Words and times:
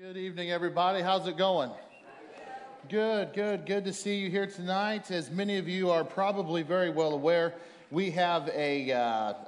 Good 0.00 0.16
evening, 0.16 0.50
everybody. 0.50 1.02
How's 1.02 1.28
it 1.28 1.36
going? 1.36 1.70
Good, 2.88 3.34
good, 3.34 3.66
good 3.66 3.84
to 3.84 3.92
see 3.92 4.16
you 4.16 4.30
here 4.30 4.46
tonight. 4.46 5.10
As 5.10 5.30
many 5.30 5.58
of 5.58 5.68
you 5.68 5.90
are 5.90 6.04
probably 6.04 6.62
very 6.62 6.88
well 6.88 7.12
aware, 7.12 7.52
we 7.90 8.10
have 8.12 8.48
a, 8.48 8.92
uh, 8.92 8.98
uh, 8.98 9.02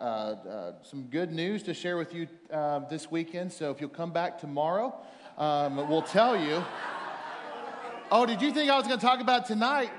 uh, 0.05 0.73
some 0.83 1.05
good 1.05 1.33
news 1.33 1.63
to 1.63 1.73
share 1.73 1.97
with 1.97 2.13
you 2.13 2.29
uh, 2.53 2.81
this 2.81 3.11
weekend. 3.11 3.51
So 3.51 3.71
if 3.71 3.81
you'll 3.81 3.89
come 3.89 4.13
back 4.13 4.39
tomorrow, 4.39 4.95
um, 5.39 5.89
we'll 5.89 6.03
tell 6.03 6.39
you. 6.39 6.63
Oh, 8.11 8.27
did 8.27 8.43
you 8.43 8.53
think 8.53 8.71
I 8.71 8.77
was 8.77 8.87
going 8.87 9.01
to 9.01 9.07
talk 9.07 9.21
about 9.21 9.47
tonight? 9.47 9.91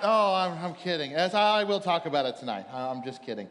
Oh, 0.00 0.32
I'm, 0.32 0.64
I'm 0.64 0.74
kidding. 0.74 1.14
As 1.14 1.34
I 1.34 1.64
will 1.64 1.80
talk 1.80 2.06
about 2.06 2.24
it 2.24 2.36
tonight. 2.36 2.66
I'm 2.72 3.02
just 3.02 3.20
kidding 3.24 3.48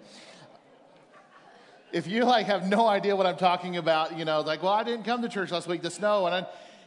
if 1.91 2.07
you 2.07 2.25
like 2.25 2.47
have 2.47 2.67
no 2.67 2.85
idea 2.85 3.15
what 3.15 3.25
I'm 3.25 3.37
talking 3.37 3.77
about, 3.77 4.17
you 4.17 4.25
know, 4.25 4.41
like, 4.41 4.61
well, 4.61 4.73
I 4.73 4.83
didn't 4.83 5.03
come 5.03 5.21
to 5.21 5.29
church 5.29 5.51
last 5.51 5.67
week, 5.67 5.81
the 5.81 5.89
snow, 5.89 6.27
and 6.27 6.45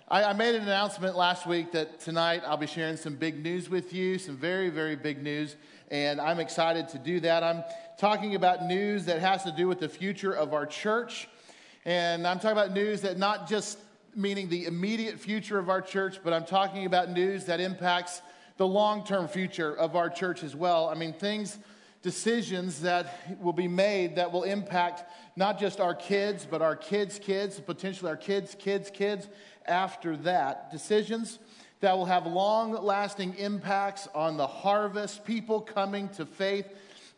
I, 0.08 0.24
I, 0.24 0.32
made 0.34 0.54
an 0.54 0.62
announcement 0.62 1.16
last 1.16 1.46
week 1.46 1.72
that 1.72 2.00
tonight 2.00 2.42
I'll 2.46 2.58
be 2.58 2.66
sharing 2.66 2.96
some 2.96 3.14
big 3.14 3.42
news 3.42 3.70
with 3.70 3.94
you, 3.94 4.18
some 4.18 4.36
very, 4.36 4.68
very 4.68 4.96
big 4.96 5.22
news, 5.22 5.56
and 5.90 6.20
I'm 6.20 6.38
excited 6.38 6.88
to 6.90 6.98
do 6.98 7.18
that. 7.20 7.42
I'm 7.42 7.64
talking 7.98 8.34
about 8.34 8.64
news 8.64 9.06
that 9.06 9.20
has 9.20 9.42
to 9.44 9.52
do 9.52 9.68
with 9.68 9.80
the 9.80 9.88
future 9.88 10.32
of 10.32 10.52
our 10.52 10.66
church, 10.66 11.28
and 11.86 12.26
I'm 12.26 12.38
talking 12.38 12.58
about 12.58 12.72
news 12.72 13.00
that 13.00 13.16
not 13.16 13.48
just 13.48 13.78
meaning 14.14 14.48
the 14.48 14.66
immediate 14.66 15.18
future 15.18 15.58
of 15.58 15.70
our 15.70 15.80
church, 15.80 16.20
but 16.22 16.34
I'm 16.34 16.44
talking 16.44 16.84
about 16.84 17.10
news 17.10 17.46
that 17.46 17.58
impacts 17.58 18.20
the 18.58 18.66
long 18.66 19.06
term 19.06 19.28
future 19.28 19.74
of 19.74 19.96
our 19.96 20.10
church 20.10 20.42
as 20.42 20.54
well. 20.54 20.90
I 20.90 20.94
mean, 20.94 21.14
things 21.14 21.58
decisions 22.02 22.80
that 22.80 23.38
will 23.40 23.52
be 23.52 23.68
made 23.68 24.16
that 24.16 24.32
will 24.32 24.44
impact 24.44 25.04
not 25.36 25.58
just 25.58 25.80
our 25.80 25.94
kids, 25.94 26.46
but 26.50 26.62
our 26.62 26.76
kids' 26.76 27.18
kids, 27.18 27.60
potentially 27.60 28.10
our 28.10 28.16
kids' 28.16 28.56
kids' 28.58 28.90
kids 28.90 29.28
after 29.66 30.16
that. 30.18 30.70
Decisions 30.70 31.38
that 31.80 31.96
will 31.96 32.06
have 32.06 32.26
long 32.26 32.72
lasting 32.72 33.34
impacts 33.34 34.08
on 34.14 34.36
the 34.36 34.46
harvest, 34.46 35.24
people 35.24 35.60
coming 35.60 36.08
to 36.10 36.26
faith 36.26 36.66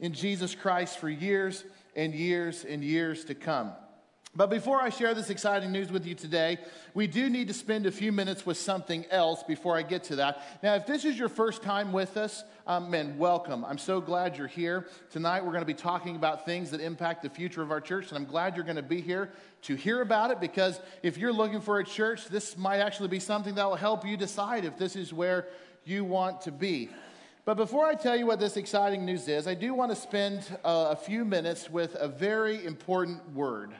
in 0.01 0.13
Jesus 0.13 0.55
Christ 0.55 0.99
for 0.99 1.09
years 1.09 1.65
and 1.95 2.15
years 2.15 2.65
and 2.65 2.83
years 2.83 3.25
to 3.27 3.35
come. 3.35 3.73
But 4.35 4.49
before 4.49 4.81
I 4.81 4.89
share 4.89 5.13
this 5.13 5.29
exciting 5.29 5.73
news 5.73 5.93
with 5.93 6.07
you 6.07 6.15
today, 6.15 6.57
we 6.95 7.07
do 7.07 7.29
need 7.29 7.49
to 7.49 7.55
spend 7.55 7.85
a 7.85 7.91
few 7.91 8.13
minutes 8.13 8.47
with 8.47 8.57
something 8.57 9.05
else 9.11 9.43
before 9.43 9.77
I 9.77 9.83
get 9.83 10.05
to 10.05 10.17
that. 10.17 10.43
Now, 10.63 10.75
if 10.75 10.87
this 10.87 11.05
is 11.05 11.19
your 11.19 11.29
first 11.29 11.63
time 11.63 11.93
with 11.93 12.17
us, 12.17 12.43
um, 12.67 12.91
man, 12.91 13.19
welcome. 13.19 13.63
I'm 13.63 13.77
so 13.77 14.01
glad 14.01 14.39
you're 14.39 14.47
here. 14.47 14.87
Tonight, 15.11 15.45
we're 15.45 15.53
going 15.53 15.61
to 15.61 15.67
be 15.67 15.75
talking 15.75 16.17
about 16.17 16.47
things 16.47 16.71
that 16.71 16.81
impact 16.81 17.23
the 17.23 17.29
future 17.29 17.61
of 17.61 17.71
our 17.71 17.81
church, 17.81 18.09
and 18.09 18.17
I'm 18.17 18.25
glad 18.25 18.57
you're 18.57 18.65
going 18.65 18.77
to 18.77 18.83
be 18.83 19.03
here 19.03 19.29
to 19.63 19.75
hear 19.75 20.01
about 20.01 20.31
it 20.31 20.41
because 20.41 20.81
if 21.03 21.19
you're 21.19 21.33
looking 21.33 21.61
for 21.61 21.81
a 21.81 21.85
church, 21.85 22.29
this 22.29 22.57
might 22.57 22.79
actually 22.79 23.09
be 23.09 23.21
something 23.21 23.55
that 23.57 23.67
will 23.67 23.77
help 23.77 24.07
you 24.07 24.17
decide 24.17 24.65
if 24.65 24.79
this 24.79 24.97
is 24.97 25.13
where 25.13 25.49
you 25.85 26.05
want 26.05 26.41
to 26.43 26.53
be. 26.53 26.89
But 27.45 27.59
before 27.59 27.85
I 27.85 27.97
tell 27.97 28.17
you 28.17 28.25
what 28.25 28.41
this 28.41 28.57
exciting 28.57 29.05
news 29.05 29.29
is, 29.29 29.47
I 29.47 29.55
do 29.55 29.75
want 29.75 29.93
to 29.93 29.97
spend 29.97 30.57
uh, 30.65 30.89
a 30.91 30.97
few 30.97 31.27
minutes 31.27 31.69
with 31.69 31.97
a 31.97 32.09
very 32.09 32.65
important 32.65 33.35
word. 33.35 33.75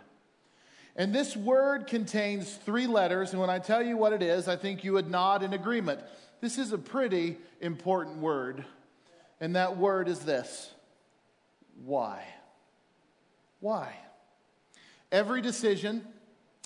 And 0.95 1.15
this 1.15 1.37
word 1.37 1.87
contains 1.87 2.55
three 2.55 2.87
letters, 2.87 3.33
and 3.33 3.41
when 3.41 3.49
I 3.49 3.59
tell 3.59 3.83
you 3.83 3.97
what 3.97 4.13
it 4.13 4.23
is, 4.23 4.47
I 4.47 4.57
think 4.57 4.85
you 4.85 4.93
would 4.95 5.11
nod 5.11 5.43
in 5.43 5.55
agreement. 5.55 6.01
This 6.41 6.59
is 6.59 6.73
a 6.73 6.79
pretty 6.79 7.39
important 7.61 8.19
word, 8.19 8.65
and 9.41 9.57
that 9.57 9.77
word 9.77 10.09
is 10.09 10.21
this 10.21 10.71
why? 11.85 12.25
Why? 13.61 13.95
Every 15.11 15.41
decision, 15.41 16.05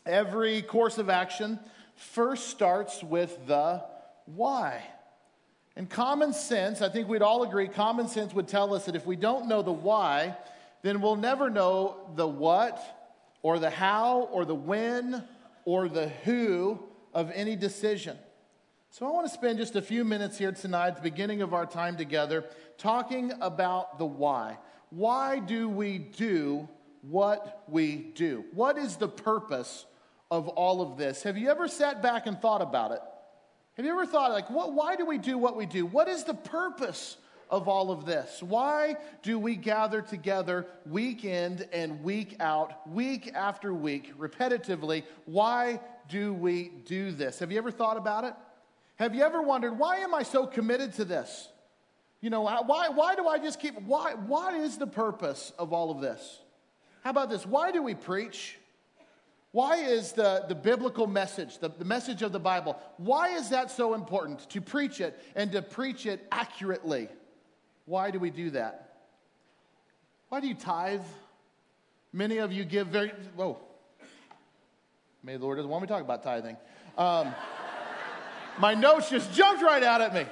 every 0.05 0.63
course 0.63 0.99
of 0.99 1.09
action 1.09 1.61
first 1.95 2.49
starts 2.49 3.03
with 3.03 3.47
the 3.47 3.85
why. 4.27 4.83
And 5.77 5.89
common 5.89 6.33
sense, 6.33 6.81
I 6.83 6.89
think 6.89 7.09
we'd 7.09 7.23
all 7.23 7.43
agree, 7.43 7.69
common 7.69 8.09
sense 8.09 8.35
would 8.35 8.49
tell 8.49 8.75
us 8.75 8.87
that 8.87 8.97
if 8.97 9.07
we 9.07 9.15
don't 9.15 9.47
know 9.47 9.63
the 9.63 9.73
why, 9.73 10.37
then 10.83 11.01
we'll 11.01 11.17
never 11.17 11.51
know 11.51 12.11
the 12.17 12.27
what 12.27 12.96
or 13.47 13.61
the 13.61 13.71
how 13.71 14.23
or 14.33 14.45
the 14.45 14.57
when 14.57 15.23
or 15.65 15.89
the 15.89 16.09
who 16.25 16.81
of 17.15 17.31
any 17.33 17.55
decision. 17.55 18.19
So 18.91 19.07
I 19.07 19.11
want 19.13 19.29
to 19.29 19.33
spend 19.33 19.59
just 19.59 19.77
a 19.77 19.83
few 19.83 20.05
minutes 20.05 20.37
here 20.37 20.51
tonight 20.51 20.89
at 20.89 20.97
the 20.97 21.03
beginning 21.03 21.43
of 21.43 21.55
our 21.55 21.65
time 21.65 21.97
together 21.97 22.45
talking 22.77 23.33
about 23.41 24.01
the 24.01 24.05
why. 24.05 24.59
Why 24.91 25.39
do 25.39 25.69
we 25.69 25.97
do 25.97 26.69
what 27.03 27.63
we 27.69 27.99
do? 28.17 28.45
What 28.53 28.79
is 28.79 28.97
the 28.97 29.07
purpose 29.07 29.87
of 30.29 30.49
all 30.49 30.83
of 30.83 30.99
this? 30.99 31.23
Have 31.23 31.39
you 31.39 31.49
ever 31.49 31.69
sat 31.69 32.03
back 32.03 32.27
and 32.27 32.41
thought 32.41 32.63
about 32.63 32.91
it? 32.91 33.01
Have 33.75 33.87
you 33.87 33.93
ever 33.93 34.07
thought, 34.07 34.33
like, 34.33 34.51
what, 34.51 34.73
why 34.73 34.97
do 34.97 35.07
we 35.07 35.19
do 35.19 35.39
what 35.39 35.57
we 35.57 35.67
do? 35.67 35.87
What 35.87 36.09
is 36.09 36.25
the 36.25 36.35
purpose 36.35 37.17
of 37.51 37.69
all 37.69 37.91
of 37.91 38.07
this? 38.07 38.43
Why 38.43 38.97
do 39.23 39.39
we 39.39 39.57
gather 39.57 40.03
together 40.03 40.67
week 40.85 41.25
in 41.25 41.65
and 41.73 42.03
week 42.03 42.37
out, 42.41 42.89
week 42.89 43.33
after 43.35 43.73
week, 43.73 44.17
repetitively? 44.19 45.05
Why 45.25 45.81
do 46.09 46.33
we 46.33 46.71
do 46.85 47.13
this? 47.13 47.39
Have 47.39 47.53
you 47.53 47.59
ever 47.59 47.71
thought 47.71 47.97
about 47.97 48.25
it? 48.25 48.35
Have 48.97 49.15
you 49.15 49.23
ever 49.23 49.43
wondered, 49.43 49.79
why 49.79 49.99
am 49.99 50.15
I 50.15 50.23
so 50.23 50.47
committed 50.47 50.95
to 50.95 51.05
this? 51.05 51.49
You 52.21 52.31
know, 52.31 52.43
why, 52.43 52.89
why 52.89 53.15
do 53.15 53.29
I 53.29 53.39
just 53.39 53.61
keep, 53.61 53.81
why, 53.83 54.15
what 54.15 54.55
is 54.55 54.79
the 54.79 54.87
purpose 54.87 55.53
of 55.59 55.73
all 55.73 55.91
of 55.91 56.01
this? 56.01 56.41
How 57.05 57.11
about 57.11 57.31
this? 57.31 57.47
Why 57.47 57.71
do 57.71 57.83
we 57.83 57.95
preach? 57.95 58.57
Why 59.53 59.77
is 59.77 60.13
the, 60.13 60.45
the 60.49 60.55
biblical 60.55 61.07
message, 61.07 61.59
the, 61.59 61.69
the 61.69 61.85
message 61.85 62.23
of 62.23 62.33
the 62.33 62.41
Bible, 62.41 62.79
why 62.97 63.37
is 63.37 63.51
that 63.51 63.71
so 63.71 63.95
important 63.95 64.49
to 64.51 64.61
preach 64.61 65.01
it 65.01 65.19
and 65.35 65.53
to 65.53 65.63
preach 65.63 66.05
it 66.05 66.27
accurately? 66.33 67.09
Why 67.87 68.11
do 68.11 68.19
we 68.19 68.31
do 68.31 68.51
that? 68.51 68.99
Why 70.29 70.41
do 70.41 70.49
you 70.49 70.55
tithe? 70.55 71.01
Many 72.13 72.39
of 72.39 72.53
you 72.53 72.65
give 72.65 72.89
very, 72.89 73.13
whoa. 73.37 73.59
May 75.23 75.37
the 75.37 75.45
Lord 75.45 75.59
doesn't 75.59 75.71
want 75.71 75.83
me 75.83 75.87
to 75.87 75.93
talk 75.95 76.03
about 76.03 76.23
tithing. 76.23 76.57
Um, 76.99 77.35
my 78.59 78.75
notes 78.75 79.09
just 79.09 79.33
jumped 79.33 79.63
right 79.63 79.83
out 79.83 80.01
at 80.01 80.15
me. 80.15 80.27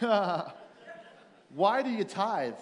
why 1.54 1.82
do 1.82 1.90
you 1.90 2.04
tithe? 2.04 2.54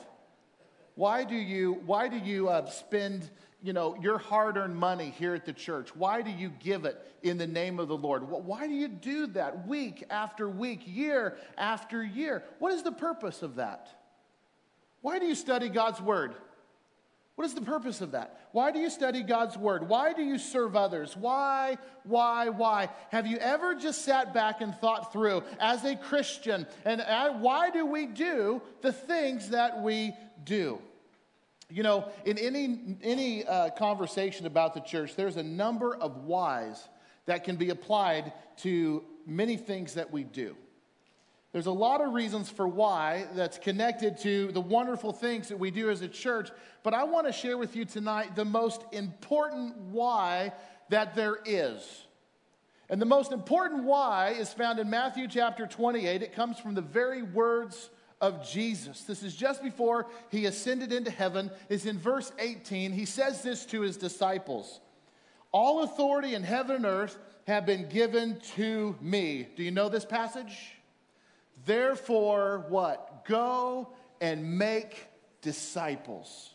Why 0.95 1.25
do 1.25 1.35
you, 1.35 1.83
why 1.85 2.09
do 2.09 2.17
you 2.17 2.49
uh, 2.49 2.71
spend 2.71 3.29
you 3.65 3.73
know, 3.73 3.97
your 4.03 4.19
hard 4.19 4.59
earned 4.59 4.77
money 4.77 5.09
here 5.19 5.35
at 5.35 5.47
the 5.47 5.53
church? 5.55 5.97
Why 5.97 6.21
do 6.21 6.31
you 6.31 6.51
give 6.51 6.85
it 6.85 7.01
in 7.23 7.39
the 7.39 7.47
name 7.47 7.81
of 7.81 7.89
the 7.89 7.97
Lord? 7.97 8.29
Why 8.29 8.67
do 8.67 8.75
you 8.75 8.89
do 8.89 9.27
that 9.29 9.67
week 9.67 10.05
after 10.11 10.47
week, 10.51 10.83
year 10.85 11.39
after 11.57 12.05
year? 12.05 12.45
What 12.59 12.75
is 12.75 12.83
the 12.83 12.93
purpose 12.93 13.41
of 13.43 13.57
that? 13.57 13.89
Why 15.01 15.19
do 15.19 15.25
you 15.25 15.35
study 15.35 15.71
God's 15.71 15.99
word? 15.99 16.35
What 17.37 17.47
is 17.47 17.55
the 17.55 17.63
purpose 17.63 18.03
of 18.03 18.11
that? 18.13 18.39
Why 18.53 18.71
do 18.71 18.79
you 18.81 18.91
study 18.91 19.23
God's 19.23 19.57
word? 19.57 19.89
Why 19.89 20.13
do 20.13 20.23
you 20.23 20.39
serve 20.39 20.77
others? 20.77 21.17
Why, 21.17 21.79
why, 22.03 22.51
why? 22.51 22.91
Have 23.13 23.27
you 23.27 23.39
ever 23.39 23.75
just 23.75 24.05
sat 24.05 24.35
back 24.35 24.61
and 24.61 24.75
thought 24.75 25.11
through 25.11 25.43
as 25.59 25.85
a 25.85 25.97
Christian 25.97 26.67
and 26.85 27.01
uh, 27.01 27.33
why 27.33 27.71
do 27.71 27.87
we 27.87 28.05
do 28.05 28.61
the 28.83 28.93
things 28.93 29.49
that 29.49 29.81
we 29.81 30.13
do? 30.45 30.81
You 31.71 31.83
know, 31.83 32.09
in 32.25 32.39
any, 32.39 32.97
any 33.03 33.45
uh, 33.45 33.71
conversation 33.71 34.47
about 34.47 34.75
the 34.75 34.81
church, 34.81 35.17
there's 35.17 35.37
a 35.37 35.43
number 35.43 35.95
of 35.95 36.25
whys 36.25 36.89
that 37.27 37.45
can 37.45 37.57
be 37.57 37.71
applied 37.71 38.33
to 38.59 39.03
many 39.27 39.57
things 39.57 39.95
that 39.95 40.13
we 40.13 40.25
do. 40.25 40.57
There's 41.53 41.67
a 41.67 41.73
lot 41.73 42.01
of 42.01 42.13
reasons 42.13 42.51
for 42.51 42.67
why 42.67 43.27
that's 43.35 43.59
connected 43.59 44.19
to 44.19 44.51
the 44.51 44.61
wonderful 44.61 45.13
things 45.13 45.49
that 45.49 45.59
we 45.59 45.71
do 45.71 45.89
as 45.89 46.03
a 46.03 46.09
church, 46.09 46.51
but 46.83 46.95
I 46.95 47.05
want 47.05 47.29
to 47.29 47.33
share 47.33 47.57
with 47.57 47.77
you 47.77 47.85
tonight 47.85 48.35
the 48.35 48.45
most 48.45 48.83
important 48.91 49.77
why 49.77 50.53
that 50.89 51.15
there 51.15 51.39
is. 51.45 52.07
And 52.91 53.01
the 53.01 53.07
most 53.07 53.33
important 53.33 53.85
why 53.85 54.31
is 54.31 54.53
found 54.53 54.79
in 54.79 54.91
Matthew 54.91 55.29
chapter 55.29 55.67
28. 55.67 56.23
It 56.23 56.35
comes 56.35 56.59
from 56.59 56.75
the 56.75 56.83
very 56.83 57.23
words 57.23 57.89
of 58.25 58.43
Jesus. 58.49 59.03
This 59.03 59.23
is 59.23 59.37
just 59.37 59.63
before 59.63 60.07
he 60.31 60.47
ascended 60.47 60.95
into 60.95 61.11
heaven. 61.11 61.51
Is 61.69 61.85
in 61.85 61.99
verse 61.99 62.33
18. 62.39 62.91
He 62.93 63.05
says 63.05 63.43
this 63.43 63.67
to 63.67 63.83
his 63.83 63.99
disciples 63.99 64.81
All 65.53 65.83
authority 65.83 66.35
in 66.35 66.43
heaven 66.43 66.77
and 66.77 66.87
earth 66.87 67.19
have 67.47 67.67
been 67.67 67.87
given 67.91 68.41
to 68.57 68.97
me. 69.03 69.47
Do 69.57 69.63
you 69.63 69.71
know 69.71 69.91
this 69.91 70.07
passage? 70.07 70.73
Therefore, 71.67 72.65
what? 72.71 73.27
Go 73.27 73.91
and 74.23 74.59
make 74.59 75.07
disciples 75.43 76.51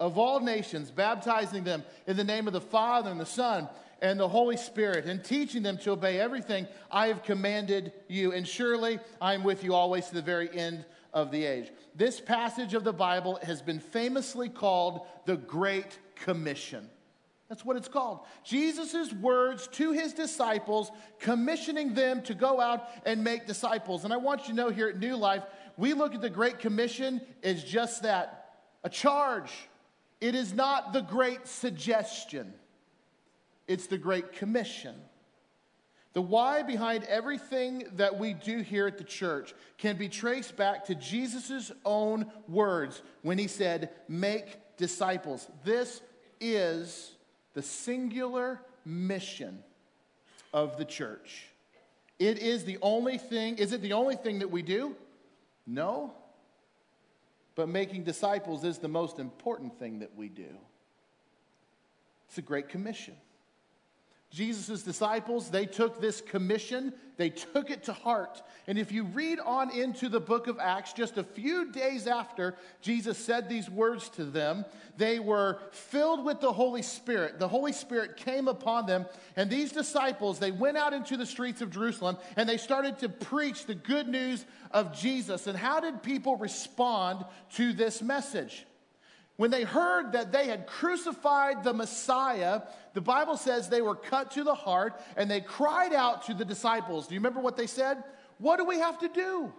of 0.00 0.18
all 0.18 0.40
nations, 0.40 0.90
baptizing 0.90 1.62
them 1.62 1.84
in 2.08 2.16
the 2.16 2.24
name 2.24 2.48
of 2.48 2.52
the 2.52 2.60
Father 2.60 3.12
and 3.12 3.20
the 3.20 3.26
Son 3.26 3.68
and 4.00 4.18
the 4.18 4.28
Holy 4.28 4.56
Spirit, 4.56 5.04
and 5.04 5.22
teaching 5.22 5.62
them 5.62 5.78
to 5.78 5.92
obey 5.92 6.18
everything 6.18 6.66
I 6.90 7.06
have 7.06 7.22
commanded 7.22 7.92
you. 8.08 8.32
And 8.32 8.46
surely 8.46 8.98
I 9.20 9.34
am 9.34 9.44
with 9.44 9.62
you 9.62 9.74
always 9.74 10.08
to 10.08 10.14
the 10.14 10.22
very 10.22 10.50
end 10.52 10.84
of 11.12 11.30
the 11.30 11.44
age. 11.44 11.70
This 11.94 12.20
passage 12.20 12.74
of 12.74 12.84
the 12.84 12.92
Bible 12.92 13.38
has 13.42 13.62
been 13.62 13.80
famously 13.80 14.48
called 14.48 15.06
the 15.26 15.36
Great 15.36 15.98
Commission. 16.16 16.88
That's 17.48 17.66
what 17.66 17.76
it's 17.76 17.88
called. 17.88 18.20
Jesus' 18.44 19.12
words 19.12 19.68
to 19.72 19.92
his 19.92 20.14
disciples, 20.14 20.90
commissioning 21.18 21.92
them 21.92 22.22
to 22.22 22.34
go 22.34 22.60
out 22.60 22.88
and 23.04 23.22
make 23.22 23.46
disciples. 23.46 24.04
And 24.04 24.12
I 24.12 24.16
want 24.16 24.42
you 24.42 24.48
to 24.48 24.54
know 24.54 24.70
here 24.70 24.88
at 24.88 24.98
New 24.98 25.16
Life, 25.16 25.42
we 25.76 25.92
look 25.92 26.14
at 26.14 26.22
the 26.22 26.30
Great 26.30 26.58
Commission 26.58 27.20
as 27.42 27.62
just 27.62 28.04
that 28.04 28.54
a 28.84 28.88
charge. 28.88 29.52
It 30.20 30.34
is 30.34 30.54
not 30.54 30.94
the 30.94 31.02
Great 31.02 31.46
Suggestion, 31.46 32.54
it's 33.68 33.86
the 33.86 33.98
Great 33.98 34.32
Commission. 34.32 34.94
The 36.12 36.22
why 36.22 36.62
behind 36.62 37.04
everything 37.04 37.84
that 37.96 38.18
we 38.18 38.34
do 38.34 38.58
here 38.58 38.86
at 38.86 38.98
the 38.98 39.04
church 39.04 39.54
can 39.78 39.96
be 39.96 40.08
traced 40.08 40.56
back 40.56 40.84
to 40.86 40.94
Jesus' 40.94 41.72
own 41.84 42.30
words 42.48 43.02
when 43.22 43.38
he 43.38 43.46
said, 43.46 43.90
Make 44.08 44.58
disciples. 44.76 45.48
This 45.64 46.02
is 46.40 47.12
the 47.54 47.62
singular 47.62 48.60
mission 48.84 49.62
of 50.52 50.76
the 50.76 50.84
church. 50.84 51.46
It 52.18 52.38
is 52.38 52.64
the 52.64 52.78
only 52.82 53.16
thing, 53.16 53.56
is 53.56 53.72
it 53.72 53.80
the 53.80 53.94
only 53.94 54.16
thing 54.16 54.40
that 54.40 54.50
we 54.50 54.62
do? 54.62 54.94
No. 55.66 56.12
But 57.54 57.68
making 57.68 58.04
disciples 58.04 58.64
is 58.64 58.78
the 58.78 58.88
most 58.88 59.18
important 59.18 59.78
thing 59.78 60.00
that 60.00 60.14
we 60.14 60.28
do. 60.28 60.48
It's 62.28 62.38
a 62.38 62.42
great 62.42 62.68
commission. 62.68 63.14
Jesus' 64.32 64.82
disciples, 64.82 65.50
they 65.50 65.66
took 65.66 66.00
this 66.00 66.22
commission, 66.22 66.94
they 67.18 67.28
took 67.28 67.70
it 67.70 67.84
to 67.84 67.92
heart. 67.92 68.42
And 68.66 68.78
if 68.78 68.90
you 68.90 69.04
read 69.04 69.38
on 69.38 69.70
into 69.70 70.08
the 70.08 70.20
book 70.20 70.46
of 70.46 70.58
Acts, 70.58 70.94
just 70.94 71.18
a 71.18 71.22
few 71.22 71.70
days 71.70 72.06
after 72.06 72.56
Jesus 72.80 73.18
said 73.18 73.46
these 73.46 73.68
words 73.68 74.08
to 74.10 74.24
them, 74.24 74.64
they 74.96 75.18
were 75.18 75.58
filled 75.70 76.24
with 76.24 76.40
the 76.40 76.52
Holy 76.52 76.80
Spirit. 76.80 77.38
The 77.38 77.48
Holy 77.48 77.72
Spirit 77.72 78.16
came 78.16 78.48
upon 78.48 78.86
them, 78.86 79.04
and 79.36 79.50
these 79.50 79.70
disciples, 79.70 80.38
they 80.38 80.50
went 80.50 80.78
out 80.78 80.94
into 80.94 81.18
the 81.18 81.26
streets 81.26 81.60
of 81.60 81.70
Jerusalem 81.70 82.16
and 82.36 82.48
they 82.48 82.56
started 82.56 82.98
to 83.00 83.10
preach 83.10 83.66
the 83.66 83.74
good 83.74 84.08
news 84.08 84.46
of 84.70 84.94
Jesus. 84.94 85.46
And 85.46 85.58
how 85.58 85.80
did 85.80 86.02
people 86.02 86.36
respond 86.36 87.24
to 87.56 87.74
this 87.74 88.00
message? 88.00 88.64
When 89.42 89.50
they 89.50 89.64
heard 89.64 90.12
that 90.12 90.30
they 90.30 90.46
had 90.46 90.68
crucified 90.68 91.64
the 91.64 91.72
Messiah, 91.72 92.62
the 92.94 93.00
Bible 93.00 93.36
says 93.36 93.68
they 93.68 93.82
were 93.82 93.96
cut 93.96 94.30
to 94.30 94.44
the 94.44 94.54
heart 94.54 95.00
and 95.16 95.28
they 95.28 95.40
cried 95.40 95.92
out 95.92 96.26
to 96.26 96.34
the 96.34 96.44
disciples. 96.44 97.08
Do 97.08 97.14
you 97.14 97.18
remember 97.18 97.40
what 97.40 97.56
they 97.56 97.66
said? 97.66 98.04
What 98.38 98.58
do 98.58 98.64
we 98.64 98.78
have 98.78 99.00
to 99.00 99.08
do? 99.08 99.52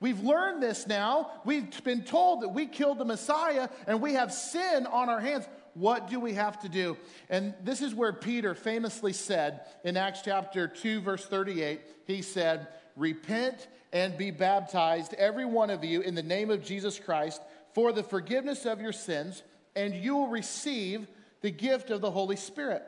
We've 0.00 0.20
learned 0.20 0.62
this 0.62 0.86
now. 0.86 1.32
We've 1.44 1.84
been 1.84 2.02
told 2.02 2.44
that 2.44 2.48
we 2.48 2.64
killed 2.64 2.96
the 2.96 3.04
Messiah 3.04 3.68
and 3.86 4.00
we 4.00 4.14
have 4.14 4.32
sin 4.32 4.86
on 4.86 5.10
our 5.10 5.20
hands. 5.20 5.46
What 5.74 6.08
do 6.08 6.18
we 6.18 6.32
have 6.32 6.58
to 6.60 6.70
do? 6.70 6.96
And 7.28 7.52
this 7.62 7.82
is 7.82 7.94
where 7.94 8.14
Peter 8.14 8.54
famously 8.54 9.12
said 9.12 9.66
in 9.84 9.98
Acts 9.98 10.22
chapter 10.24 10.66
2, 10.66 11.02
verse 11.02 11.26
38, 11.26 11.82
he 12.06 12.22
said, 12.22 12.68
Repent 12.96 13.68
and 13.92 14.16
be 14.16 14.30
baptized, 14.30 15.12
every 15.12 15.44
one 15.44 15.68
of 15.68 15.84
you, 15.84 16.00
in 16.00 16.14
the 16.14 16.22
name 16.22 16.50
of 16.50 16.64
Jesus 16.64 16.98
Christ 16.98 17.42
for 17.76 17.92
the 17.92 18.02
forgiveness 18.02 18.64
of 18.64 18.80
your 18.80 18.90
sins, 18.90 19.42
and 19.74 19.94
you 19.94 20.16
will 20.16 20.28
receive 20.28 21.06
the 21.42 21.50
gift 21.50 21.90
of 21.90 22.00
the 22.00 22.10
Holy 22.10 22.34
Spirit. 22.34 22.82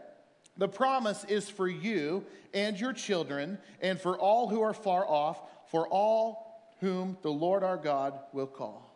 The 0.57 0.67
promise 0.67 1.25
is 1.25 1.47
for 1.47 1.69
you 1.69 2.25
and 2.55 2.81
your 2.81 2.95
children, 2.95 3.59
and 3.83 4.01
for 4.01 4.17
all 4.19 4.49
who 4.49 4.63
are 4.63 4.73
far 4.73 5.07
off, 5.07 5.43
for 5.71 5.87
all 5.89 6.73
whom 6.81 7.19
the 7.21 7.31
Lord 7.31 7.63
our 7.63 7.77
God 7.77 8.19
will 8.33 8.47
call. 8.47 8.91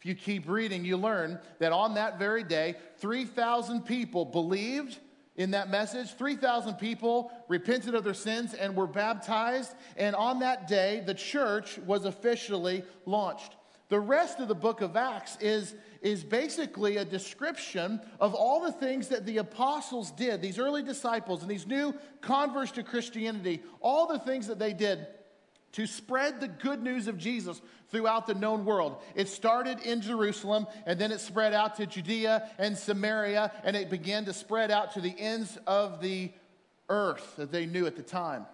If 0.00 0.04
you 0.04 0.16
keep 0.16 0.48
reading, 0.48 0.84
you 0.84 0.96
learn 0.96 1.38
that 1.60 1.70
on 1.70 1.94
that 1.94 2.18
very 2.18 2.42
day, 2.42 2.74
3,000 2.98 3.82
people 3.82 4.24
believed 4.24 4.98
in 5.36 5.52
that 5.52 5.70
message. 5.70 6.12
3,000 6.14 6.74
people 6.74 7.30
repented 7.46 7.94
of 7.94 8.02
their 8.02 8.14
sins 8.14 8.52
and 8.52 8.74
were 8.74 8.88
baptized. 8.88 9.76
And 9.96 10.16
on 10.16 10.40
that 10.40 10.66
day, 10.66 11.04
the 11.06 11.14
church 11.14 11.78
was 11.78 12.04
officially 12.04 12.82
launched. 13.06 13.54
The 13.88 14.00
rest 14.00 14.40
of 14.40 14.48
the 14.48 14.54
book 14.54 14.80
of 14.80 14.96
Acts 14.96 15.36
is, 15.40 15.74
is 16.00 16.24
basically 16.24 16.96
a 16.96 17.04
description 17.04 18.00
of 18.18 18.34
all 18.34 18.62
the 18.62 18.72
things 18.72 19.08
that 19.08 19.26
the 19.26 19.38
apostles 19.38 20.10
did, 20.12 20.40
these 20.40 20.58
early 20.58 20.82
disciples 20.82 21.42
and 21.42 21.50
these 21.50 21.66
new 21.66 21.94
converts 22.20 22.72
to 22.72 22.82
Christianity, 22.82 23.62
all 23.80 24.06
the 24.06 24.18
things 24.18 24.46
that 24.46 24.58
they 24.58 24.72
did 24.72 25.06
to 25.72 25.86
spread 25.88 26.40
the 26.40 26.46
good 26.46 26.82
news 26.82 27.08
of 27.08 27.18
Jesus 27.18 27.60
throughout 27.90 28.26
the 28.26 28.34
known 28.34 28.64
world. 28.64 29.02
It 29.16 29.28
started 29.28 29.80
in 29.80 30.00
Jerusalem 30.00 30.66
and 30.86 31.00
then 31.00 31.10
it 31.10 31.20
spread 31.20 31.52
out 31.52 31.76
to 31.76 31.86
Judea 31.86 32.48
and 32.58 32.78
Samaria 32.78 33.50
and 33.64 33.74
it 33.76 33.90
began 33.90 34.24
to 34.26 34.32
spread 34.32 34.70
out 34.70 34.92
to 34.92 35.00
the 35.00 35.14
ends 35.18 35.58
of 35.66 36.00
the 36.00 36.32
earth 36.88 37.34
that 37.36 37.50
they 37.50 37.66
knew 37.66 37.86
at 37.86 37.96
the 37.96 38.02
time. 38.02 38.46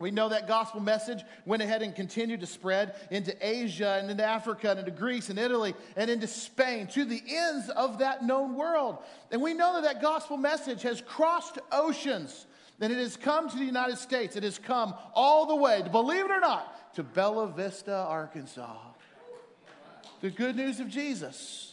We 0.00 0.10
know 0.10 0.30
that 0.30 0.48
gospel 0.48 0.80
message 0.80 1.22
went 1.44 1.62
ahead 1.62 1.82
and 1.82 1.94
continued 1.94 2.40
to 2.40 2.46
spread 2.46 2.94
into 3.10 3.36
Asia 3.46 3.98
and 4.00 4.10
into 4.10 4.24
Africa 4.24 4.70
and 4.70 4.80
into 4.80 4.90
Greece 4.90 5.28
and 5.28 5.38
Italy 5.38 5.74
and 5.94 6.10
into 6.10 6.26
Spain 6.26 6.86
to 6.88 7.04
the 7.04 7.22
ends 7.28 7.68
of 7.68 7.98
that 7.98 8.24
known 8.24 8.56
world. 8.56 8.96
And 9.30 9.42
we 9.42 9.52
know 9.52 9.74
that 9.74 9.82
that 9.82 10.02
gospel 10.02 10.38
message 10.38 10.80
has 10.82 11.02
crossed 11.02 11.58
oceans 11.70 12.46
and 12.80 12.90
it 12.90 12.98
has 12.98 13.18
come 13.18 13.50
to 13.50 13.56
the 13.58 13.64
United 13.64 13.98
States. 13.98 14.36
It 14.36 14.42
has 14.42 14.58
come 14.58 14.94
all 15.12 15.44
the 15.44 15.56
way, 15.56 15.82
believe 15.92 16.24
it 16.24 16.30
or 16.30 16.40
not, 16.40 16.94
to 16.94 17.02
Bella 17.02 17.48
Vista, 17.48 17.94
Arkansas. 17.94 18.78
The 20.22 20.30
good 20.30 20.56
news 20.56 20.80
of 20.80 20.88
Jesus. 20.88 21.69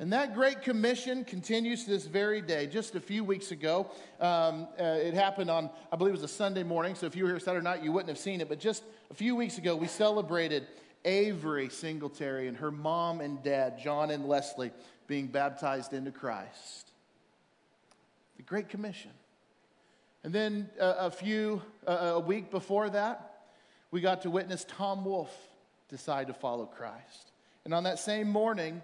And 0.00 0.12
that 0.12 0.32
Great 0.32 0.62
Commission 0.62 1.24
continues 1.24 1.84
to 1.84 1.90
this 1.90 2.06
very 2.06 2.40
day. 2.40 2.68
Just 2.68 2.94
a 2.94 3.00
few 3.00 3.24
weeks 3.24 3.50
ago, 3.50 3.90
um, 4.20 4.68
uh, 4.78 4.84
it 4.84 5.12
happened 5.12 5.50
on, 5.50 5.70
I 5.90 5.96
believe 5.96 6.14
it 6.14 6.20
was 6.20 6.30
a 6.30 6.32
Sunday 6.32 6.62
morning, 6.62 6.94
so 6.94 7.06
if 7.06 7.16
you 7.16 7.24
were 7.24 7.30
here 7.30 7.40
Saturday 7.40 7.64
night, 7.64 7.82
you 7.82 7.90
wouldn't 7.90 8.08
have 8.08 8.18
seen 8.18 8.40
it. 8.40 8.48
But 8.48 8.60
just 8.60 8.84
a 9.10 9.14
few 9.14 9.34
weeks 9.34 9.58
ago, 9.58 9.74
we 9.74 9.88
celebrated 9.88 10.68
Avery 11.04 11.68
Singletary 11.68 12.46
and 12.46 12.56
her 12.58 12.70
mom 12.70 13.20
and 13.20 13.42
dad, 13.42 13.80
John 13.82 14.12
and 14.12 14.26
Leslie, 14.26 14.70
being 15.08 15.26
baptized 15.26 15.92
into 15.92 16.12
Christ. 16.12 16.92
The 18.36 18.44
Great 18.44 18.68
Commission. 18.68 19.10
And 20.22 20.32
then 20.32 20.70
uh, 20.80 20.94
a 20.98 21.10
few, 21.10 21.60
uh, 21.88 22.12
a 22.14 22.20
week 22.20 22.52
before 22.52 22.88
that, 22.90 23.34
we 23.90 24.00
got 24.00 24.22
to 24.22 24.30
witness 24.30 24.64
Tom 24.68 25.04
Wolfe 25.04 25.36
decide 25.88 26.28
to 26.28 26.34
follow 26.34 26.66
Christ. 26.66 27.32
And 27.64 27.74
on 27.74 27.82
that 27.84 27.98
same 27.98 28.28
morning, 28.28 28.80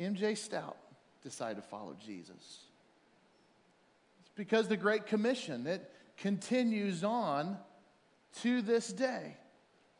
MJ 0.00 0.36
Stout 0.36 0.76
decided 1.22 1.56
to 1.56 1.68
follow 1.68 1.96
Jesus? 2.04 2.60
It's 4.20 4.32
because 4.34 4.68
the 4.68 4.76
Great 4.76 5.06
Commission, 5.06 5.66
it 5.66 5.90
continues 6.16 7.04
on 7.04 7.56
to 8.42 8.62
this 8.62 8.92
day. 8.92 9.36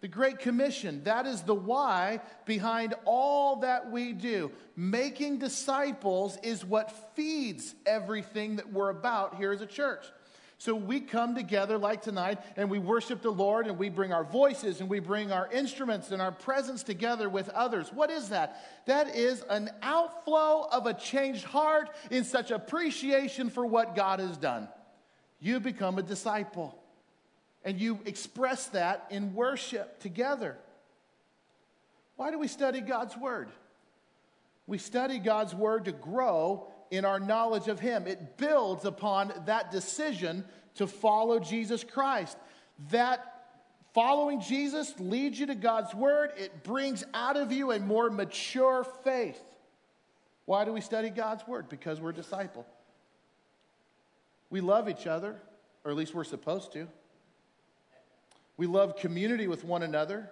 The 0.00 0.08
Great 0.08 0.38
Commission, 0.38 1.02
that 1.04 1.26
is 1.26 1.42
the 1.42 1.54
why 1.54 2.20
behind 2.44 2.94
all 3.06 3.56
that 3.60 3.90
we 3.90 4.12
do. 4.12 4.50
Making 4.76 5.38
disciples 5.38 6.36
is 6.42 6.62
what 6.62 6.92
feeds 7.14 7.74
everything 7.86 8.56
that 8.56 8.70
we're 8.70 8.90
about 8.90 9.36
here 9.36 9.50
as 9.50 9.62
a 9.62 9.66
church. 9.66 10.04
So 10.64 10.74
we 10.74 11.00
come 11.00 11.34
together 11.34 11.76
like 11.76 12.00
tonight 12.00 12.38
and 12.56 12.70
we 12.70 12.78
worship 12.78 13.20
the 13.20 13.30
Lord 13.30 13.66
and 13.66 13.76
we 13.76 13.90
bring 13.90 14.14
our 14.14 14.24
voices 14.24 14.80
and 14.80 14.88
we 14.88 14.98
bring 14.98 15.30
our 15.30 15.46
instruments 15.52 16.10
and 16.10 16.22
our 16.22 16.32
presence 16.32 16.82
together 16.82 17.28
with 17.28 17.50
others. 17.50 17.92
What 17.92 18.10
is 18.10 18.30
that? 18.30 18.64
That 18.86 19.14
is 19.14 19.44
an 19.50 19.68
outflow 19.82 20.66
of 20.72 20.86
a 20.86 20.94
changed 20.94 21.44
heart 21.44 21.90
in 22.10 22.24
such 22.24 22.50
appreciation 22.50 23.50
for 23.50 23.66
what 23.66 23.94
God 23.94 24.20
has 24.20 24.38
done. 24.38 24.66
You 25.38 25.60
become 25.60 25.98
a 25.98 26.02
disciple 26.02 26.74
and 27.62 27.78
you 27.78 27.98
express 28.06 28.68
that 28.68 29.04
in 29.10 29.34
worship 29.34 30.00
together. 30.00 30.56
Why 32.16 32.30
do 32.30 32.38
we 32.38 32.48
study 32.48 32.80
God's 32.80 33.18
Word? 33.18 33.50
We 34.66 34.78
study 34.78 35.18
God's 35.18 35.54
Word 35.54 35.84
to 35.84 35.92
grow 35.92 36.68
in 36.96 37.04
our 37.04 37.20
knowledge 37.20 37.68
of 37.68 37.80
Him. 37.80 38.06
It 38.06 38.36
builds 38.36 38.84
upon 38.84 39.32
that 39.46 39.70
decision 39.70 40.44
to 40.76 40.86
follow 40.86 41.38
Jesus 41.38 41.84
Christ. 41.84 42.36
That 42.90 43.46
following 43.92 44.40
Jesus 44.40 44.92
leads 44.98 45.38
you 45.38 45.46
to 45.46 45.54
God's 45.54 45.94
Word, 45.94 46.32
it 46.36 46.62
brings 46.64 47.04
out 47.14 47.36
of 47.36 47.52
you 47.52 47.72
a 47.72 47.78
more 47.78 48.10
mature 48.10 48.84
faith. 49.04 49.40
Why 50.46 50.64
do 50.64 50.72
we 50.72 50.80
study 50.80 51.10
God's 51.10 51.46
Word? 51.46 51.68
Because 51.68 52.00
we're 52.00 52.10
a 52.10 52.14
disciple. 52.14 52.66
We 54.50 54.60
love 54.60 54.88
each 54.88 55.06
other, 55.06 55.36
or 55.84 55.90
at 55.90 55.96
least 55.96 56.14
we're 56.14 56.24
supposed 56.24 56.72
to. 56.72 56.86
We 58.56 58.66
love 58.66 58.96
community 58.96 59.48
with 59.48 59.64
one 59.64 59.82
another. 59.82 60.30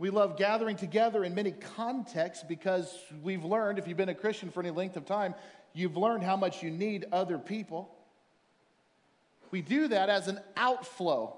We 0.00 0.08
love 0.08 0.38
gathering 0.38 0.76
together 0.76 1.24
in 1.24 1.34
many 1.34 1.50
contexts 1.52 2.42
because 2.42 2.90
we've 3.22 3.44
learned, 3.44 3.78
if 3.78 3.86
you've 3.86 3.98
been 3.98 4.08
a 4.08 4.14
Christian 4.14 4.48
for 4.50 4.60
any 4.60 4.70
length 4.70 4.96
of 4.96 5.04
time, 5.04 5.34
you've 5.74 5.98
learned 5.98 6.24
how 6.24 6.38
much 6.38 6.62
you 6.62 6.70
need 6.70 7.04
other 7.12 7.36
people. 7.36 7.94
We 9.50 9.60
do 9.60 9.88
that 9.88 10.08
as 10.08 10.26
an 10.26 10.40
outflow, 10.56 11.36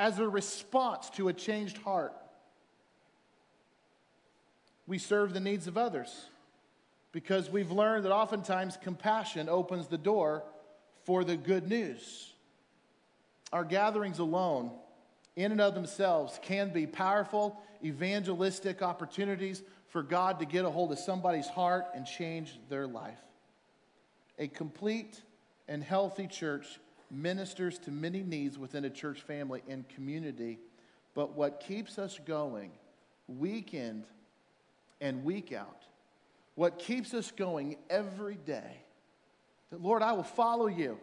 as 0.00 0.18
a 0.18 0.28
response 0.28 1.08
to 1.10 1.28
a 1.28 1.32
changed 1.32 1.78
heart. 1.78 2.12
We 4.88 4.98
serve 4.98 5.32
the 5.32 5.38
needs 5.38 5.68
of 5.68 5.78
others. 5.78 6.26
because 7.12 7.50
we've 7.50 7.70
learned 7.70 8.04
that 8.04 8.12
oftentimes 8.12 8.78
compassion 8.80 9.48
opens 9.48 9.88
the 9.88 9.98
door 9.98 10.44
for 11.04 11.24
the 11.24 11.36
good 11.36 11.68
news. 11.68 12.32
Our 13.52 13.64
gatherings 13.64 14.20
alone, 14.20 14.70
in 15.36 15.52
and 15.52 15.60
of 15.60 15.74
themselves, 15.74 16.38
can 16.42 16.72
be 16.72 16.86
powerful 16.86 17.62
evangelistic 17.84 18.82
opportunities 18.82 19.62
for 19.88 20.02
God 20.02 20.38
to 20.38 20.44
get 20.44 20.64
a 20.64 20.70
hold 20.70 20.92
of 20.92 20.98
somebody's 20.98 21.48
heart 21.48 21.86
and 21.94 22.06
change 22.06 22.58
their 22.68 22.86
life. 22.86 23.18
A 24.38 24.48
complete 24.48 25.22
and 25.68 25.82
healthy 25.82 26.26
church 26.26 26.80
ministers 27.10 27.78
to 27.80 27.90
many 27.90 28.22
needs 28.22 28.58
within 28.58 28.84
a 28.84 28.90
church 28.90 29.22
family 29.22 29.62
and 29.68 29.88
community, 29.88 30.58
but 31.14 31.34
what 31.34 31.60
keeps 31.60 31.98
us 31.98 32.18
going 32.24 32.70
week 33.26 33.74
in 33.74 34.04
and 35.00 35.24
week 35.24 35.52
out, 35.52 35.84
what 36.54 36.78
keeps 36.78 37.14
us 37.14 37.32
going 37.32 37.76
every 37.88 38.36
day, 38.36 38.84
that 39.70 39.82
Lord, 39.82 40.02
I 40.02 40.12
will 40.12 40.22
follow 40.22 40.66
you. 40.66 40.98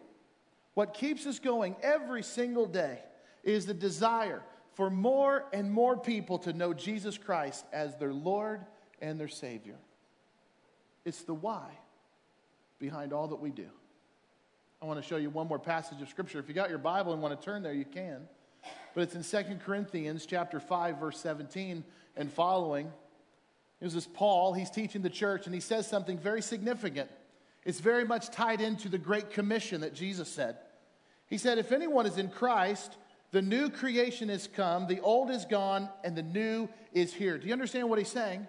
What 0.74 0.94
keeps 0.94 1.26
us 1.26 1.38
going 1.38 1.74
every 1.82 2.22
single 2.22 2.66
day 2.66 3.00
is 3.48 3.66
the 3.66 3.74
desire 3.74 4.42
for 4.74 4.90
more 4.90 5.46
and 5.52 5.72
more 5.72 5.96
people 5.96 6.38
to 6.40 6.52
know 6.52 6.74
Jesus 6.74 7.16
Christ 7.16 7.64
as 7.72 7.96
their 7.96 8.12
Lord 8.12 8.60
and 9.00 9.18
their 9.18 9.28
Savior. 9.28 9.76
It's 11.04 11.22
the 11.22 11.34
why 11.34 11.66
behind 12.78 13.12
all 13.12 13.28
that 13.28 13.40
we 13.40 13.50
do. 13.50 13.68
I 14.80 14.86
want 14.86 15.02
to 15.02 15.06
show 15.06 15.16
you 15.16 15.30
one 15.30 15.48
more 15.48 15.58
passage 15.58 16.00
of 16.00 16.08
scripture. 16.08 16.38
If 16.38 16.48
you 16.48 16.54
got 16.54 16.68
your 16.68 16.78
Bible 16.78 17.12
and 17.12 17.22
want 17.22 17.38
to 17.38 17.44
turn 17.44 17.62
there, 17.62 17.72
you 17.72 17.84
can. 17.84 18.28
But 18.94 19.02
it's 19.02 19.14
in 19.14 19.22
Second 19.22 19.62
Corinthians 19.62 20.26
chapter 20.26 20.60
5 20.60 20.98
verse 20.98 21.18
17 21.18 21.82
and 22.16 22.32
following. 22.32 22.92
This 23.80 23.94
is 23.94 24.06
Paul, 24.06 24.52
he's 24.52 24.70
teaching 24.70 25.02
the 25.02 25.10
church 25.10 25.46
and 25.46 25.54
he 25.54 25.60
says 25.60 25.88
something 25.88 26.18
very 26.18 26.42
significant. 26.42 27.10
It's 27.64 27.80
very 27.80 28.04
much 28.04 28.30
tied 28.30 28.60
into 28.60 28.88
the 28.88 28.98
great 28.98 29.30
commission 29.30 29.80
that 29.80 29.94
Jesus 29.94 30.28
said. 30.28 30.56
He 31.28 31.38
said, 31.38 31.58
If 31.58 31.72
anyone 31.72 32.06
is 32.06 32.18
in 32.18 32.28
Christ, 32.28 32.96
the 33.30 33.42
new 33.42 33.68
creation 33.68 34.28
has 34.28 34.48
come, 34.48 34.86
the 34.86 35.00
old 35.00 35.30
is 35.30 35.44
gone, 35.44 35.88
and 36.02 36.16
the 36.16 36.22
new 36.22 36.68
is 36.92 37.12
here. 37.12 37.38
Do 37.38 37.46
you 37.46 37.52
understand 37.52 37.88
what 37.90 37.98
he's 37.98 38.08
saying? 38.08 38.46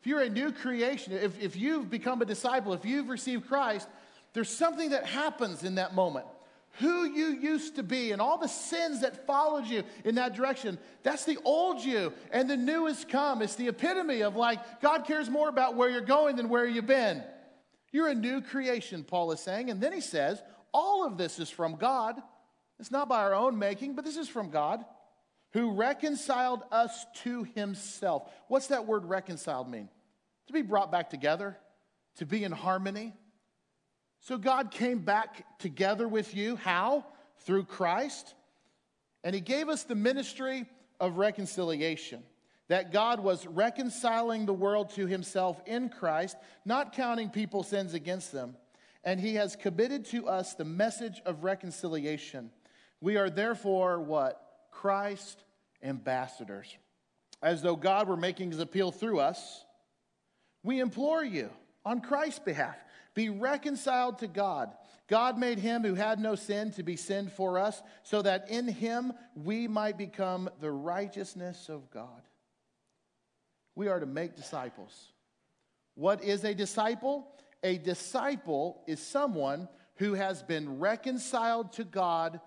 If 0.00 0.06
you're 0.06 0.22
a 0.22 0.30
new 0.30 0.52
creation, 0.52 1.12
if, 1.12 1.38
if 1.40 1.56
you've 1.56 1.90
become 1.90 2.22
a 2.22 2.24
disciple, 2.24 2.72
if 2.72 2.86
you've 2.86 3.08
received 3.08 3.46
Christ, 3.46 3.86
there's 4.32 4.48
something 4.48 4.90
that 4.90 5.04
happens 5.04 5.62
in 5.62 5.74
that 5.74 5.94
moment. 5.94 6.26
Who 6.78 7.04
you 7.04 7.26
used 7.26 7.76
to 7.76 7.82
be 7.82 8.12
and 8.12 8.22
all 8.22 8.38
the 8.38 8.46
sins 8.46 9.02
that 9.02 9.26
followed 9.26 9.66
you 9.66 9.82
in 10.04 10.14
that 10.14 10.34
direction, 10.34 10.78
that's 11.02 11.24
the 11.24 11.36
old 11.44 11.84
you, 11.84 12.14
and 12.30 12.48
the 12.48 12.56
new 12.56 12.86
has 12.86 13.04
come. 13.04 13.42
It's 13.42 13.56
the 13.56 13.68
epitome 13.68 14.22
of 14.22 14.36
like, 14.36 14.80
God 14.80 15.04
cares 15.04 15.28
more 15.28 15.48
about 15.48 15.74
where 15.74 15.90
you're 15.90 16.00
going 16.00 16.36
than 16.36 16.48
where 16.48 16.66
you've 16.66 16.86
been. 16.86 17.22
You're 17.92 18.08
a 18.08 18.14
new 18.14 18.40
creation, 18.40 19.02
Paul 19.04 19.32
is 19.32 19.40
saying. 19.40 19.68
And 19.68 19.80
then 19.80 19.92
he 19.92 20.00
says, 20.00 20.40
all 20.72 21.04
of 21.04 21.18
this 21.18 21.38
is 21.40 21.50
from 21.50 21.74
God. 21.74 22.22
It's 22.80 22.90
not 22.90 23.10
by 23.10 23.20
our 23.20 23.34
own 23.34 23.58
making, 23.58 23.94
but 23.94 24.06
this 24.06 24.16
is 24.16 24.26
from 24.26 24.48
God 24.48 24.82
who 25.52 25.72
reconciled 25.72 26.62
us 26.72 27.04
to 27.22 27.44
himself. 27.54 28.32
What's 28.48 28.68
that 28.68 28.86
word 28.86 29.04
reconciled 29.04 29.68
mean? 29.68 29.90
To 30.46 30.52
be 30.54 30.62
brought 30.62 30.90
back 30.90 31.10
together, 31.10 31.58
to 32.16 32.26
be 32.26 32.42
in 32.42 32.52
harmony. 32.52 33.12
So 34.20 34.38
God 34.38 34.70
came 34.70 35.00
back 35.00 35.58
together 35.58 36.08
with 36.08 36.34
you. 36.34 36.56
How? 36.56 37.04
Through 37.40 37.64
Christ. 37.64 38.34
And 39.24 39.34
he 39.34 39.42
gave 39.42 39.68
us 39.68 39.82
the 39.82 39.94
ministry 39.94 40.64
of 40.98 41.18
reconciliation. 41.18 42.22
That 42.68 42.92
God 42.92 43.20
was 43.20 43.46
reconciling 43.46 44.46
the 44.46 44.54
world 44.54 44.90
to 44.94 45.06
himself 45.06 45.60
in 45.66 45.90
Christ, 45.90 46.36
not 46.64 46.94
counting 46.94 47.28
people's 47.28 47.68
sins 47.68 47.92
against 47.92 48.32
them. 48.32 48.56
And 49.04 49.20
he 49.20 49.34
has 49.34 49.56
committed 49.56 50.04
to 50.06 50.28
us 50.28 50.54
the 50.54 50.64
message 50.64 51.20
of 51.26 51.44
reconciliation. 51.44 52.50
We 53.00 53.16
are 53.16 53.30
therefore 53.30 54.00
what? 54.00 54.40
Christ 54.70 55.42
ambassadors. 55.82 56.76
As 57.42 57.62
though 57.62 57.76
God 57.76 58.08
were 58.08 58.16
making 58.16 58.50
his 58.50 58.60
appeal 58.60 58.92
through 58.92 59.20
us, 59.20 59.64
we 60.62 60.80
implore 60.80 61.24
you 61.24 61.50
on 61.84 62.00
Christ's 62.00 62.40
behalf 62.40 62.76
be 63.14 63.28
reconciled 63.28 64.18
to 64.18 64.28
God. 64.28 64.72
God 65.08 65.36
made 65.36 65.58
him 65.58 65.82
who 65.82 65.94
had 65.94 66.20
no 66.20 66.36
sin 66.36 66.70
to 66.72 66.82
be 66.82 66.96
sin 66.96 67.28
for 67.28 67.58
us, 67.58 67.82
so 68.02 68.22
that 68.22 68.48
in 68.48 68.68
him 68.68 69.12
we 69.34 69.66
might 69.66 69.98
become 69.98 70.48
the 70.60 70.70
righteousness 70.70 71.68
of 71.68 71.90
God. 71.90 72.22
We 73.74 73.88
are 73.88 73.98
to 73.98 74.06
make 74.06 74.36
disciples. 74.36 75.12
What 75.94 76.22
is 76.22 76.44
a 76.44 76.54
disciple? 76.54 77.26
A 77.64 77.78
disciple 77.78 78.82
is 78.86 79.00
someone 79.00 79.68
who 79.96 80.14
has 80.14 80.42
been 80.42 80.78
reconciled 80.78 81.72
to 81.72 81.84
God 81.84 82.40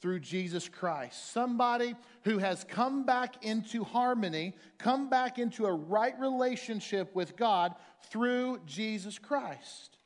through 0.00 0.20
Jesus 0.20 0.68
Christ. 0.68 1.32
Somebody 1.32 1.94
who 2.24 2.38
has 2.38 2.64
come 2.64 3.04
back 3.04 3.44
into 3.44 3.84
harmony, 3.84 4.54
come 4.78 5.08
back 5.08 5.38
into 5.38 5.66
a 5.66 5.72
right 5.72 6.18
relationship 6.20 7.14
with 7.14 7.36
God 7.36 7.74
through 8.10 8.60
Jesus 8.66 9.18
Christ. 9.18 9.98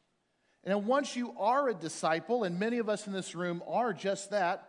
And 0.65 0.87
once 0.87 1.17
you 1.17 1.35
are 1.39 1.69
a 1.69 1.75
disciple, 1.75 2.45
and 2.45 2.59
many 2.59 2.79
of 2.79 2.89
us 2.89 3.07
in 3.07 3.13
this 3.13 3.35
room 3.35 3.63
are 3.67 3.93
just 3.93 4.31
that, 4.31 4.67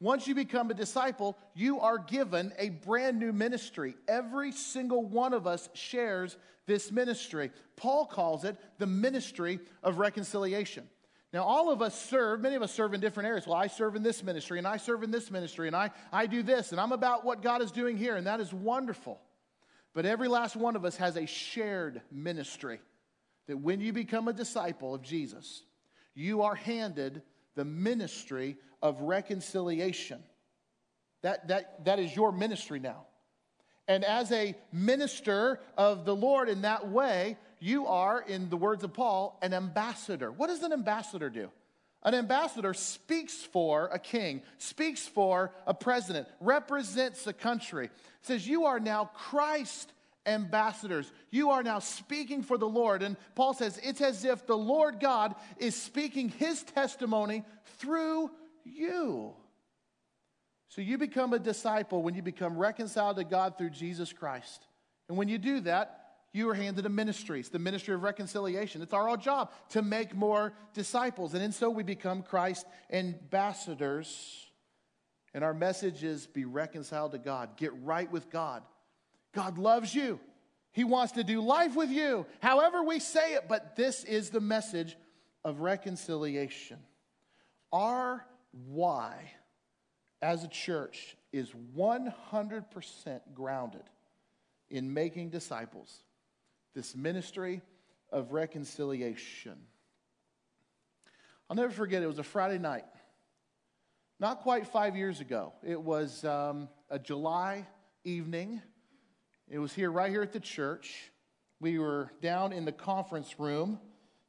once 0.00 0.28
you 0.28 0.34
become 0.34 0.70
a 0.70 0.74
disciple, 0.74 1.36
you 1.54 1.80
are 1.80 1.98
given 1.98 2.52
a 2.56 2.68
brand 2.68 3.18
new 3.18 3.32
ministry. 3.32 3.96
Every 4.06 4.52
single 4.52 5.04
one 5.04 5.32
of 5.32 5.46
us 5.46 5.68
shares 5.74 6.36
this 6.66 6.92
ministry. 6.92 7.50
Paul 7.76 8.06
calls 8.06 8.44
it 8.44 8.56
the 8.78 8.86
ministry 8.86 9.58
of 9.82 9.98
reconciliation. 9.98 10.88
Now, 11.32 11.44
all 11.44 11.70
of 11.70 11.82
us 11.82 12.00
serve, 12.08 12.40
many 12.40 12.54
of 12.54 12.62
us 12.62 12.72
serve 12.72 12.94
in 12.94 13.00
different 13.00 13.28
areas. 13.28 13.46
Well, 13.46 13.56
I 13.56 13.66
serve 13.66 13.96
in 13.96 14.02
this 14.02 14.22
ministry, 14.22 14.56
and 14.56 14.66
I 14.66 14.78
serve 14.78 15.02
in 15.02 15.10
this 15.10 15.30
ministry, 15.30 15.66
and 15.66 15.76
I, 15.76 15.90
I 16.10 16.26
do 16.26 16.42
this, 16.42 16.72
and 16.72 16.80
I'm 16.80 16.92
about 16.92 17.24
what 17.24 17.42
God 17.42 17.60
is 17.60 17.70
doing 17.70 17.98
here, 17.98 18.16
and 18.16 18.26
that 18.26 18.40
is 18.40 18.52
wonderful. 18.52 19.20
But 19.92 20.06
every 20.06 20.28
last 20.28 20.56
one 20.56 20.74
of 20.74 20.84
us 20.84 20.96
has 20.96 21.16
a 21.16 21.26
shared 21.26 22.00
ministry 22.10 22.80
that 23.46 23.58
when 23.58 23.80
you 23.80 23.92
become 23.92 24.28
a 24.28 24.32
disciple 24.32 24.94
of 24.94 25.02
Jesus, 25.02 25.64
you 26.14 26.42
are 26.42 26.54
handed 26.54 27.22
the 27.56 27.64
ministry 27.64 28.56
of 28.80 29.00
reconciliation. 29.00 30.22
That, 31.22 31.48
that, 31.48 31.84
that 31.84 31.98
is 31.98 32.14
your 32.14 32.32
ministry 32.32 32.78
now. 32.78 33.07
And 33.88 34.04
as 34.04 34.30
a 34.30 34.54
minister 34.70 35.60
of 35.76 36.04
the 36.04 36.14
Lord 36.14 36.50
in 36.50 36.62
that 36.62 36.88
way, 36.88 37.38
you 37.58 37.86
are, 37.86 38.20
in 38.20 38.50
the 38.50 38.56
words 38.56 38.84
of 38.84 38.92
Paul, 38.92 39.38
an 39.42 39.54
ambassador. 39.54 40.30
What 40.30 40.48
does 40.48 40.62
an 40.62 40.72
ambassador 40.72 41.30
do? 41.30 41.50
An 42.02 42.14
ambassador 42.14 42.74
speaks 42.74 43.42
for 43.42 43.86
a 43.86 43.98
king, 43.98 44.42
speaks 44.58 45.06
for 45.08 45.52
a 45.66 45.74
president, 45.74 46.28
represents 46.40 47.26
a 47.26 47.32
country. 47.32 47.86
It 47.86 47.92
says, 48.22 48.46
You 48.46 48.66
are 48.66 48.78
now 48.78 49.06
Christ 49.14 49.92
ambassadors. 50.24 51.10
You 51.30 51.50
are 51.50 51.62
now 51.62 51.80
speaking 51.80 52.42
for 52.42 52.58
the 52.58 52.68
Lord. 52.68 53.02
And 53.02 53.16
Paul 53.34 53.54
says, 53.54 53.80
It's 53.82 54.00
as 54.00 54.24
if 54.24 54.46
the 54.46 54.56
Lord 54.56 55.00
God 55.00 55.34
is 55.56 55.74
speaking 55.74 56.28
his 56.28 56.62
testimony 56.62 57.42
through 57.78 58.30
you. 58.64 59.34
So 60.68 60.82
you 60.82 60.98
become 60.98 61.32
a 61.32 61.38
disciple 61.38 62.02
when 62.02 62.14
you 62.14 62.22
become 62.22 62.56
reconciled 62.56 63.16
to 63.16 63.24
God 63.24 63.56
through 63.56 63.70
Jesus 63.70 64.12
Christ. 64.12 64.66
And 65.08 65.16
when 65.16 65.28
you 65.28 65.38
do 65.38 65.60
that, 65.60 66.04
you 66.32 66.48
are 66.50 66.54
handed 66.54 66.84
a 66.84 66.90
ministry. 66.90 67.40
It's 67.40 67.48
the 67.48 67.58
ministry 67.58 67.94
of 67.94 68.02
reconciliation. 68.02 68.82
It's 68.82 68.92
our 68.92 69.16
job 69.16 69.50
to 69.70 69.80
make 69.80 70.14
more 70.14 70.52
disciples. 70.74 71.32
And 71.32 71.42
in 71.42 71.52
so 71.52 71.70
we 71.70 71.82
become 71.82 72.22
Christ 72.22 72.66
ambassadors. 72.92 74.46
And 75.32 75.42
our 75.42 75.54
message 75.54 76.04
is 76.04 76.26
be 76.26 76.44
reconciled 76.44 77.12
to 77.12 77.18
God, 77.18 77.56
get 77.56 77.72
right 77.82 78.10
with 78.10 78.30
God. 78.30 78.62
God 79.34 79.56
loves 79.56 79.94
you. 79.94 80.20
He 80.72 80.84
wants 80.84 81.12
to 81.12 81.24
do 81.24 81.40
life 81.40 81.74
with 81.74 81.90
you, 81.90 82.26
however 82.40 82.82
we 82.82 83.00
say 83.00 83.34
it, 83.34 83.46
but 83.48 83.74
this 83.74 84.04
is 84.04 84.30
the 84.30 84.40
message 84.40 84.96
of 85.44 85.60
reconciliation. 85.60 86.78
Our 87.72 88.24
why 88.52 89.32
as 90.20 90.44
a 90.44 90.48
church 90.48 91.16
is 91.32 91.52
100% 91.76 93.20
grounded 93.34 93.82
in 94.70 94.92
making 94.92 95.30
disciples, 95.30 96.02
this 96.74 96.94
ministry 96.94 97.62
of 98.10 98.32
reconciliation. 98.32 99.56
I'll 101.48 101.56
never 101.56 101.72
forget, 101.72 102.02
it 102.02 102.06
was 102.06 102.18
a 102.18 102.24
Friday 102.24 102.58
night, 102.58 102.84
not 104.20 104.40
quite 104.40 104.66
five 104.66 104.96
years 104.96 105.20
ago. 105.20 105.52
It 105.62 105.80
was 105.80 106.24
um, 106.24 106.68
a 106.90 106.98
July 106.98 107.66
evening. 108.04 108.60
It 109.48 109.58
was 109.58 109.72
here, 109.72 109.90
right 109.90 110.10
here 110.10 110.22
at 110.22 110.32
the 110.32 110.40
church. 110.40 111.10
We 111.60 111.78
were 111.78 112.10
down 112.20 112.52
in 112.52 112.64
the 112.64 112.72
conference 112.72 113.38
room, 113.38 113.80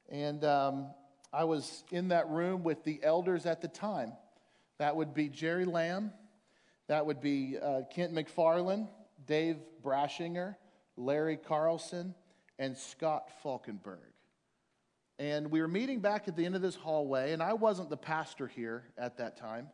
and 0.08 0.44
um, 0.46 0.88
I 1.34 1.44
was 1.44 1.84
in 1.92 2.10
that 2.10 2.30
room 2.30 2.64
with 2.64 2.84
the 2.84 3.00
elders 3.04 3.46
at 3.46 3.62
the 3.62 3.68
time. 3.68 4.14
That 4.80 4.96
would 4.96 5.14
be 5.14 5.30
Jerry 5.30 5.66
Lamb. 5.66 6.12
That 6.88 7.06
would 7.06 7.22
be 7.22 7.58
uh, 7.62 7.82
Kent 7.94 8.14
McFarland, 8.14 8.88
Dave 9.28 9.58
Brashinger, 9.84 10.56
Larry 10.98 11.38
Carlson, 11.38 12.16
and 12.58 12.76
Scott 12.76 13.30
Falkenberg. 13.44 14.00
And 15.20 15.52
we 15.52 15.62
were 15.62 15.68
meeting 15.68 16.00
back 16.00 16.30
at 16.30 16.36
the 16.36 16.46
end 16.46 16.56
of 16.56 16.62
this 16.62 16.76
hallway, 16.76 17.34
and 17.34 17.44
I 17.44 17.54
wasn't 17.54 17.90
the 17.90 17.98
pastor 17.98 18.48
here 18.48 18.86
at 18.98 19.18
that 19.18 19.38
time. 19.38 19.68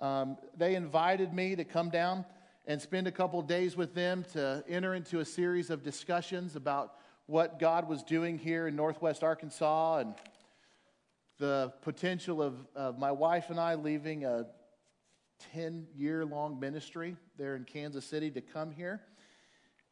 Um, 0.00 0.36
they 0.56 0.74
invited 0.74 1.32
me 1.32 1.56
to 1.56 1.64
come 1.64 1.88
down 1.88 2.24
and 2.66 2.82
spend 2.82 3.06
a 3.06 3.12
couple 3.12 3.40
days 3.42 3.76
with 3.76 3.94
them 3.94 4.24
to 4.32 4.62
enter 4.68 4.94
into 4.94 5.20
a 5.20 5.24
series 5.24 5.70
of 5.70 5.82
discussions 5.82 6.56
about 6.56 6.94
what 7.26 7.58
God 7.58 7.88
was 7.88 8.02
doing 8.02 8.38
here 8.38 8.66
in 8.66 8.76
Northwest 8.76 9.22
Arkansas 9.22 9.98
and 9.98 10.14
the 11.38 11.72
potential 11.82 12.42
of, 12.42 12.54
of 12.74 12.98
my 12.98 13.12
wife 13.12 13.50
and 13.50 13.58
I 13.60 13.74
leaving 13.74 14.24
a 14.24 14.46
10 15.52 15.86
year 15.96 16.24
long 16.24 16.58
ministry 16.58 17.16
there 17.36 17.54
in 17.54 17.64
Kansas 17.64 18.04
City 18.04 18.30
to 18.32 18.40
come 18.40 18.70
here. 18.72 19.00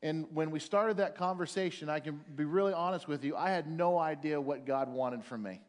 And 0.02 0.26
when 0.32 0.50
we 0.50 0.58
started 0.58 0.98
that 0.98 1.16
conversation, 1.16 1.88
I 1.88 2.00
can 2.00 2.20
be 2.34 2.44
really 2.44 2.72
honest 2.72 3.08
with 3.08 3.24
you, 3.24 3.36
I 3.36 3.50
had 3.50 3.70
no 3.70 3.98
idea 3.98 4.40
what 4.40 4.66
God 4.66 4.88
wanted 4.88 5.24
from 5.24 5.42
me. 5.42 5.60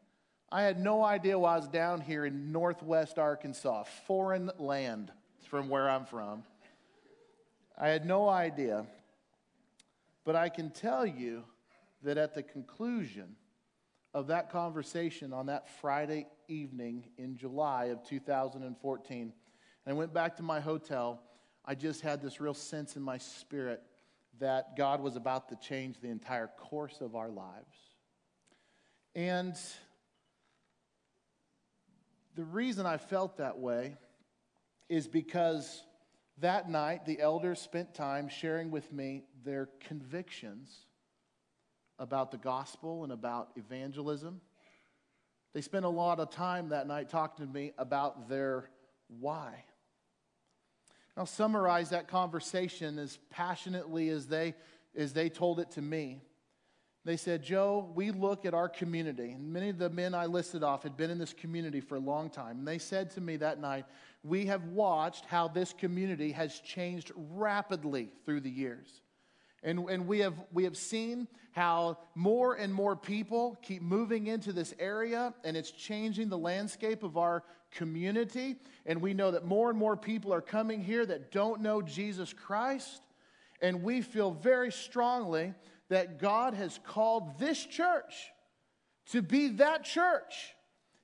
I 0.51 0.63
had 0.63 0.79
no 0.79 1.03
idea 1.03 1.37
why 1.37 1.53
I 1.53 1.57
was 1.57 1.67
down 1.67 2.01
here 2.01 2.25
in 2.25 2.51
northwest 2.51 3.19
Arkansas, 3.19 3.83
foreign 4.05 4.49
land 4.57 5.11
from 5.49 5.69
where 5.69 5.89
I'm 5.89 6.05
from. 6.05 6.43
I 7.77 7.89
had 7.89 8.05
no 8.05 8.27
idea. 8.27 8.85
But 10.25 10.35
I 10.35 10.49
can 10.49 10.71
tell 10.71 11.05
you 11.05 11.43
that 12.03 12.17
at 12.17 12.33
the 12.33 12.43
conclusion 12.43 13.35
of 14.13 14.27
that 14.27 14.51
conversation 14.51 15.33
on 15.33 15.47
that 15.47 15.69
Friday 15.81 16.27
evening 16.47 17.05
in 17.17 17.37
July 17.37 17.85
of 17.85 18.03
2014, 18.03 19.21
and 19.21 19.31
I 19.85 19.93
went 19.93 20.13
back 20.13 20.37
to 20.37 20.43
my 20.43 20.59
hotel, 20.59 21.21
I 21.65 21.75
just 21.75 22.01
had 22.01 22.21
this 22.21 22.39
real 22.39 22.53
sense 22.53 22.95
in 22.95 23.01
my 23.01 23.17
spirit 23.17 23.83
that 24.39 24.75
God 24.77 25.01
was 25.01 25.15
about 25.15 25.49
to 25.49 25.55
change 25.55 25.99
the 25.99 26.09
entire 26.09 26.47
course 26.47 27.01
of 27.01 27.15
our 27.15 27.29
lives. 27.29 27.77
And 29.15 29.55
the 32.35 32.43
reason 32.43 32.85
I 32.85 32.97
felt 32.97 33.37
that 33.37 33.57
way 33.57 33.95
is 34.89 35.07
because 35.07 35.83
that 36.39 36.69
night 36.69 37.05
the 37.05 37.19
elders 37.19 37.59
spent 37.59 37.93
time 37.93 38.29
sharing 38.29 38.69
with 38.69 38.93
me 38.93 39.23
their 39.43 39.69
convictions 39.79 40.86
about 41.99 42.31
the 42.31 42.37
gospel 42.37 43.03
and 43.03 43.11
about 43.11 43.49
evangelism. 43.55 44.41
They 45.53 45.61
spent 45.61 45.85
a 45.85 45.89
lot 45.89 46.19
of 46.19 46.29
time 46.29 46.69
that 46.69 46.87
night 46.87 47.09
talking 47.09 47.45
to 47.45 47.51
me 47.51 47.73
about 47.77 48.29
their 48.29 48.69
why. 49.07 49.63
I'll 51.15 51.25
summarize 51.25 51.89
that 51.89 52.07
conversation 52.07 52.99
as 52.99 53.17
passionately 53.31 54.09
as 54.09 54.27
they, 54.27 54.53
as 54.95 55.13
they 55.13 55.29
told 55.29 55.59
it 55.59 55.71
to 55.71 55.81
me. 55.81 56.21
They 57.05 57.17
said, 57.17 57.41
Joe, 57.41 57.89
we 57.95 58.11
look 58.11 58.45
at 58.45 58.53
our 58.53 58.67
community, 58.67 59.31
and 59.31 59.51
many 59.51 59.69
of 59.69 59.77
the 59.77 59.89
men 59.89 60.13
I 60.13 60.25
listed 60.25 60.61
off 60.61 60.83
had 60.83 60.97
been 60.97 61.09
in 61.09 61.17
this 61.17 61.33
community 61.33 61.79
for 61.79 61.95
a 61.95 61.99
long 61.99 62.29
time. 62.29 62.59
And 62.59 62.67
they 62.67 62.77
said 62.77 63.09
to 63.11 63.21
me 63.21 63.37
that 63.37 63.59
night, 63.61 63.85
We 64.23 64.45
have 64.47 64.65
watched 64.65 65.25
how 65.25 65.47
this 65.47 65.73
community 65.73 66.33
has 66.33 66.59
changed 66.59 67.13
rapidly 67.15 68.09
through 68.25 68.41
the 68.41 68.49
years. 68.49 69.01
And, 69.63 69.89
and 69.89 70.07
we, 70.07 70.19
have, 70.19 70.35
we 70.51 70.63
have 70.65 70.77
seen 70.77 71.27
how 71.51 71.97
more 72.13 72.55
and 72.55 72.73
more 72.73 72.95
people 72.95 73.57
keep 73.61 73.81
moving 73.81 74.27
into 74.27 74.53
this 74.53 74.73
area, 74.79 75.33
and 75.43 75.57
it's 75.57 75.71
changing 75.71 76.29
the 76.29 76.37
landscape 76.37 77.03
of 77.03 77.17
our 77.17 77.43
community. 77.71 78.55
And 78.85 79.01
we 79.01 79.13
know 79.13 79.31
that 79.31 79.45
more 79.45 79.69
and 79.69 79.77
more 79.77 79.97
people 79.97 80.33
are 80.33 80.41
coming 80.41 80.81
here 80.81 81.05
that 81.05 81.31
don't 81.31 81.61
know 81.61 81.81
Jesus 81.81 82.33
Christ. 82.33 83.01
And 83.61 83.81
we 83.83 84.01
feel 84.01 84.31
very 84.31 84.71
strongly 84.71 85.53
that 85.89 86.19
God 86.19 86.53
has 86.53 86.79
called 86.85 87.39
this 87.39 87.65
church 87.65 88.31
to 89.07 89.21
be 89.21 89.47
that 89.49 89.83
church 89.83 90.53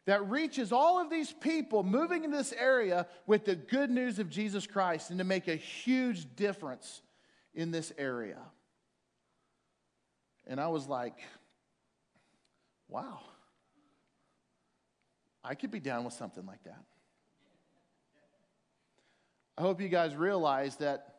that 0.06 0.30
reaches 0.30 0.72
all 0.72 1.00
of 1.00 1.10
these 1.10 1.32
people 1.32 1.84
moving 1.84 2.26
in 2.26 2.32
this 2.32 2.54
area 2.54 3.08
with 3.26 3.46
the 3.46 3.56
good 3.56 3.90
news 3.90 4.20
of 4.20 4.30
Jesus 4.30 4.68
Christ 4.68 5.10
and 5.10 5.20
to 5.20 5.24
make 5.24 5.48
a 5.48 5.56
huge 5.56 6.36
difference 6.36 7.02
in 7.54 7.72
this 7.72 7.94
area. 7.98 8.40
And 10.48 10.60
I 10.60 10.68
was 10.68 10.88
like, 10.88 11.16
wow, 12.88 13.20
I 15.44 15.56
could 15.56 15.72
be 15.72 15.80
down 15.80 16.04
with 16.04 16.14
something 16.14 16.46
like 16.46 16.64
that. 16.64 16.84
I 19.58 19.62
hope 19.62 19.80
you 19.82 19.90
guys 19.90 20.16
realize 20.16 20.78
that 20.78 21.14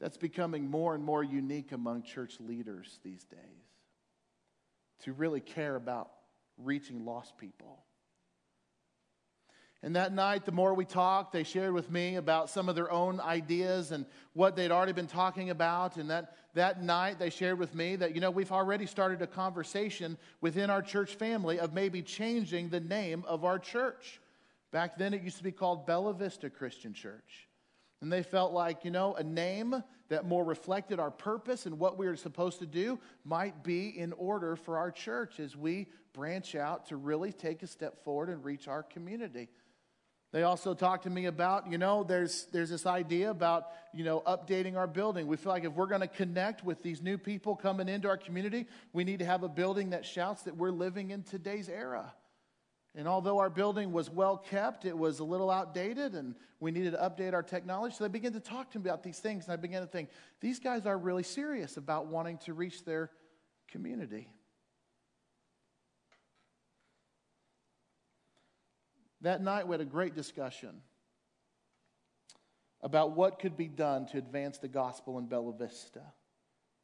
that's 0.00 0.16
becoming 0.16 0.70
more 0.70 0.94
and 0.94 1.02
more 1.02 1.22
unique 1.22 1.72
among 1.72 2.02
church 2.02 2.38
leaders 2.40 2.98
these 3.02 3.24
days 3.24 3.38
to 5.04 5.12
really 5.12 5.40
care 5.40 5.76
about 5.76 6.10
reaching 6.58 7.04
lost 7.04 7.38
people. 7.38 7.85
And 9.82 9.94
that 9.94 10.12
night, 10.12 10.44
the 10.44 10.52
more 10.52 10.74
we 10.74 10.84
talked, 10.84 11.32
they 11.32 11.44
shared 11.44 11.72
with 11.72 11.90
me 11.90 12.16
about 12.16 12.50
some 12.50 12.68
of 12.68 12.74
their 12.74 12.90
own 12.90 13.20
ideas 13.20 13.92
and 13.92 14.06
what 14.32 14.56
they'd 14.56 14.70
already 14.70 14.92
been 14.92 15.06
talking 15.06 15.50
about. 15.50 15.96
And 15.96 16.10
that, 16.10 16.34
that 16.54 16.82
night, 16.82 17.18
they 17.18 17.30
shared 17.30 17.58
with 17.58 17.74
me 17.74 17.96
that, 17.96 18.14
you 18.14 18.20
know, 18.20 18.30
we've 18.30 18.52
already 18.52 18.86
started 18.86 19.22
a 19.22 19.26
conversation 19.26 20.16
within 20.40 20.70
our 20.70 20.82
church 20.82 21.14
family 21.14 21.60
of 21.60 21.74
maybe 21.74 22.02
changing 22.02 22.70
the 22.70 22.80
name 22.80 23.24
of 23.28 23.44
our 23.44 23.58
church. 23.58 24.20
Back 24.72 24.96
then, 24.98 25.14
it 25.14 25.22
used 25.22 25.38
to 25.38 25.44
be 25.44 25.52
called 25.52 25.86
Bella 25.86 26.14
Vista 26.14 26.50
Christian 26.50 26.92
Church. 26.92 27.48
And 28.00 28.12
they 28.12 28.22
felt 28.22 28.52
like, 28.52 28.84
you 28.84 28.90
know, 28.90 29.14
a 29.14 29.22
name 29.22 29.82
that 30.08 30.24
more 30.24 30.44
reflected 30.44 31.00
our 31.00 31.10
purpose 31.10 31.66
and 31.66 31.78
what 31.78 31.98
we 31.98 32.06
were 32.06 32.16
supposed 32.16 32.58
to 32.60 32.66
do 32.66 32.98
might 33.24 33.64
be 33.64 33.88
in 33.88 34.12
order 34.14 34.56
for 34.56 34.78
our 34.78 34.90
church 34.90 35.40
as 35.40 35.56
we 35.56 35.86
branch 36.12 36.54
out 36.54 36.86
to 36.86 36.96
really 36.96 37.32
take 37.32 37.62
a 37.62 37.66
step 37.66 38.02
forward 38.04 38.28
and 38.28 38.44
reach 38.44 38.68
our 38.68 38.82
community. 38.82 39.48
They 40.32 40.42
also 40.42 40.74
talked 40.74 41.04
to 41.04 41.10
me 41.10 41.26
about, 41.26 41.70
you 41.70 41.78
know, 41.78 42.02
there's, 42.02 42.46
there's 42.52 42.68
this 42.68 42.84
idea 42.84 43.30
about, 43.30 43.68
you 43.94 44.04
know, 44.04 44.22
updating 44.26 44.76
our 44.76 44.86
building. 44.86 45.26
We 45.26 45.36
feel 45.36 45.52
like 45.52 45.64
if 45.64 45.72
we're 45.72 45.86
going 45.86 46.00
to 46.00 46.08
connect 46.08 46.64
with 46.64 46.82
these 46.82 47.00
new 47.00 47.16
people 47.16 47.56
coming 47.56 47.88
into 47.88 48.08
our 48.08 48.16
community, 48.16 48.66
we 48.92 49.04
need 49.04 49.20
to 49.20 49.24
have 49.24 49.44
a 49.44 49.48
building 49.48 49.90
that 49.90 50.04
shouts 50.04 50.42
that 50.42 50.56
we're 50.56 50.72
living 50.72 51.10
in 51.10 51.22
today's 51.22 51.68
era. 51.68 52.12
And 52.96 53.06
although 53.06 53.38
our 53.38 53.50
building 53.50 53.92
was 53.92 54.10
well 54.10 54.38
kept, 54.38 54.84
it 54.84 54.96
was 54.96 55.20
a 55.20 55.24
little 55.24 55.50
outdated 55.50 56.14
and 56.14 56.34
we 56.60 56.70
needed 56.70 56.92
to 56.92 56.98
update 56.98 57.34
our 57.34 57.42
technology. 57.42 57.94
So 57.94 58.04
they 58.04 58.08
began 58.08 58.32
to 58.32 58.40
talk 58.40 58.70
to 58.72 58.78
me 58.78 58.88
about 58.88 59.02
these 59.02 59.18
things. 59.18 59.44
And 59.44 59.52
I 59.52 59.56
began 59.56 59.82
to 59.82 59.86
think, 59.86 60.08
these 60.40 60.58
guys 60.58 60.86
are 60.86 60.96
really 60.96 61.22
serious 61.22 61.76
about 61.76 62.06
wanting 62.06 62.38
to 62.38 62.54
reach 62.54 62.84
their 62.84 63.10
community. 63.70 64.28
That 69.22 69.42
night, 69.42 69.66
we 69.66 69.72
had 69.72 69.80
a 69.80 69.84
great 69.84 70.14
discussion 70.14 70.82
about 72.82 73.16
what 73.16 73.38
could 73.38 73.56
be 73.56 73.68
done 73.68 74.06
to 74.06 74.18
advance 74.18 74.58
the 74.58 74.68
gospel 74.68 75.18
in 75.18 75.26
Bella 75.26 75.52
Vista, 75.52 76.02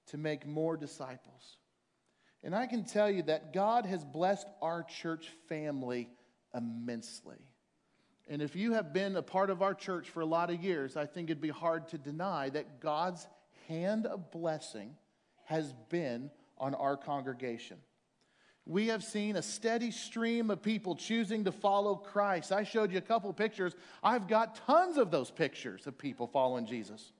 to 0.09 0.19
make 0.19 0.47
more 0.47 0.77
disciples. 0.77 1.59
And 2.43 2.55
I 2.55 2.67
can 2.67 2.85
tell 2.85 3.11
you 3.11 3.23
that 3.25 3.53
God 3.53 3.87
has 3.87 4.05
blessed 4.05 4.49
our 4.61 4.83
church 4.83 5.29
family 5.49 6.09
immensely. 6.55 7.39
And 8.29 8.41
if 8.41 8.57
you 8.57 8.73
have 8.73 8.93
been 8.93 9.17
a 9.17 9.23
part 9.23 9.51
of 9.51 9.63
our 9.63 9.75
church 9.75 10.09
for 10.09 10.21
a 10.21 10.27
lot 10.27 10.51
of 10.51 10.63
years, 10.63 10.97
I 10.97 11.07
think 11.07 11.29
it'd 11.29 11.41
be 11.41 11.51
hard 11.51 11.89
to 11.89 11.99
deny 11.99 12.49
that 12.51 12.81
God's 12.81 13.27
hand 13.69 14.07
of 14.07 14.31
blessing 14.31 14.97
has 15.45 15.73
been 15.89 16.31
on 16.59 16.75
our 16.75 16.97
congregation 16.97 17.79
we 18.65 18.87
have 18.89 19.03
seen 19.03 19.37
a 19.37 19.43
steady 19.43 19.91
stream 19.91 20.51
of 20.51 20.63
people 20.63 20.95
choosing 20.95 21.45
to 21.45 21.53
follow 21.53 21.97
Christ. 21.97 22.53
I 22.53 22.63
showed 22.63 22.93
you 22.93 22.99
a 22.99 23.03
couple 23.03 23.33
pictures. 23.33 23.75
I've 24.03 24.29
got 24.29 24.55
tons 24.67 24.99
of 24.99 25.11
those 25.11 25.31
pictures 25.31 25.87
of 25.87 25.99
people 25.99 26.27
following 26.29 26.67
Jesus. 26.67 27.13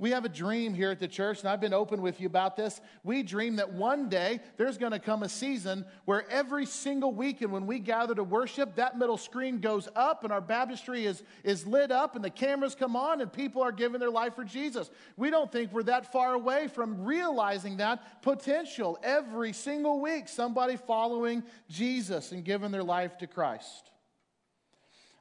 We 0.00 0.10
have 0.12 0.24
a 0.24 0.28
dream 0.28 0.74
here 0.74 0.92
at 0.92 1.00
the 1.00 1.08
church, 1.08 1.40
and 1.40 1.48
I've 1.48 1.60
been 1.60 1.74
open 1.74 2.00
with 2.00 2.20
you 2.20 2.28
about 2.28 2.54
this. 2.54 2.80
We 3.02 3.24
dream 3.24 3.56
that 3.56 3.72
one 3.72 4.08
day 4.08 4.38
there's 4.56 4.78
going 4.78 4.92
to 4.92 5.00
come 5.00 5.24
a 5.24 5.28
season 5.28 5.84
where 6.04 6.24
every 6.30 6.66
single 6.66 7.12
weekend 7.12 7.50
when 7.50 7.66
we 7.66 7.80
gather 7.80 8.14
to 8.14 8.22
worship, 8.22 8.76
that 8.76 8.96
middle 8.96 9.16
screen 9.16 9.58
goes 9.58 9.88
up 9.96 10.22
and 10.22 10.32
our 10.32 10.40
baptistry 10.40 11.04
is, 11.04 11.24
is 11.42 11.66
lit 11.66 11.90
up 11.90 12.14
and 12.14 12.24
the 12.24 12.30
cameras 12.30 12.76
come 12.76 12.94
on 12.94 13.20
and 13.20 13.32
people 13.32 13.60
are 13.60 13.72
giving 13.72 13.98
their 13.98 14.10
life 14.10 14.36
for 14.36 14.44
Jesus. 14.44 14.88
We 15.16 15.30
don't 15.30 15.50
think 15.50 15.72
we're 15.72 15.82
that 15.84 16.12
far 16.12 16.34
away 16.34 16.68
from 16.68 17.02
realizing 17.04 17.78
that 17.78 18.22
potential 18.22 19.00
every 19.02 19.52
single 19.52 20.00
week, 20.00 20.28
somebody 20.28 20.76
following 20.76 21.42
Jesus 21.68 22.30
and 22.30 22.44
giving 22.44 22.70
their 22.70 22.84
life 22.84 23.18
to 23.18 23.26
Christ. 23.26 23.90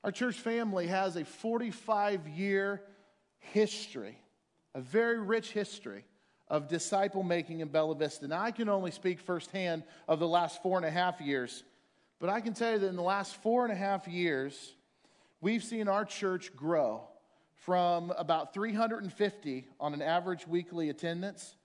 Our 0.03 0.11
church 0.11 0.35
family 0.35 0.85
has 0.85 1.15
a 1.15 1.25
45 1.25 2.27
year 2.27 2.83
history 3.39 4.19
a 4.77 4.81
very 4.81 5.17
rich 5.17 5.51
history 5.53 6.05
of 6.49 6.67
disciple 6.67 7.23
making 7.23 7.61
in 7.61 7.67
Bella 7.67 7.95
Vista. 7.95 8.27
Now, 8.27 8.41
I 8.43 8.51
can 8.51 8.69
only 8.69 8.91
speak 8.91 9.19
firsthand 9.19 9.83
of 10.07 10.19
the 10.19 10.27
last 10.27 10.61
four 10.61 10.77
and 10.77 10.85
a 10.85 10.91
half 10.91 11.19
years, 11.19 11.63
but 12.19 12.29
I 12.29 12.41
can 12.41 12.53
tell 12.53 12.73
you 12.73 12.77
that 12.77 12.87
in 12.87 12.95
the 12.95 13.01
last 13.01 13.35
four 13.37 13.63
and 13.63 13.73
a 13.73 13.75
half 13.75 14.07
years, 14.07 14.75
we've 15.41 15.63
seen 15.63 15.87
our 15.87 16.05
church 16.05 16.55
grow 16.55 17.01
from 17.55 18.13
about 18.19 18.53
350 18.53 19.67
on 19.79 19.95
an 19.95 20.01
average 20.03 20.47
weekly 20.47 20.89
attendance 20.89 21.55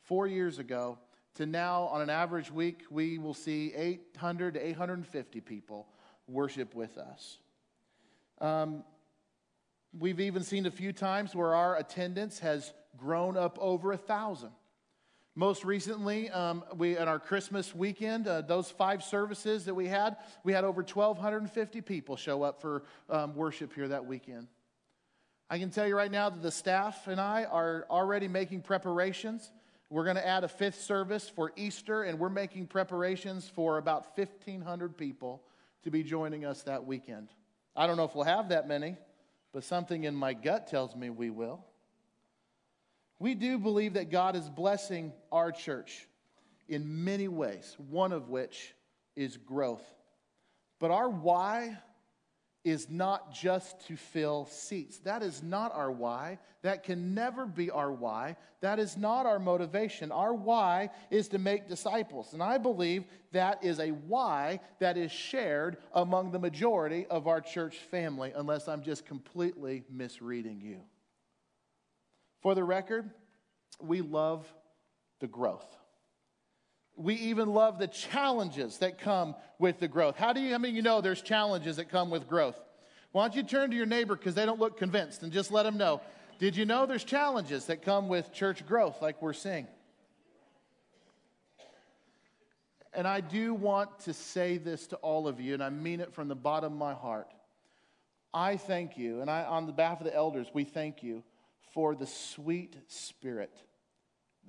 four 0.00 0.26
years 0.26 0.58
ago 0.58 0.98
to 1.34 1.44
now, 1.44 1.82
on 1.84 2.00
an 2.00 2.10
average 2.10 2.50
week, 2.50 2.84
we 2.90 3.18
will 3.18 3.34
see 3.34 3.74
800 3.74 4.54
to 4.54 4.66
850 4.66 5.40
people 5.42 5.88
worship 6.26 6.74
with 6.74 6.96
us. 6.96 7.36
Um, 8.40 8.82
we've 9.98 10.20
even 10.20 10.42
seen 10.42 10.66
a 10.66 10.70
few 10.70 10.92
times 10.92 11.34
where 11.34 11.54
our 11.54 11.76
attendance 11.76 12.38
has 12.38 12.72
grown 12.96 13.36
up 13.36 13.58
over 13.60 13.92
a 13.92 13.96
thousand. 13.96 14.50
Most 15.34 15.64
recently, 15.64 16.28
um, 16.30 16.62
we 16.76 16.96
at 16.96 17.08
our 17.08 17.18
Christmas 17.18 17.74
weekend, 17.74 18.28
uh, 18.28 18.42
those 18.42 18.70
five 18.70 19.02
services 19.02 19.64
that 19.64 19.74
we 19.74 19.88
had, 19.88 20.16
we 20.44 20.52
had 20.52 20.64
over 20.64 20.82
1,250 20.82 21.80
people 21.80 22.16
show 22.16 22.42
up 22.42 22.60
for 22.60 22.82
um, 23.08 23.34
worship 23.34 23.72
here 23.74 23.88
that 23.88 24.04
weekend. 24.04 24.46
I 25.48 25.58
can 25.58 25.70
tell 25.70 25.86
you 25.86 25.96
right 25.96 26.10
now 26.10 26.28
that 26.28 26.42
the 26.42 26.50
staff 26.50 27.08
and 27.08 27.20
I 27.20 27.44
are 27.44 27.86
already 27.90 28.28
making 28.28 28.60
preparations. 28.62 29.52
We're 29.88 30.04
going 30.04 30.16
to 30.16 30.26
add 30.26 30.44
a 30.44 30.48
fifth 30.48 30.80
service 30.82 31.28
for 31.28 31.52
Easter, 31.56 32.02
and 32.02 32.18
we're 32.18 32.30
making 32.30 32.66
preparations 32.66 33.50
for 33.54 33.78
about 33.78 34.16
1,500 34.16 34.96
people 34.96 35.42
to 35.84 35.90
be 35.90 36.02
joining 36.02 36.44
us 36.44 36.62
that 36.62 36.86
weekend. 36.86 37.28
I 37.74 37.86
don't 37.86 37.96
know 37.96 38.04
if 38.04 38.14
we'll 38.14 38.24
have 38.24 38.50
that 38.50 38.68
many, 38.68 38.96
but 39.52 39.64
something 39.64 40.04
in 40.04 40.14
my 40.14 40.34
gut 40.34 40.66
tells 40.66 40.96
me 40.96 41.10
we 41.10 41.30
will. 41.30 41.64
We 43.18 43.34
do 43.34 43.58
believe 43.58 43.94
that 43.94 44.10
God 44.10 44.34
is 44.34 44.48
blessing 44.48 45.12
our 45.30 45.52
church 45.52 46.08
in 46.68 47.04
many 47.04 47.28
ways, 47.28 47.76
one 47.90 48.12
of 48.12 48.28
which 48.28 48.74
is 49.14 49.36
growth. 49.36 49.84
But 50.80 50.90
our 50.90 51.08
why 51.08 51.78
is 52.64 52.88
not 52.88 53.32
just 53.32 53.86
to 53.88 53.96
fill 53.96 54.46
seats. 54.46 54.98
That 54.98 55.22
is 55.22 55.42
not 55.42 55.74
our 55.74 55.90
why. 55.90 56.38
That 56.62 56.84
can 56.84 57.12
never 57.12 57.44
be 57.44 57.70
our 57.70 57.90
why. 57.90 58.36
That 58.60 58.78
is 58.78 58.96
not 58.96 59.26
our 59.26 59.40
motivation. 59.40 60.12
Our 60.12 60.32
why 60.32 60.90
is 61.10 61.28
to 61.28 61.38
make 61.38 61.68
disciples. 61.68 62.32
And 62.32 62.42
I 62.42 62.58
believe 62.58 63.04
that 63.32 63.64
is 63.64 63.80
a 63.80 63.88
why 63.88 64.60
that 64.78 64.96
is 64.96 65.10
shared 65.10 65.78
among 65.92 66.30
the 66.30 66.38
majority 66.38 67.06
of 67.06 67.26
our 67.26 67.40
church 67.40 67.78
family, 67.78 68.32
unless 68.34 68.68
I'm 68.68 68.82
just 68.82 69.06
completely 69.06 69.82
misreading 69.90 70.60
you. 70.60 70.82
For 72.42 72.54
the 72.54 72.64
record, 72.64 73.10
we 73.80 74.02
love 74.02 74.46
the 75.20 75.26
growth. 75.26 75.76
We 76.96 77.14
even 77.14 77.48
love 77.48 77.78
the 77.78 77.88
challenges 77.88 78.78
that 78.78 78.98
come 78.98 79.34
with 79.58 79.80
the 79.80 79.88
growth. 79.88 80.16
How 80.16 80.32
do 80.32 80.40
you, 80.40 80.54
I 80.54 80.58
mean, 80.58 80.74
you 80.74 80.82
know 80.82 81.00
there's 81.00 81.22
challenges 81.22 81.76
that 81.76 81.88
come 81.88 82.10
with 82.10 82.28
growth? 82.28 82.60
Why 83.12 83.24
don't 83.24 83.34
you 83.34 83.42
turn 83.42 83.70
to 83.70 83.76
your 83.76 83.86
neighbor 83.86 84.16
because 84.16 84.34
they 84.34 84.46
don't 84.46 84.60
look 84.60 84.78
convinced 84.78 85.22
and 85.22 85.32
just 85.32 85.50
let 85.50 85.64
them 85.64 85.76
know. 85.76 86.00
Did 86.38 86.56
you 86.56 86.64
know 86.64 86.86
there's 86.86 87.04
challenges 87.04 87.66
that 87.66 87.82
come 87.82 88.08
with 88.08 88.32
church 88.32 88.66
growth 88.66 89.00
like 89.00 89.22
we're 89.22 89.32
seeing? 89.32 89.66
And 92.94 93.06
I 93.06 93.20
do 93.20 93.54
want 93.54 94.00
to 94.00 94.12
say 94.12 94.58
this 94.58 94.86
to 94.88 94.96
all 94.96 95.26
of 95.26 95.40
you, 95.40 95.54
and 95.54 95.62
I 95.62 95.70
mean 95.70 96.00
it 96.00 96.12
from 96.12 96.28
the 96.28 96.34
bottom 96.34 96.72
of 96.72 96.78
my 96.78 96.92
heart. 96.92 97.32
I 98.34 98.56
thank 98.56 98.98
you, 98.98 99.20
and 99.20 99.30
I, 99.30 99.44
on 99.44 99.66
the 99.66 99.72
behalf 99.72 100.00
of 100.00 100.06
the 100.06 100.14
elders, 100.14 100.48
we 100.52 100.64
thank 100.64 101.02
you 101.02 101.22
for 101.72 101.94
the 101.94 102.06
sweet 102.06 102.76
spirit 102.88 103.54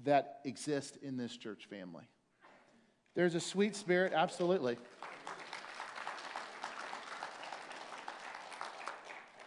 that 0.04 0.40
exists 0.44 0.98
in 0.98 1.16
this 1.16 1.38
church 1.38 1.68
family. 1.70 2.04
There's 3.16 3.36
a 3.36 3.40
sweet 3.40 3.76
spirit, 3.76 4.12
absolutely. 4.16 4.78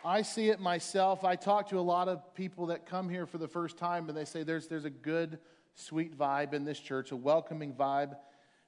I 0.04 0.22
see 0.22 0.50
it 0.50 0.60
myself. 0.60 1.24
I 1.24 1.34
talk 1.34 1.68
to 1.70 1.80
a 1.80 1.82
lot 1.82 2.08
of 2.08 2.32
people 2.34 2.66
that 2.66 2.86
come 2.86 3.08
here 3.08 3.26
for 3.26 3.38
the 3.38 3.48
first 3.48 3.76
time 3.76 4.08
and 4.08 4.16
they 4.16 4.24
say 4.24 4.44
there's, 4.44 4.68
there's 4.68 4.84
a 4.84 4.90
good, 4.90 5.40
sweet 5.74 6.16
vibe 6.16 6.52
in 6.52 6.64
this 6.64 6.78
church, 6.78 7.10
a 7.10 7.16
welcoming 7.16 7.74
vibe. 7.74 8.16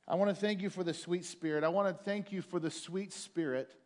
I 0.09 0.17
want 0.17 0.31
to 0.31 0.35
thank 0.35 0.63
you 0.63 0.69
for 0.69 0.83
the 0.83 0.95
sweet 0.95 1.25
spirit. 1.25 1.63
I 1.63 1.69
want 1.69 1.97
to 1.97 2.05
thank 2.05 2.33
you 2.33 2.43
for 2.43 2.59
the 2.59 2.71
sweet 2.71 3.13
spirit 3.13 3.77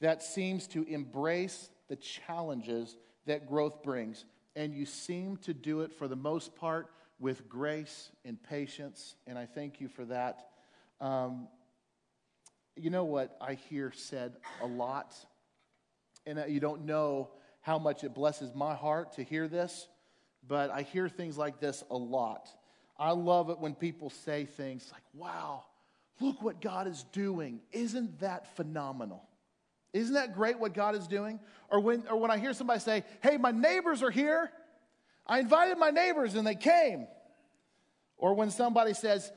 that 0.00 0.20
seems 0.20 0.66
to 0.68 0.82
embrace 0.84 1.70
the 1.88 1.96
challenges 1.96 2.96
that 3.26 3.46
growth 3.46 3.84
brings 3.84 4.24
and 4.56 4.74
you 4.74 4.86
seem 4.86 5.36
to 5.36 5.54
do 5.54 5.82
it 5.82 5.92
for 5.92 6.08
the 6.08 6.16
most 6.16 6.56
part 6.56 6.88
with 7.20 7.48
grace 7.48 8.10
and 8.24 8.42
patience, 8.42 9.14
and 9.26 9.38
I 9.38 9.46
thank 9.46 9.80
you 9.80 9.88
for 9.88 10.04
that. 10.06 10.48
Um, 11.00 11.48
you 12.76 12.90
know 12.90 13.04
what 13.04 13.36
I 13.40 13.54
hear 13.54 13.92
said 13.94 14.34
a 14.62 14.66
lot, 14.66 15.14
and 16.26 16.42
you 16.48 16.60
don't 16.60 16.84
know 16.84 17.30
how 17.60 17.78
much 17.78 18.04
it 18.04 18.14
blesses 18.14 18.54
my 18.54 18.74
heart 18.74 19.14
to 19.14 19.24
hear 19.24 19.48
this, 19.48 19.88
but 20.46 20.70
I 20.70 20.82
hear 20.82 21.08
things 21.08 21.36
like 21.36 21.58
this 21.58 21.82
a 21.90 21.96
lot. 21.96 22.48
I 22.98 23.10
love 23.10 23.50
it 23.50 23.58
when 23.58 23.74
people 23.74 24.10
say 24.10 24.44
things 24.44 24.88
like, 24.92 25.02
wow, 25.14 25.64
look 26.20 26.40
what 26.40 26.60
God 26.60 26.86
is 26.86 27.04
doing. 27.12 27.60
Isn't 27.72 28.20
that 28.20 28.56
phenomenal? 28.56 29.22
Isn't 29.92 30.14
that 30.14 30.34
great 30.34 30.58
what 30.58 30.74
God 30.74 30.94
is 30.94 31.06
doing? 31.06 31.40
Or 31.70 31.80
when, 31.80 32.04
or 32.08 32.18
when 32.18 32.30
I 32.30 32.38
hear 32.38 32.52
somebody 32.52 32.80
say, 32.80 33.04
hey, 33.22 33.36
my 33.36 33.50
neighbors 33.50 34.02
are 34.02 34.10
here. 34.10 34.50
I 35.26 35.40
invited 35.40 35.78
my 35.78 35.90
neighbors 35.90 36.34
and 36.34 36.46
they 36.46 36.54
came. 36.54 37.06
Or 38.18 38.34
when 38.34 38.50
somebody 38.50 38.94
says, 38.94 39.30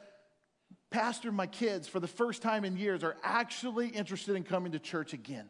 Pastor, 0.92 1.32
my 1.32 1.48
kids, 1.48 1.88
for 1.88 2.00
the 2.00 2.08
first 2.08 2.42
time 2.42 2.66
in 2.66 2.76
years, 2.76 3.04
are 3.04 3.16
actually 3.24 3.90
interested 3.90 4.36
in 4.36 4.44
coming 4.44 4.72
to 4.72 4.80
church 4.80 5.14
again. 5.14 5.50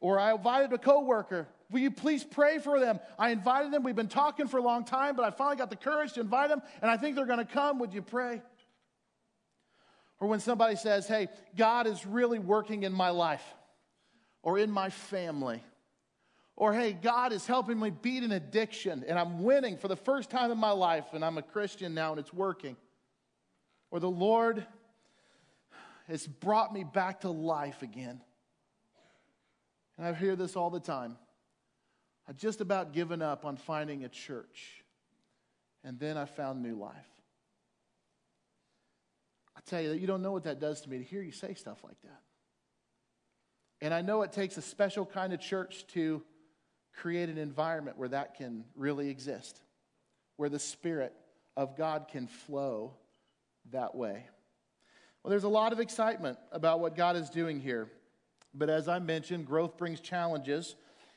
Or 0.00 0.18
I 0.18 0.32
invited 0.32 0.72
a 0.72 0.78
coworker. 0.78 1.48
Will 1.70 1.80
you 1.80 1.90
please 1.90 2.24
pray 2.24 2.58
for 2.58 2.80
them? 2.80 3.00
I 3.18 3.30
invited 3.30 3.72
them. 3.72 3.82
We've 3.82 3.96
been 3.96 4.08
talking 4.08 4.46
for 4.46 4.58
a 4.58 4.62
long 4.62 4.84
time, 4.84 5.16
but 5.16 5.24
I 5.24 5.30
finally 5.30 5.56
got 5.56 5.70
the 5.70 5.76
courage 5.76 6.14
to 6.14 6.20
invite 6.20 6.48
them, 6.48 6.62
and 6.80 6.90
I 6.90 6.96
think 6.96 7.16
they're 7.16 7.26
going 7.26 7.44
to 7.44 7.44
come. 7.44 7.80
Would 7.80 7.92
you 7.92 8.02
pray? 8.02 8.40
Or 10.20 10.28
when 10.28 10.40
somebody 10.40 10.76
says, 10.76 11.06
Hey, 11.06 11.28
God 11.56 11.86
is 11.86 12.06
really 12.06 12.38
working 12.38 12.84
in 12.84 12.92
my 12.92 13.10
life 13.10 13.44
or 14.42 14.58
in 14.58 14.70
my 14.70 14.90
family. 14.90 15.62
Or, 16.56 16.72
hey, 16.72 16.92
God 16.92 17.32
is 17.32 17.46
helping 17.46 17.78
me 17.78 17.90
beat 17.90 18.24
an 18.24 18.32
addiction 18.32 19.04
and 19.06 19.16
I'm 19.16 19.44
winning 19.44 19.76
for 19.76 19.86
the 19.86 19.96
first 19.96 20.28
time 20.28 20.50
in 20.50 20.58
my 20.58 20.72
life 20.72 21.04
and 21.12 21.24
I'm 21.24 21.38
a 21.38 21.42
Christian 21.42 21.94
now 21.94 22.10
and 22.10 22.18
it's 22.18 22.32
working. 22.32 22.76
Or 23.90 24.00
the 24.00 24.10
Lord 24.10 24.66
has 26.08 26.26
brought 26.26 26.72
me 26.72 26.84
back 26.84 27.20
to 27.20 27.30
life 27.30 27.82
again. 27.82 28.20
And 29.96 30.06
I 30.06 30.12
hear 30.12 30.36
this 30.36 30.56
all 30.56 30.70
the 30.70 30.80
time. 30.80 31.16
I 32.28 32.32
just 32.32 32.60
about 32.60 32.92
given 32.92 33.22
up 33.22 33.44
on 33.44 33.56
finding 33.56 34.04
a 34.04 34.08
church. 34.08 34.84
And 35.84 35.98
then 35.98 36.16
I 36.16 36.24
found 36.24 36.62
new 36.62 36.74
life. 36.74 36.94
I 39.56 39.60
tell 39.66 39.80
you 39.80 39.90
that 39.90 40.00
you 40.00 40.06
don't 40.06 40.22
know 40.22 40.32
what 40.32 40.44
that 40.44 40.60
does 40.60 40.82
to 40.82 40.90
me 40.90 40.98
to 40.98 41.04
hear 41.04 41.22
you 41.22 41.32
say 41.32 41.54
stuff 41.54 41.82
like 41.82 42.00
that. 42.02 42.20
And 43.80 43.94
I 43.94 44.02
know 44.02 44.22
it 44.22 44.32
takes 44.32 44.56
a 44.56 44.62
special 44.62 45.06
kind 45.06 45.32
of 45.32 45.40
church 45.40 45.86
to 45.88 46.22
create 46.94 47.28
an 47.28 47.38
environment 47.38 47.96
where 47.96 48.08
that 48.08 48.36
can 48.36 48.64
really 48.74 49.08
exist, 49.08 49.60
where 50.36 50.48
the 50.48 50.58
Spirit 50.58 51.12
of 51.56 51.76
God 51.76 52.06
can 52.10 52.26
flow 52.26 52.94
that 53.72 53.94
way. 53.94 54.26
Well, 55.22 55.30
there's 55.30 55.44
a 55.44 55.48
lot 55.48 55.72
of 55.72 55.80
excitement 55.80 56.38
about 56.52 56.80
what 56.80 56.96
God 56.96 57.16
is 57.16 57.30
doing 57.30 57.60
here. 57.60 57.90
But 58.54 58.70
as 58.70 58.88
I 58.88 58.98
mentioned, 58.98 59.46
growth 59.46 59.76
brings 59.76 60.00
challenges. 60.00 60.74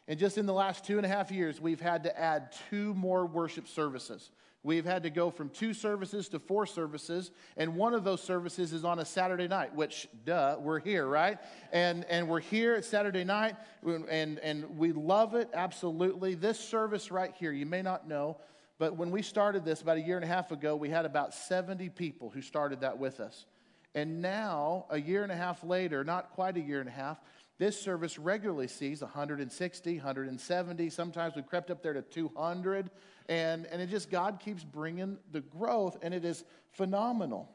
And 0.08 0.20
just 0.20 0.38
in 0.38 0.46
the 0.46 0.54
last 0.54 0.84
two 0.84 0.98
and 0.98 1.06
a 1.06 1.10
half 1.10 1.32
years, 1.32 1.62
we've 1.62 1.80
had 1.80 2.04
to 2.04 2.20
add 2.20 2.54
two 2.70 2.94
more 2.94 3.26
worship 3.26 3.68
services. 3.68 4.32
We've 4.64 4.86
had 4.86 5.04
to 5.04 5.10
go 5.10 5.32
from 5.32 5.50
two 5.50 5.74
services 5.74 6.30
to 6.30 6.40
four 6.40 6.68
services, 6.68 7.32
and 7.58 7.76
one 7.76 7.96
of 7.96 8.04
those 8.04 8.22
services 8.22 8.74
is 8.74 8.86
on 8.86 9.00
a 9.00 9.06
Saturday 9.06 9.48
night, 9.48 9.74
which, 9.74 10.08
duh, 10.24 10.58
we're 10.60 10.80
here, 10.80 11.08
right? 11.08 11.40
And, 11.72 12.06
and 12.06 12.28
we're 12.28 12.42
here 12.42 12.76
at 12.76 12.86
Saturday 12.86 13.24
night, 13.24 13.56
and, 13.84 14.38
and 14.38 14.78
we 14.78 14.92
love 14.92 15.34
it, 15.34 15.50
absolutely. 15.56 16.36
This 16.36 16.60
service 16.60 17.10
right 17.10 17.34
here, 17.40 17.52
you 17.52 17.66
may 17.66 17.82
not 17.82 18.08
know, 18.08 18.38
but 18.82 18.98
when 18.98 19.12
we 19.12 19.22
started 19.22 19.64
this 19.64 19.84
about 19.84 19.98
a 19.98 20.02
year 20.02 20.16
and 20.16 20.26
a 20.26 20.28
half 20.28 20.52
ago, 20.52 20.76
we 20.76 20.90
had 20.90 21.06
about 21.06 21.36
70 21.36 21.90
people 21.90 22.32
who 22.32 22.42
started 22.42 22.82
that 22.82 22.98
with 22.98 23.20
us. 23.20 23.46
And 23.94 24.24
now, 24.24 24.88
a 24.90 25.00
year 25.00 25.22
and 25.22 25.32
a 25.32 25.36
half 25.36 25.64
later, 25.64 26.04
not 26.04 26.32
quite 26.32 26.58
a 26.58 26.60
year 26.60 26.80
and 26.80 26.90
a 26.90 26.92
half, 26.92 27.22
this 27.60 27.80
service 27.80 28.18
regularly 28.18 28.68
sees 28.68 29.04
160, 29.04 29.98
170. 29.98 30.90
Sometimes 30.90 31.36
we've 31.36 31.46
crept 31.46 31.70
up 31.70 31.84
there 31.84 31.94
to 31.94 32.02
200. 32.02 32.90
And, 33.30 33.68
and 33.68 33.84
it 33.84 33.92
just, 33.92 34.10
God 34.10 34.40
keeps 34.40 34.64
bringing 34.64 35.20
the 35.32 35.42
growth, 35.42 36.00
and 36.02 36.12
it 36.12 36.26
is 36.26 36.44
phenomenal. 36.72 37.52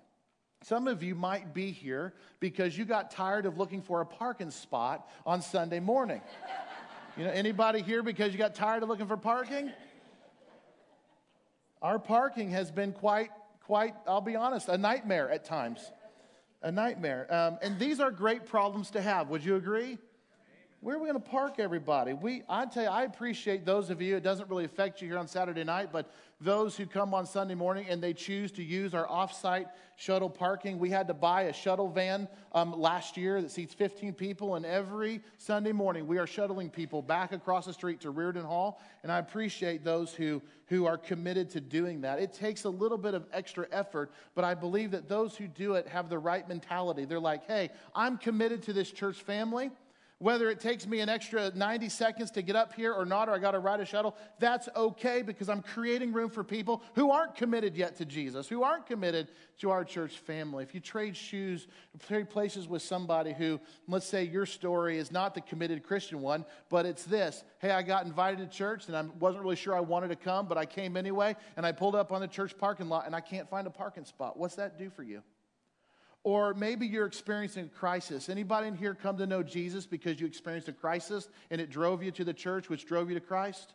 Some 0.63 0.87
of 0.87 1.03
you 1.03 1.17
might 1.17 1.53
be 1.53 1.73
here 1.73 2.15
because 2.39 2.79
you 2.79 2.85
got 2.85 3.11
tired 3.11 3.47
of 3.47 3.59
looking 3.59 3.83
for 3.83 4.01
a 4.01 4.07
parking 4.07 4.53
spot 4.53 5.11
on 5.27 5.43
Sunday 5.43 5.81
morning. 5.81 6.21
You 7.17 7.25
know, 7.25 7.31
anybody 7.33 7.83
here 7.83 8.05
because 8.05 8.31
you 8.31 8.39
got 8.39 8.55
tired 8.55 8.85
of 8.85 8.89
looking 8.89 9.09
for 9.09 9.17
parking? 9.17 9.73
Our 11.83 11.99
parking 11.99 12.51
has 12.51 12.71
been 12.71 12.93
quite, 12.93 13.31
quite, 13.65 13.95
I'll 14.07 14.21
be 14.21 14.37
honest, 14.37 14.69
a 14.69 14.79
nightmare 14.79 15.31
at 15.31 15.45
times. 15.45 15.93
A 16.63 16.73
nightmare. 16.73 17.27
Um, 17.33 17.59
and 17.63 17.79
these 17.79 18.01
are 18.01 18.11
great 18.11 18.47
problems 18.47 18.91
to 18.93 19.03
have. 19.03 19.29
Would 19.29 19.45
you 19.45 19.57
agree? 19.57 19.99
Where 20.87 20.95
are 20.95 21.01
we 21.01 21.09
going 21.09 21.21
to 21.21 21.31
park 21.31 21.57
everybody? 21.59 22.13
We, 22.13 22.45
I 22.49 22.65
tell 22.65 22.85
you, 22.85 22.89
I 22.89 23.03
appreciate 23.03 23.67
those 23.67 23.91
of 23.91 24.01
you. 24.01 24.15
It 24.15 24.23
doesn't 24.23 24.49
really 24.49 24.65
affect 24.65 25.03
you 25.03 25.09
here 25.09 25.19
on 25.19 25.27
Saturday 25.27 25.65
night, 25.65 25.89
but 25.91 26.13
those 26.41 26.77
who 26.77 26.87
come 26.87 27.13
on 27.13 27.27
Sunday 27.27 27.57
morning 27.57 27.87
and 27.89 28.01
they 28.01 28.13
choose 28.13 28.53
to 28.53 28.63
use 28.63 28.95
our 28.95 29.05
offsite 29.09 29.67
shuttle 29.97 30.31
parking. 30.31 30.79
We 30.79 30.89
had 30.89 31.09
to 31.09 31.15
buy 31.15 31.43
a 31.43 31.53
shuttle 31.53 31.89
van 31.89 32.29
um, 32.53 32.73
last 32.81 33.17
year 33.17 33.43
that 33.43 33.51
seats 33.51 33.75
15 33.75 34.13
people, 34.13 34.55
and 34.55 34.65
every 34.65 35.23
Sunday 35.39 35.73
morning 35.73 36.07
we 36.07 36.19
are 36.19 36.27
shuttling 36.29 36.71
people 36.71 37.03
back 37.03 37.33
across 37.33 37.67
the 37.67 37.73
street 37.73 38.01
to 38.03 38.11
Reardon 38.11 38.45
Hall. 38.45 38.81
And 39.03 39.11
I 39.11 39.19
appreciate 39.19 39.83
those 39.83 40.15
who, 40.15 40.41
who 40.67 40.87
are 40.87 40.99
committed 40.99 41.51
to 41.51 41.61
doing 41.61 42.03
that. 42.03 42.21
It 42.21 42.33
takes 42.33 42.63
a 42.63 42.71
little 42.71 42.99
bit 42.99 43.15
of 43.15 43.27
extra 43.33 43.67
effort, 43.73 44.13
but 44.37 44.45
I 44.45 44.55
believe 44.55 44.93
that 44.93 45.09
those 45.09 45.35
who 45.35 45.49
do 45.49 45.75
it 45.75 45.89
have 45.89 46.09
the 46.09 46.19
right 46.21 46.49
mentality. 46.49 47.07
They're 47.07 47.19
like, 47.19 47.45
hey, 47.49 47.71
I'm 47.93 48.19
committed 48.19 48.63
to 48.63 48.73
this 48.73 48.93
church 48.93 49.17
family. 49.23 49.73
Whether 50.19 50.49
it 50.49 50.61
takes 50.61 50.87
me 50.87 51.01
an 51.01 51.11
extra 51.11 51.53
90 51.55 51.91
seconds 51.91 52.31
to 52.33 52.43
get 52.43 52.57
up 52.57 52.73
here 52.73 52.91
or 52.91 53.05
not, 53.05 53.29
or 53.29 53.33
I 53.33 53.39
got 53.39 53.51
to 53.51 53.59
ride 53.59 53.81
a 53.81 53.85
shuttle, 53.85 54.17
that's 54.39 54.67
okay 54.75 55.21
because 55.21 55.51
I'm 55.51 55.61
creating 55.61 56.15
room 56.15 56.31
for 56.31 56.43
people 56.43 56.83
who 56.95 57.11
aren't 57.11 57.35
committed 57.35 57.77
yet 57.77 57.97
to 57.97 58.07
Jesus, 58.07 58.49
who 58.49 58.63
aren't 58.63 58.87
committed 58.87 59.29
to 59.59 59.71
our 59.71 59.85
church 59.85 60.17
family. 60.17 60.65
If 60.65 60.75
you 60.75 60.81
trade 60.81 61.15
shoes, 61.15 61.67
trade 62.07 62.31
places 62.31 62.67
with 62.67 62.81
somebody 62.81 63.35
who, 63.35 63.61
let's 63.89 64.07
say 64.07 64.25
your 64.25 64.47
story 64.47 64.97
is 64.97 65.13
not 65.13 65.35
the 65.35 65.43
committed 65.43 65.83
Christian 65.83 66.23
one, 66.23 66.47
but 66.71 66.87
it's 66.87 67.05
this 67.05 67.45
hey, 67.59 67.71
I 67.71 67.83
got 67.83 68.07
invited 68.07 68.39
to 68.39 68.57
church 68.57 68.89
and 68.89 68.97
I 68.97 69.03
wasn't 69.19 69.43
really 69.43 69.57
sure 69.57 69.75
I 69.75 69.81
wanted 69.81 70.09
to 70.09 70.17
come, 70.17 70.47
but 70.47 70.57
I 70.57 70.65
came 70.65 70.97
anyway, 70.97 71.37
and 71.59 71.67
I 71.67 71.73
pulled 71.73 71.95
up 71.95 72.11
on 72.11 72.23
the 72.23 72.29
church 72.29 72.57
parking 72.57 72.89
lot 72.89 73.05
and 73.05 73.15
I 73.15 73.21
can't 73.21 73.51
find 73.51 73.67
a 73.67 73.71
parking 73.71 74.07
spot. 74.07 74.39
What's 74.39 74.55
that 74.55 74.79
do 74.79 74.89
for 74.89 75.03
you? 75.03 75.23
Or 76.27 76.55
maybe 76.55 76.89
you're 76.89 77.07
experiencing 77.07 77.67
a 77.67 77.69
crisis. 77.69 78.29
Anybody 78.29 78.67
in 78.67 78.75
here 78.75 78.97
come 78.97 79.17
to 79.19 79.29
know 79.29 79.45
Jesus 79.45 79.87
because 79.87 80.21
you 80.21 80.27
experienced 80.27 80.67
a 80.67 80.73
crisis 80.73 81.29
and 81.53 81.61
it 81.61 81.71
drove 81.71 82.03
you 82.03 82.11
to 82.11 82.25
the 82.25 82.35
church, 82.35 82.69
which 82.69 82.85
drove 82.85 83.09
you 83.09 83.15
to 83.15 83.21
Christ? 83.21 83.75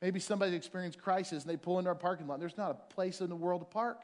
Maybe 0.00 0.20
somebody 0.20 0.54
experienced 0.54 1.02
crisis 1.02 1.42
and 1.42 1.52
they 1.52 1.56
pull 1.56 1.80
into 1.80 1.88
our 1.88 1.96
parking 1.96 2.28
lot. 2.28 2.38
There's 2.38 2.56
not 2.56 2.70
a 2.70 2.94
place 2.94 3.20
in 3.20 3.28
the 3.28 3.34
world 3.34 3.62
to 3.62 3.64
park. 3.64 4.02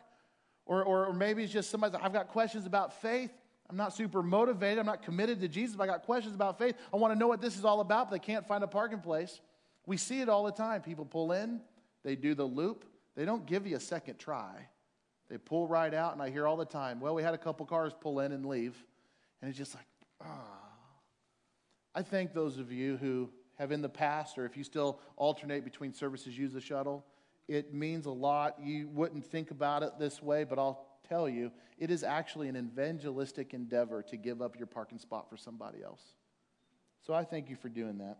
Or, 0.66 0.82
or, 0.82 1.06
or 1.06 1.12
maybe 1.12 1.44
it's 1.44 1.52
just 1.52 1.70
somebody, 1.70 1.96
I've 2.02 2.12
got 2.12 2.26
questions 2.26 2.66
about 2.66 3.00
faith. 3.00 3.30
I'm 3.68 3.76
not 3.76 3.94
super 3.94 4.20
motivated. 4.20 4.80
I'm 4.80 4.86
not 4.86 5.04
committed 5.04 5.40
to 5.40 5.46
Jesus, 5.46 5.76
but 5.76 5.84
I 5.84 5.86
got 5.86 6.02
questions 6.02 6.34
about 6.34 6.58
faith. 6.58 6.74
I 6.92 6.96
want 6.96 7.14
to 7.14 7.18
know 7.20 7.28
what 7.28 7.40
this 7.40 7.56
is 7.56 7.64
all 7.64 7.80
about, 7.80 8.10
but 8.10 8.16
they 8.20 8.26
can't 8.26 8.48
find 8.48 8.64
a 8.64 8.66
parking 8.66 8.98
place. 8.98 9.40
We 9.86 9.96
see 9.96 10.20
it 10.20 10.28
all 10.28 10.42
the 10.42 10.50
time. 10.50 10.82
People 10.82 11.04
pull 11.04 11.30
in, 11.30 11.60
they 12.02 12.16
do 12.16 12.34
the 12.34 12.42
loop, 12.42 12.84
they 13.14 13.24
don't 13.24 13.46
give 13.46 13.64
you 13.64 13.76
a 13.76 13.80
second 13.80 14.18
try. 14.18 14.66
They 15.30 15.38
pull 15.38 15.68
right 15.68 15.94
out, 15.94 16.12
and 16.12 16.20
I 16.20 16.28
hear 16.28 16.46
all 16.46 16.56
the 16.56 16.64
time, 16.64 16.98
well, 17.00 17.14
we 17.14 17.22
had 17.22 17.34
a 17.34 17.38
couple 17.38 17.64
cars 17.64 17.92
pull 17.98 18.18
in 18.18 18.32
and 18.32 18.44
leave. 18.44 18.76
And 19.40 19.48
it's 19.48 19.56
just 19.56 19.74
like, 19.76 19.86
ah. 20.20 20.58
I 21.94 22.02
thank 22.02 22.34
those 22.34 22.58
of 22.58 22.72
you 22.72 22.96
who 22.96 23.30
have 23.56 23.70
in 23.70 23.80
the 23.80 23.88
past, 23.88 24.38
or 24.38 24.44
if 24.44 24.56
you 24.56 24.64
still 24.64 24.98
alternate 25.16 25.64
between 25.64 25.92
services, 25.92 26.36
use 26.36 26.52
the 26.52 26.60
shuttle. 26.60 27.06
It 27.46 27.72
means 27.72 28.06
a 28.06 28.10
lot. 28.10 28.56
You 28.60 28.88
wouldn't 28.88 29.24
think 29.24 29.52
about 29.52 29.84
it 29.84 29.92
this 29.98 30.20
way, 30.20 30.42
but 30.42 30.58
I'll 30.58 30.84
tell 31.08 31.28
you, 31.28 31.52
it 31.78 31.90
is 31.90 32.02
actually 32.02 32.48
an 32.48 32.56
evangelistic 32.56 33.54
endeavor 33.54 34.02
to 34.02 34.16
give 34.16 34.42
up 34.42 34.56
your 34.56 34.66
parking 34.66 34.98
spot 34.98 35.30
for 35.30 35.36
somebody 35.36 35.82
else. 35.82 36.02
So 37.06 37.14
I 37.14 37.24
thank 37.24 37.48
you 37.48 37.56
for 37.56 37.68
doing 37.68 37.98
that. 37.98 38.18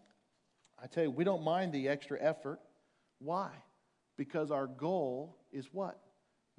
I 0.83 0.87
tell 0.87 1.05
you, 1.05 1.11
we 1.11 1.25
don't 1.25 1.43
mind 1.43 1.73
the 1.73 1.89
extra 1.89 2.21
effort. 2.21 2.61
Why? 3.19 3.51
Because 4.17 4.51
our 4.51 4.67
goal 4.67 5.37
is 5.53 5.69
what? 5.73 6.01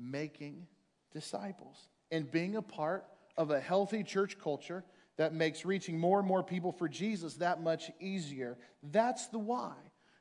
Making 0.02 0.68
disciples 1.14 1.88
and 2.12 2.30
being 2.30 2.56
a 2.56 2.62
part 2.62 3.06
of 3.38 3.52
a 3.52 3.60
healthy 3.60 4.04
church 4.04 4.38
culture 4.40 4.84
that 5.18 5.34
makes 5.34 5.66
reaching 5.66 6.00
more 6.00 6.20
and 6.20 6.28
more 6.28 6.44
people 6.44 6.72
for 6.72 6.88
Jesus 6.88 7.36
that 7.36 7.62
much 7.62 7.92
easier. 8.00 8.58
That's 8.82 9.28
the 9.28 9.40
why. 9.40 9.74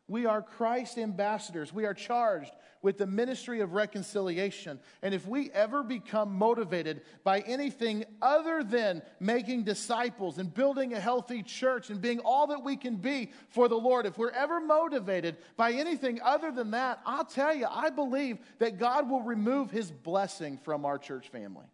We 0.08 0.26
are 0.26 0.42
Christ 0.42 0.98
ambassadors. 0.98 1.72
We 1.72 1.84
are 1.84 1.94
charged 1.94 2.52
with 2.82 2.98
the 2.98 3.06
ministry 3.06 3.60
of 3.60 3.72
reconciliation. 3.72 4.78
And 5.02 5.14
if 5.14 5.26
we 5.26 5.50
ever 5.50 5.82
become 5.82 6.34
motivated 6.34 7.02
by 7.24 7.40
anything 7.40 8.04
other 8.22 8.62
than 8.62 9.02
making 9.18 9.64
disciples 9.64 10.38
and 10.38 10.52
building 10.52 10.94
a 10.94 11.00
healthy 11.00 11.42
church 11.42 11.90
and 11.90 12.00
being 12.00 12.20
all 12.20 12.46
that 12.48 12.62
we 12.62 12.76
can 12.76 12.96
be 12.96 13.30
for 13.50 13.68
the 13.68 13.76
Lord, 13.76 14.06
if 14.06 14.16
we're 14.16 14.30
ever 14.30 14.60
motivated 14.60 15.36
by 15.56 15.72
anything 15.72 16.20
other 16.22 16.50
than 16.50 16.70
that, 16.70 17.00
I'll 17.04 17.24
tell 17.24 17.54
you, 17.54 17.66
I 17.70 17.90
believe 17.90 18.38
that 18.58 18.78
God 18.78 19.10
will 19.10 19.22
remove 19.22 19.70
his 19.70 19.90
blessing 19.90 20.58
from 20.58 20.84
our 20.84 20.98
church 20.98 21.28
family. 21.28 21.66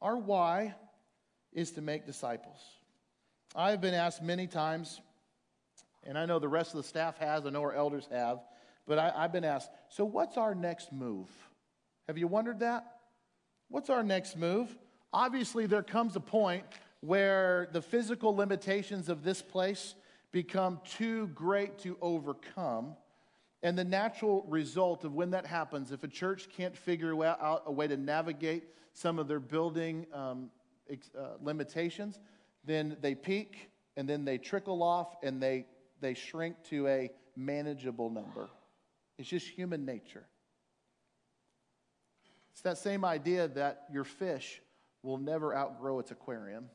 Our 0.00 0.16
why 0.16 0.74
is 1.52 1.72
to 1.72 1.82
make 1.82 2.06
disciples. 2.06 2.60
I've 3.54 3.80
been 3.80 3.94
asked 3.94 4.22
many 4.22 4.46
times 4.46 5.00
and 6.04 6.16
I 6.16 6.24
know 6.24 6.38
the 6.38 6.48
rest 6.48 6.70
of 6.70 6.78
the 6.78 6.88
staff 6.88 7.18
has, 7.18 7.44
I 7.44 7.50
know 7.50 7.60
our 7.60 7.74
elders 7.74 8.08
have, 8.10 8.40
but 8.88 8.98
I, 8.98 9.12
I've 9.14 9.32
been 9.32 9.44
asked, 9.44 9.70
so 9.88 10.04
what's 10.04 10.36
our 10.36 10.54
next 10.54 10.92
move? 10.92 11.28
Have 12.08 12.18
you 12.18 12.26
wondered 12.26 12.60
that? 12.60 12.84
What's 13.68 13.90
our 13.90 14.02
next 14.02 14.36
move? 14.36 14.76
Obviously, 15.12 15.66
there 15.66 15.82
comes 15.82 16.16
a 16.16 16.20
point 16.20 16.64
where 17.00 17.68
the 17.72 17.82
physical 17.82 18.34
limitations 18.34 19.08
of 19.08 19.22
this 19.22 19.42
place 19.42 19.94
become 20.32 20.80
too 20.84 21.28
great 21.28 21.78
to 21.80 21.96
overcome. 22.00 22.96
And 23.62 23.78
the 23.78 23.84
natural 23.84 24.44
result 24.48 25.04
of 25.04 25.14
when 25.14 25.30
that 25.30 25.46
happens, 25.46 25.92
if 25.92 26.02
a 26.02 26.08
church 26.08 26.48
can't 26.56 26.76
figure 26.76 27.22
out 27.24 27.62
a 27.66 27.72
way 27.72 27.86
to 27.86 27.96
navigate 27.96 28.64
some 28.94 29.18
of 29.18 29.28
their 29.28 29.40
building 29.40 30.06
um, 30.12 30.50
uh, 30.90 31.34
limitations, 31.42 32.18
then 32.64 32.96
they 33.00 33.14
peak 33.14 33.70
and 33.96 34.08
then 34.08 34.24
they 34.24 34.38
trickle 34.38 34.82
off 34.82 35.16
and 35.22 35.42
they 35.42 35.66
they 36.00 36.14
shrink 36.14 36.56
to 36.64 36.86
a 36.86 37.10
manageable 37.36 38.10
number. 38.10 38.48
It's 39.18 39.28
just 39.28 39.48
human 39.48 39.84
nature. 39.84 40.24
It's 42.52 42.62
that 42.62 42.78
same 42.78 43.04
idea 43.04 43.48
that 43.48 43.84
your 43.92 44.04
fish 44.04 44.60
will 45.02 45.18
never 45.18 45.54
outgrow 45.54 45.98
its 45.98 46.10
aquarium. 46.10 46.66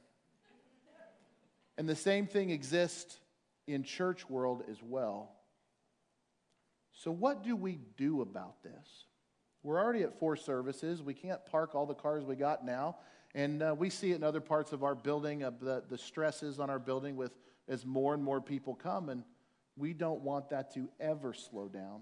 And 1.77 1.89
the 1.89 1.95
same 1.95 2.27
thing 2.27 2.51
exists 2.51 3.19
in 3.67 3.83
church 3.83 4.29
world 4.29 4.63
as 4.69 4.77
well. 4.83 5.31
So 6.93 7.11
what 7.11 7.43
do 7.43 7.55
we 7.55 7.79
do 7.97 8.21
about 8.21 8.61
this? 8.63 9.05
We're 9.63 9.81
already 9.81 10.03
at 10.03 10.19
four 10.19 10.35
services. 10.35 11.01
We 11.01 11.13
can't 11.13 11.43
park 11.45 11.73
all 11.73 11.85
the 11.85 11.95
cars 11.95 12.23
we 12.23 12.35
got 12.35 12.65
now. 12.65 12.97
And 13.33 13.63
uh, 13.63 13.75
we 13.77 13.89
see 13.89 14.11
it 14.11 14.15
in 14.15 14.23
other 14.23 14.41
parts 14.41 14.73
of 14.73 14.83
our 14.83 14.93
building, 14.93 15.43
of 15.43 15.59
the, 15.59 15.83
the 15.89 15.97
stresses 15.97 16.59
on 16.59 16.69
our 16.69 16.79
building 16.79 17.15
with 17.15 17.31
as 17.67 17.85
more 17.85 18.13
and 18.13 18.23
more 18.23 18.41
people 18.41 18.75
come, 18.75 19.09
and 19.09 19.23
we 19.75 19.93
don't 19.93 20.21
want 20.21 20.49
that 20.49 20.73
to 20.75 20.89
ever 20.99 21.33
slow 21.33 21.67
down. 21.67 22.01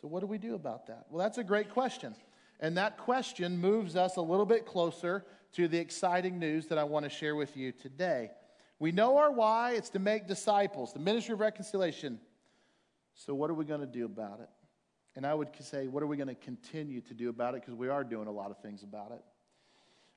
So, 0.00 0.08
what 0.08 0.20
do 0.20 0.26
we 0.26 0.38
do 0.38 0.54
about 0.54 0.86
that? 0.86 1.06
Well, 1.10 1.18
that's 1.18 1.38
a 1.38 1.44
great 1.44 1.70
question. 1.70 2.14
And 2.60 2.76
that 2.76 2.98
question 2.98 3.58
moves 3.58 3.96
us 3.96 4.16
a 4.16 4.20
little 4.20 4.46
bit 4.46 4.66
closer 4.66 5.24
to 5.52 5.66
the 5.66 5.78
exciting 5.78 6.38
news 6.38 6.66
that 6.66 6.78
I 6.78 6.84
want 6.84 7.04
to 7.04 7.10
share 7.10 7.34
with 7.34 7.56
you 7.56 7.72
today. 7.72 8.30
We 8.78 8.92
know 8.92 9.18
our 9.18 9.30
why 9.30 9.72
it's 9.72 9.90
to 9.90 9.98
make 9.98 10.26
disciples, 10.26 10.92
the 10.92 11.00
ministry 11.00 11.34
of 11.34 11.40
reconciliation. 11.40 12.20
So, 13.14 13.34
what 13.34 13.50
are 13.50 13.54
we 13.54 13.64
going 13.64 13.80
to 13.80 13.86
do 13.86 14.04
about 14.04 14.40
it? 14.40 14.48
And 15.16 15.26
I 15.26 15.34
would 15.34 15.48
say, 15.60 15.88
what 15.88 16.02
are 16.02 16.06
we 16.06 16.16
going 16.16 16.28
to 16.28 16.34
continue 16.34 17.00
to 17.02 17.14
do 17.14 17.28
about 17.28 17.54
it? 17.54 17.62
Because 17.62 17.74
we 17.74 17.88
are 17.88 18.04
doing 18.04 18.28
a 18.28 18.32
lot 18.32 18.50
of 18.50 18.58
things 18.58 18.82
about 18.82 19.10
it. 19.10 19.22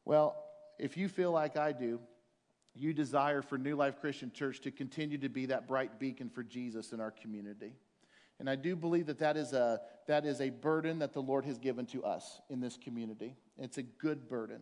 Well, 0.06 0.36
if 0.78 0.98
you 0.98 1.10
feel 1.10 1.32
like 1.32 1.58
I 1.58 1.72
do, 1.72 2.00
you 2.76 2.94
desire 2.94 3.42
for 3.42 3.58
New 3.58 3.76
Life 3.76 4.00
Christian 4.00 4.32
Church 4.32 4.62
to 4.62 4.72
continue 4.72 5.18
to 5.20 5.30
be 5.30 5.48
that 5.48 5.68
bright 5.68 6.00
beacon 6.00 6.30
for 6.30 6.44
Jesus 6.44 6.92
in 6.92 7.00
our 7.00 7.12
community. 7.12 7.74
And 8.40 8.50
I 8.50 8.56
do 8.56 8.76
believe 8.76 9.06
that 9.08 9.20
that 9.20 9.38
is 9.38 9.54
a, 9.54 9.82
that 10.08 10.26
is 10.26 10.42
a 10.42 10.50
burden 10.50 11.00
that 11.00 11.14
the 11.14 11.22
Lord 11.22 11.46
has 11.46 11.58
given 11.58 11.86
to 11.88 12.04
us 12.04 12.42
in 12.50 12.60
this 12.60 12.78
community. 12.78 13.36
It's 13.58 13.78
a 13.78 13.84
good 13.84 14.28
burden. 14.28 14.62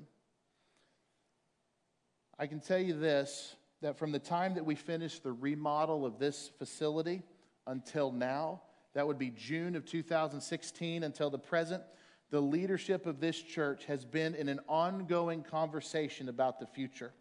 I 2.38 2.48
can 2.48 2.60
tell 2.60 2.80
you 2.80 2.94
this 3.00 3.56
that 3.82 3.98
from 3.98 4.12
the 4.12 4.20
time 4.20 4.54
that 4.56 4.66
we 4.66 4.76
finished 4.76 5.24
the 5.24 5.32
remodel 5.32 6.06
of 6.06 6.20
this 6.20 6.52
facility 6.60 7.24
until 7.66 8.12
now, 8.12 8.62
that 8.94 9.08
would 9.08 9.18
be 9.18 9.32
June 9.32 9.76
of 9.76 9.86
2016 9.86 11.04
until 11.04 11.30
the 11.30 11.40
present, 11.40 11.82
the 12.30 12.42
leadership 12.42 13.06
of 13.06 13.20
this 13.20 13.42
church 13.42 13.86
has 13.86 14.06
been 14.06 14.36
in 14.36 14.50
an 14.50 14.60
ongoing 14.68 15.44
conversation 15.44 16.30
about 16.30 16.60
the 16.60 16.68
future. 16.68 17.12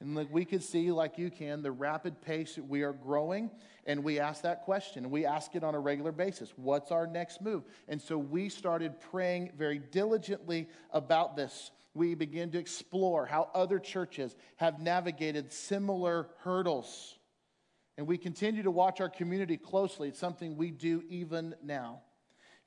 And 0.00 0.14
like 0.14 0.28
we 0.30 0.44
could 0.44 0.62
see, 0.62 0.92
like 0.92 1.16
you 1.16 1.30
can, 1.30 1.62
the 1.62 1.72
rapid 1.72 2.20
pace 2.20 2.56
that 2.56 2.68
we 2.68 2.82
are 2.82 2.92
growing. 2.92 3.50
And 3.86 4.04
we 4.04 4.18
ask 4.18 4.42
that 4.42 4.62
question, 4.62 5.10
we 5.10 5.24
ask 5.24 5.54
it 5.54 5.64
on 5.64 5.74
a 5.74 5.78
regular 5.78 6.12
basis 6.12 6.52
What's 6.56 6.90
our 6.90 7.06
next 7.06 7.40
move? 7.40 7.64
And 7.88 8.00
so 8.00 8.18
we 8.18 8.48
started 8.48 9.00
praying 9.00 9.52
very 9.56 9.78
diligently 9.78 10.68
about 10.90 11.36
this. 11.36 11.70
We 11.94 12.14
began 12.14 12.50
to 12.50 12.58
explore 12.58 13.24
how 13.24 13.48
other 13.54 13.78
churches 13.78 14.36
have 14.56 14.80
navigated 14.80 15.50
similar 15.52 16.28
hurdles. 16.40 17.18
And 17.96 18.06
we 18.06 18.18
continue 18.18 18.62
to 18.64 18.70
watch 18.70 19.00
our 19.00 19.08
community 19.08 19.56
closely. 19.56 20.08
It's 20.08 20.18
something 20.18 20.58
we 20.58 20.70
do 20.70 21.02
even 21.08 21.54
now. 21.62 22.02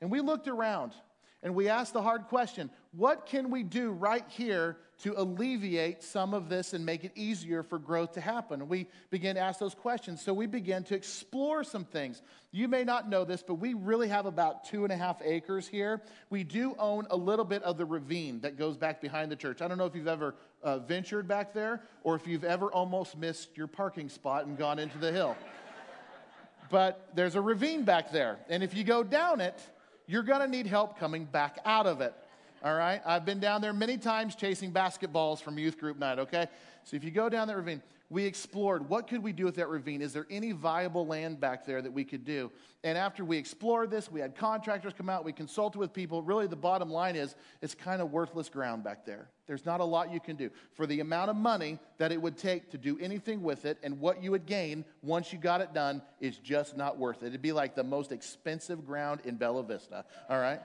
And 0.02 0.10
we 0.10 0.22
looked 0.22 0.48
around 0.48 0.94
And 1.42 1.56
we 1.56 1.70
asked 1.70 1.94
the 1.94 2.02
hard 2.02 2.28
question 2.28 2.70
what 2.92 3.28
can 3.28 3.52
we 3.52 3.62
do 3.62 3.92
right 3.92 4.26
here 4.30 4.78
to 5.04 5.14
alleviate 5.16 6.02
some 6.02 6.34
of 6.34 6.50
this 6.50 6.74
and 6.74 6.84
make 6.84 7.04
it 7.04 7.12
easier 7.16 7.62
for 7.62 7.78
growth 7.78 8.14
to 8.14 8.22
happen? 8.22 8.68
We 8.68 8.88
began 9.12 9.36
to 9.36 9.42
ask 9.42 9.60
those 9.60 9.76
questions. 9.76 10.22
So 10.22 10.34
we 10.34 10.48
began 10.48 10.84
to 10.86 10.96
explore 10.96 11.64
some 11.64 11.86
things. 11.86 12.24
You 12.52 12.68
may 12.68 12.84
not 12.84 13.08
know 13.08 13.26
this, 13.26 13.44
but 13.44 13.56
we 13.56 13.76
really 13.76 14.10
have 14.10 14.26
about 14.26 14.66
two 14.66 14.84
and 14.84 14.92
a 14.92 14.98
half 14.98 15.22
acres 15.24 15.68
here. 15.68 16.02
We 16.32 16.44
do 16.44 16.76
own 16.80 17.06
a 17.12 17.16
little 17.16 17.46
bit 17.46 17.62
of 17.62 17.78
the 17.78 17.86
ravine 17.86 18.42
that 18.42 18.58
goes 18.58 18.76
back 18.76 19.02
behind 19.02 19.32
the 19.32 19.36
church. 19.36 19.62
I 19.62 19.68
don't 19.68 19.78
know 19.78 19.86
if 19.86 19.96
you've 19.96 20.08
ever 20.08 20.36
uh, 20.64 20.80
ventured 20.80 21.28
back 21.28 21.54
there 21.54 21.84
or 22.04 22.16
if 22.16 22.28
you've 22.28 22.44
ever 22.44 22.72
almost 22.72 23.18
missed 23.18 23.56
your 23.56 23.68
parking 23.68 24.10
spot 24.10 24.48
and 24.48 24.58
gone 24.58 24.80
into 24.80 24.98
the 24.98 25.12
hill. 25.12 25.38
but 26.72 27.08
there's 27.14 27.36
a 27.36 27.42
ravine 27.42 27.84
back 27.84 28.12
there. 28.12 28.40
And 28.50 28.64
if 28.64 28.74
you 28.74 28.84
go 28.84 29.04
down 29.04 29.42
it, 29.42 29.62
you're 30.10 30.24
going 30.24 30.42
to 30.42 30.48
need 30.48 30.66
help 30.66 30.98
coming 30.98 31.24
back 31.24 31.60
out 31.66 31.86
of 31.86 32.02
it. 32.02 32.16
All 32.64 32.74
right? 32.74 33.00
I've 33.06 33.26
been 33.26 33.40
down 33.40 33.62
there 33.62 33.74
many 33.74 33.96
times 33.96 34.34
chasing 34.34 34.72
basketballs 34.72 35.40
from 35.40 35.60
youth 35.60 35.78
group 35.78 36.00
night, 36.00 36.18
okay? 36.18 36.48
So 36.84 36.98
if 36.98 37.04
you 37.04 37.12
go 37.12 37.30
down 37.30 37.48
that 37.48 37.56
ravine, 37.56 37.84
we 38.12 38.26
explored 38.26 38.90
what 38.90 39.08
could 39.08 39.22
we 39.22 39.32
do 39.32 39.46
with 39.46 39.56
that 39.56 39.70
ravine? 39.70 40.02
Is 40.02 40.14
there 40.14 40.26
any 40.32 40.52
viable 40.52 41.06
land 41.06 41.40
back 41.40 41.66
there 41.66 41.80
that 41.80 41.94
we 41.94 42.04
could 42.04 42.26
do? 42.26 42.52
And 42.84 42.98
after 42.98 43.24
we 43.24 43.38
explored 43.38 43.92
this, 43.92 44.12
we 44.12 44.20
had 44.20 44.36
contractors 44.36 44.94
come 44.98 45.10
out, 45.10 45.24
we 45.24 45.32
consulted 45.32 45.78
with 45.78 45.94
people. 45.94 46.24
Really, 46.24 46.48
the 46.48 46.56
bottom 46.56 46.90
line 46.90 47.16
is 47.16 47.36
it's 47.62 47.76
kind 47.76 48.02
of 48.02 48.12
worthless 48.12 48.50
ground 48.50 48.84
back 48.84 49.06
there. 49.06 49.30
There's 49.46 49.66
not 49.66 49.80
a 49.80 49.84
lot 49.84 50.12
you 50.12 50.20
can 50.20 50.36
do. 50.36 50.50
For 50.74 50.88
the 50.88 51.02
amount 51.02 51.30
of 51.30 51.36
money 51.36 51.78
that 52.00 52.12
it 52.12 52.20
would 52.20 52.38
take 52.38 52.72
to 52.72 52.80
do 52.80 52.98
anything 53.00 53.44
with 53.44 53.66
it 53.66 53.78
and 53.84 54.00
what 54.00 54.24
you 54.24 54.32
would 54.32 54.48
gain 54.48 54.86
once 55.04 55.32
you 55.32 55.38
got 55.38 55.62
it 55.62 55.74
done 55.74 56.02
is 56.20 56.38
just 56.38 56.76
not 56.76 56.98
worth 56.98 57.22
it. 57.22 57.28
It'd 57.28 57.44
be 57.44 57.52
like 57.52 57.76
the 57.76 57.84
most 57.84 58.12
expensive 58.12 58.86
ground 58.88 59.22
in 59.24 59.36
Bella 59.36 59.64
Vista, 59.64 60.04
all 60.30 60.40
right? 60.40 60.62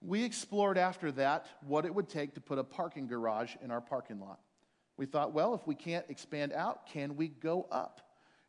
We 0.00 0.24
explored 0.24 0.78
after 0.78 1.12
that 1.12 1.46
what 1.66 1.84
it 1.84 1.94
would 1.94 2.08
take 2.08 2.34
to 2.34 2.40
put 2.40 2.58
a 2.58 2.64
parking 2.64 3.06
garage 3.06 3.54
in 3.62 3.70
our 3.70 3.80
parking 3.80 4.20
lot. 4.20 4.38
We 4.98 5.06
thought, 5.06 5.32
well, 5.32 5.54
if 5.54 5.66
we 5.66 5.74
can't 5.74 6.04
expand 6.10 6.52
out, 6.52 6.86
can 6.86 7.16
we 7.16 7.28
go 7.28 7.66
up? 7.70 8.02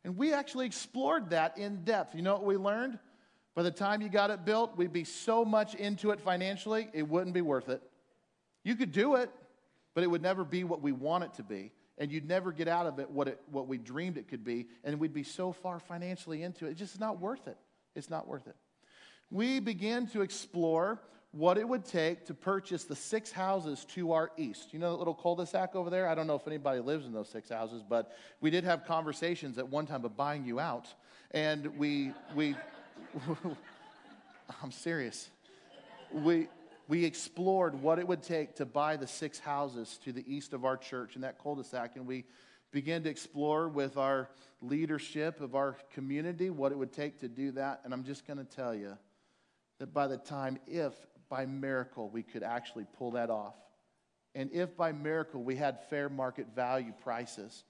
And 0.04 0.16
we 0.16 0.34
actually 0.34 0.66
explored 0.66 1.30
that 1.30 1.56
in 1.56 1.84
depth. 1.84 2.14
You 2.14 2.22
know 2.22 2.34
what 2.34 2.44
we 2.44 2.56
learned? 2.56 2.98
By 3.54 3.62
the 3.62 3.70
time 3.70 4.02
you 4.02 4.08
got 4.08 4.30
it 4.30 4.44
built, 4.44 4.76
we'd 4.76 4.92
be 4.92 5.04
so 5.04 5.44
much 5.44 5.74
into 5.74 6.10
it 6.10 6.20
financially, 6.20 6.88
it 6.92 7.08
wouldn't 7.08 7.34
be 7.34 7.40
worth 7.40 7.68
it. 7.68 7.82
You 8.64 8.74
could 8.74 8.92
do 8.92 9.14
it, 9.14 9.30
but 9.94 10.04
it 10.04 10.08
would 10.08 10.22
never 10.22 10.44
be 10.44 10.64
what 10.64 10.82
we 10.82 10.92
want 10.92 11.24
it 11.24 11.34
to 11.34 11.42
be. 11.42 11.72
And 11.98 12.10
you'd 12.10 12.26
never 12.26 12.52
get 12.52 12.68
out 12.68 12.86
of 12.86 12.98
it 12.98 13.10
what, 13.10 13.28
it, 13.28 13.40
what 13.50 13.68
we 13.68 13.76
dreamed 13.78 14.16
it 14.16 14.28
could 14.28 14.44
be. 14.44 14.68
And 14.84 14.98
we'd 14.98 15.12
be 15.12 15.22
so 15.22 15.52
far 15.52 15.78
financially 15.78 16.42
into 16.42 16.66
it, 16.66 16.70
it's 16.70 16.78
just 16.78 17.00
not 17.00 17.20
worth 17.20 17.46
it. 17.46 17.58
It's 17.94 18.10
not 18.10 18.26
worth 18.26 18.46
it. 18.46 18.56
We 19.30 19.60
began 19.60 20.06
to 20.08 20.22
explore 20.22 21.00
what 21.32 21.58
it 21.58 21.68
would 21.68 21.84
take 21.84 22.26
to 22.26 22.34
purchase 22.34 22.84
the 22.84 22.96
six 22.96 23.30
houses 23.30 23.84
to 23.84 24.12
our 24.12 24.32
east. 24.36 24.72
You 24.72 24.80
know 24.80 24.90
that 24.90 24.98
little 24.98 25.14
cul 25.14 25.36
de 25.36 25.46
sac 25.46 25.76
over 25.76 25.88
there? 25.88 26.08
I 26.08 26.14
don't 26.14 26.26
know 26.26 26.34
if 26.34 26.46
anybody 26.46 26.80
lives 26.80 27.06
in 27.06 27.12
those 27.12 27.28
six 27.28 27.50
houses, 27.50 27.82
but 27.88 28.16
we 28.40 28.50
did 28.50 28.64
have 28.64 28.84
conversations 28.84 29.56
at 29.56 29.68
one 29.68 29.86
time 29.86 30.04
of 30.04 30.16
buying 30.16 30.44
you 30.44 30.58
out. 30.58 30.88
And 31.30 31.78
we, 31.78 32.12
we, 32.34 32.56
I'm 34.62 34.72
serious. 34.72 35.30
We, 36.12 36.48
we 36.88 37.04
explored 37.04 37.80
what 37.80 38.00
it 38.00 38.08
would 38.08 38.24
take 38.24 38.56
to 38.56 38.66
buy 38.66 38.96
the 38.96 39.06
six 39.06 39.38
houses 39.38 40.00
to 40.04 40.12
the 40.12 40.24
east 40.26 40.52
of 40.52 40.64
our 40.64 40.76
church 40.76 41.14
in 41.14 41.22
that 41.22 41.38
cul 41.38 41.54
de 41.54 41.62
sac. 41.62 41.94
And 41.94 42.08
we 42.08 42.24
began 42.72 43.04
to 43.04 43.08
explore 43.08 43.68
with 43.68 43.96
our 43.96 44.30
leadership 44.60 45.40
of 45.40 45.54
our 45.54 45.76
community 45.92 46.50
what 46.50 46.72
it 46.72 46.78
would 46.78 46.92
take 46.92 47.20
to 47.20 47.28
do 47.28 47.52
that. 47.52 47.82
And 47.84 47.94
I'm 47.94 48.02
just 48.02 48.26
going 48.26 48.38
to 48.38 48.44
tell 48.44 48.74
you 48.74 48.98
that 49.78 49.94
by 49.94 50.08
the 50.08 50.18
time, 50.18 50.58
if 50.66 50.92
by 51.30 51.46
miracle 51.46 52.10
we 52.10 52.22
could 52.22 52.42
actually 52.42 52.84
pull 52.98 53.12
that 53.12 53.30
off. 53.30 53.54
And 54.34 54.50
if 54.52 54.76
by 54.76 54.92
miracle 54.92 55.42
we 55.42 55.56
had 55.56 55.88
fair 55.88 56.10
market 56.10 56.48
value 56.54 56.92
prices, 57.02 57.64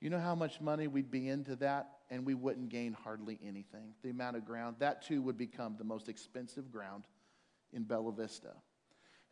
you 0.00 0.08
know 0.08 0.18
how 0.18 0.34
much 0.34 0.60
money 0.60 0.86
we'd 0.86 1.10
be 1.10 1.28
into 1.28 1.56
that? 1.56 1.90
And 2.10 2.24
we 2.24 2.34
wouldn't 2.34 2.70
gain 2.70 2.92
hardly 2.92 3.38
anything. 3.46 3.94
The 4.02 4.10
amount 4.10 4.36
of 4.36 4.44
ground, 4.44 4.76
that 4.78 5.02
too 5.02 5.22
would 5.22 5.38
become 5.38 5.76
the 5.78 5.84
most 5.84 6.08
expensive 6.08 6.72
ground 6.72 7.04
in 7.72 7.84
Bella 7.84 8.12
Vista. 8.12 8.52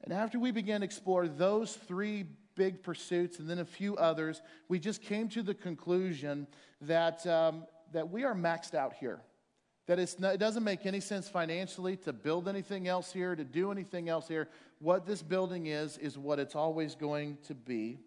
And 0.03 0.13
after 0.13 0.39
we 0.39 0.51
began 0.51 0.81
to 0.81 0.85
explore 0.85 1.29
those 1.29 1.75
three 1.75 2.25
big 2.55 2.83
pursuits 2.83 3.39
and 3.39 3.51
then 3.51 3.59
a 3.59 3.65
few 3.65 3.97
others, 3.97 4.41
we 4.69 4.79
just 4.79 5.03
came 5.03 5.29
to 5.31 5.43
the 5.43 5.55
conclusion 5.55 6.47
that, 6.83 7.27
um, 7.27 7.65
that 7.93 8.11
we 8.11 8.25
are 8.25 8.35
maxed 8.35 8.75
out 8.75 8.95
here 8.95 9.21
that 9.91 10.21
not, 10.21 10.35
it 10.35 10.39
doesn't 10.39 10.63
make 10.63 10.87
any 10.87 11.01
sense 11.01 11.29
financially 11.29 11.97
to 11.97 12.13
build 12.13 12.47
anything 12.47 12.87
else 12.87 13.13
here, 13.13 13.35
to 13.35 13.43
do 13.43 13.73
anything 13.73 14.09
else 14.09 14.29
here. 14.29 14.49
What 14.79 15.05
this 15.05 15.21
building 15.21 15.67
is, 15.67 15.99
is 15.99 16.17
what 16.17 16.39
it's 16.39 16.55
always 16.55 16.95
going 16.95 17.39
to 17.49 17.55
be. 17.55 17.99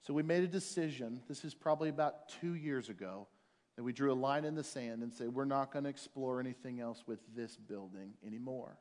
So 0.00 0.12
we 0.12 0.24
made 0.24 0.42
a 0.42 0.48
decision, 0.48 1.20
this 1.28 1.44
is 1.44 1.54
probably 1.54 1.88
about 1.88 2.28
two 2.40 2.54
years 2.54 2.88
ago, 2.88 3.28
that 3.76 3.84
we 3.84 3.92
drew 3.92 4.12
a 4.12 4.14
line 4.14 4.44
in 4.44 4.56
the 4.56 4.64
sand 4.64 5.04
and 5.04 5.12
said, 5.12 5.28
we're 5.32 5.44
not 5.44 5.72
going 5.72 5.84
to 5.84 5.90
explore 5.90 6.40
anything 6.40 6.80
else 6.80 7.04
with 7.06 7.20
this 7.36 7.56
building 7.56 8.14
anymore. 8.26 8.76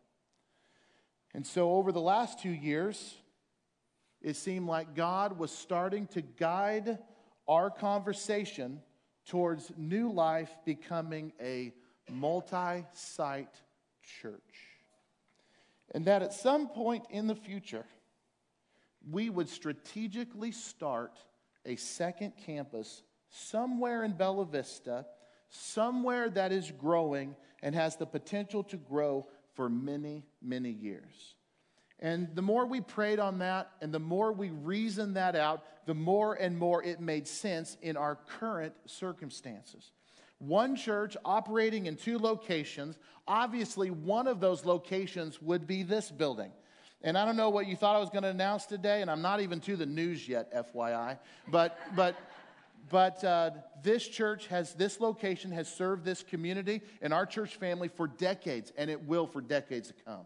And 1.35 1.45
so 1.45 1.73
over 1.73 1.91
the 1.91 2.01
last 2.01 2.39
two 2.39 2.49
years, 2.49 3.13
it 4.23 4.35
seemed 4.35 4.65
like 4.65 4.95
God 4.95 5.37
was 5.37 5.51
starting 5.51 6.07
to 6.07 6.23
guide 6.23 6.97
our 7.47 7.69
conversation 7.69 8.81
towards 9.27 9.71
new 9.77 10.11
life 10.11 10.49
becoming 10.65 11.31
a 11.39 11.73
multi 12.11 12.85
site 12.93 13.55
church. 14.21 14.41
And 15.93 16.05
that 16.05 16.21
at 16.21 16.33
some 16.33 16.69
point 16.69 17.05
in 17.09 17.27
the 17.27 17.35
future, 17.35 17.85
we 19.09 19.29
would 19.29 19.49
strategically 19.49 20.51
start 20.51 21.19
a 21.65 21.75
second 21.75 22.33
campus 22.45 23.03
somewhere 23.29 24.03
in 24.03 24.13
Bella 24.13 24.45
Vista, 24.45 25.05
somewhere 25.49 26.29
that 26.29 26.51
is 26.51 26.71
growing 26.71 27.35
and 27.61 27.75
has 27.75 27.95
the 27.95 28.05
potential 28.05 28.63
to 28.63 28.77
grow 28.77 29.27
for 29.53 29.69
many, 29.69 30.23
many 30.41 30.69
years. 30.69 31.35
And 31.99 32.29
the 32.35 32.41
more 32.41 32.65
we 32.65 32.81
prayed 32.81 33.19
on 33.19 33.39
that 33.39 33.71
and 33.81 33.93
the 33.93 33.99
more 33.99 34.31
we 34.33 34.49
reasoned 34.49 35.15
that 35.17 35.35
out, 35.35 35.63
the 35.85 35.93
more 35.93 36.33
and 36.35 36.57
more 36.57 36.83
it 36.83 36.99
made 36.99 37.27
sense 37.27 37.77
in 37.81 37.97
our 37.97 38.15
current 38.15 38.73
circumstances 38.85 39.91
one 40.41 40.75
church 40.75 41.15
operating 41.23 41.85
in 41.85 41.95
two 41.95 42.17
locations. 42.17 42.97
Obviously, 43.27 43.91
one 43.91 44.27
of 44.27 44.39
those 44.39 44.65
locations 44.65 45.41
would 45.41 45.67
be 45.67 45.83
this 45.83 46.09
building. 46.09 46.51
And 47.03 47.17
I 47.17 47.25
don't 47.25 47.37
know 47.37 47.49
what 47.49 47.67
you 47.67 47.75
thought 47.75 47.95
I 47.95 47.99
was 47.99 48.09
going 48.09 48.23
to 48.23 48.29
announce 48.29 48.65
today, 48.65 49.01
and 49.01 49.09
I'm 49.09 49.21
not 49.21 49.41
even 49.41 49.59
to 49.61 49.75
the 49.75 49.85
news 49.85 50.27
yet, 50.27 50.53
FYI. 50.53 51.17
But, 51.47 51.77
but, 51.95 52.15
but 52.89 53.23
uh, 53.23 53.51
this 53.83 54.07
church 54.07 54.47
has, 54.47 54.73
this 54.73 54.99
location 54.99 55.51
has 55.51 55.71
served 55.71 56.05
this 56.05 56.23
community 56.23 56.81
and 57.01 57.13
our 57.13 57.25
church 57.25 57.55
family 57.55 57.87
for 57.87 58.07
decades, 58.07 58.71
and 58.77 58.89
it 58.89 59.03
will 59.03 59.25
for 59.27 59.41
decades 59.41 59.87
to 59.89 59.93
come. 60.05 60.25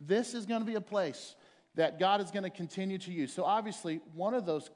This 0.00 0.34
is 0.34 0.46
going 0.46 0.60
to 0.60 0.66
be 0.66 0.76
a 0.76 0.80
place 0.80 1.34
that 1.74 1.98
God 1.98 2.20
is 2.20 2.30
going 2.30 2.44
to 2.44 2.50
continue 2.50 2.98
to 2.98 3.12
use. 3.12 3.32
So, 3.32 3.44
obviously, 3.44 4.00
one 4.14 4.34
of 4.34 4.46
those 4.46 4.70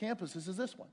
campuses 0.00 0.48
is 0.48 0.56
this 0.56 0.76
one 0.76 0.88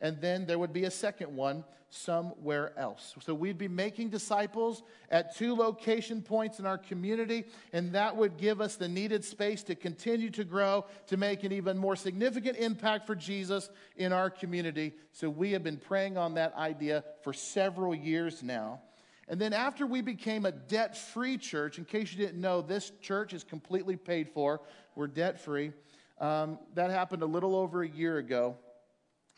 and 0.00 0.20
then 0.20 0.46
there 0.46 0.58
would 0.58 0.72
be 0.72 0.84
a 0.84 0.90
second 0.90 1.34
one 1.34 1.64
somewhere 1.90 2.78
else. 2.78 3.14
So 3.20 3.32
we'd 3.32 3.58
be 3.58 3.68
making 3.68 4.10
disciples 4.10 4.82
at 5.10 5.34
two 5.34 5.54
location 5.54 6.20
points 6.20 6.58
in 6.58 6.66
our 6.66 6.78
community, 6.78 7.46
and 7.72 7.92
that 7.94 8.14
would 8.14 8.36
give 8.36 8.60
us 8.60 8.76
the 8.76 8.88
needed 8.88 9.24
space 9.24 9.62
to 9.64 9.74
continue 9.74 10.30
to 10.30 10.44
grow, 10.44 10.84
to 11.06 11.16
make 11.16 11.44
an 11.44 11.52
even 11.52 11.78
more 11.78 11.96
significant 11.96 12.58
impact 12.58 13.06
for 13.06 13.14
Jesus 13.14 13.70
in 13.96 14.12
our 14.12 14.28
community. 14.28 14.92
So 15.12 15.30
we 15.30 15.52
have 15.52 15.62
been 15.62 15.78
praying 15.78 16.18
on 16.18 16.34
that 16.34 16.54
idea 16.54 17.04
for 17.22 17.32
several 17.32 17.94
years 17.94 18.42
now. 18.42 18.80
And 19.26 19.40
then 19.40 19.52
after 19.52 19.86
we 19.86 20.00
became 20.00 20.46
a 20.46 20.52
debt 20.52 20.96
free 20.96 21.36
church, 21.36 21.78
in 21.78 21.84
case 21.84 22.12
you 22.12 22.18
didn't 22.18 22.40
know, 22.40 22.62
this 22.62 22.92
church 23.00 23.32
is 23.34 23.44
completely 23.44 23.96
paid 23.96 24.28
for. 24.30 24.60
We're 24.94 25.06
debt 25.06 25.40
free. 25.40 25.72
Um, 26.18 26.58
that 26.74 26.90
happened 26.90 27.22
a 27.22 27.26
little 27.26 27.54
over 27.54 27.82
a 27.82 27.88
year 27.88 28.18
ago 28.18 28.56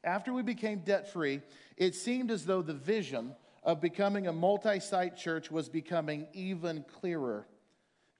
after 0.04 0.32
we 0.32 0.42
became 0.42 0.80
debt 0.80 1.12
free, 1.12 1.42
it 1.76 1.94
seemed 1.94 2.30
as 2.30 2.44
though 2.44 2.62
the 2.62 2.74
vision 2.74 3.34
of 3.62 3.80
becoming 3.80 4.26
a 4.26 4.32
multi 4.32 4.80
site 4.80 5.16
church 5.16 5.50
was 5.50 5.68
becoming 5.68 6.26
even 6.32 6.84
clearer. 7.00 7.46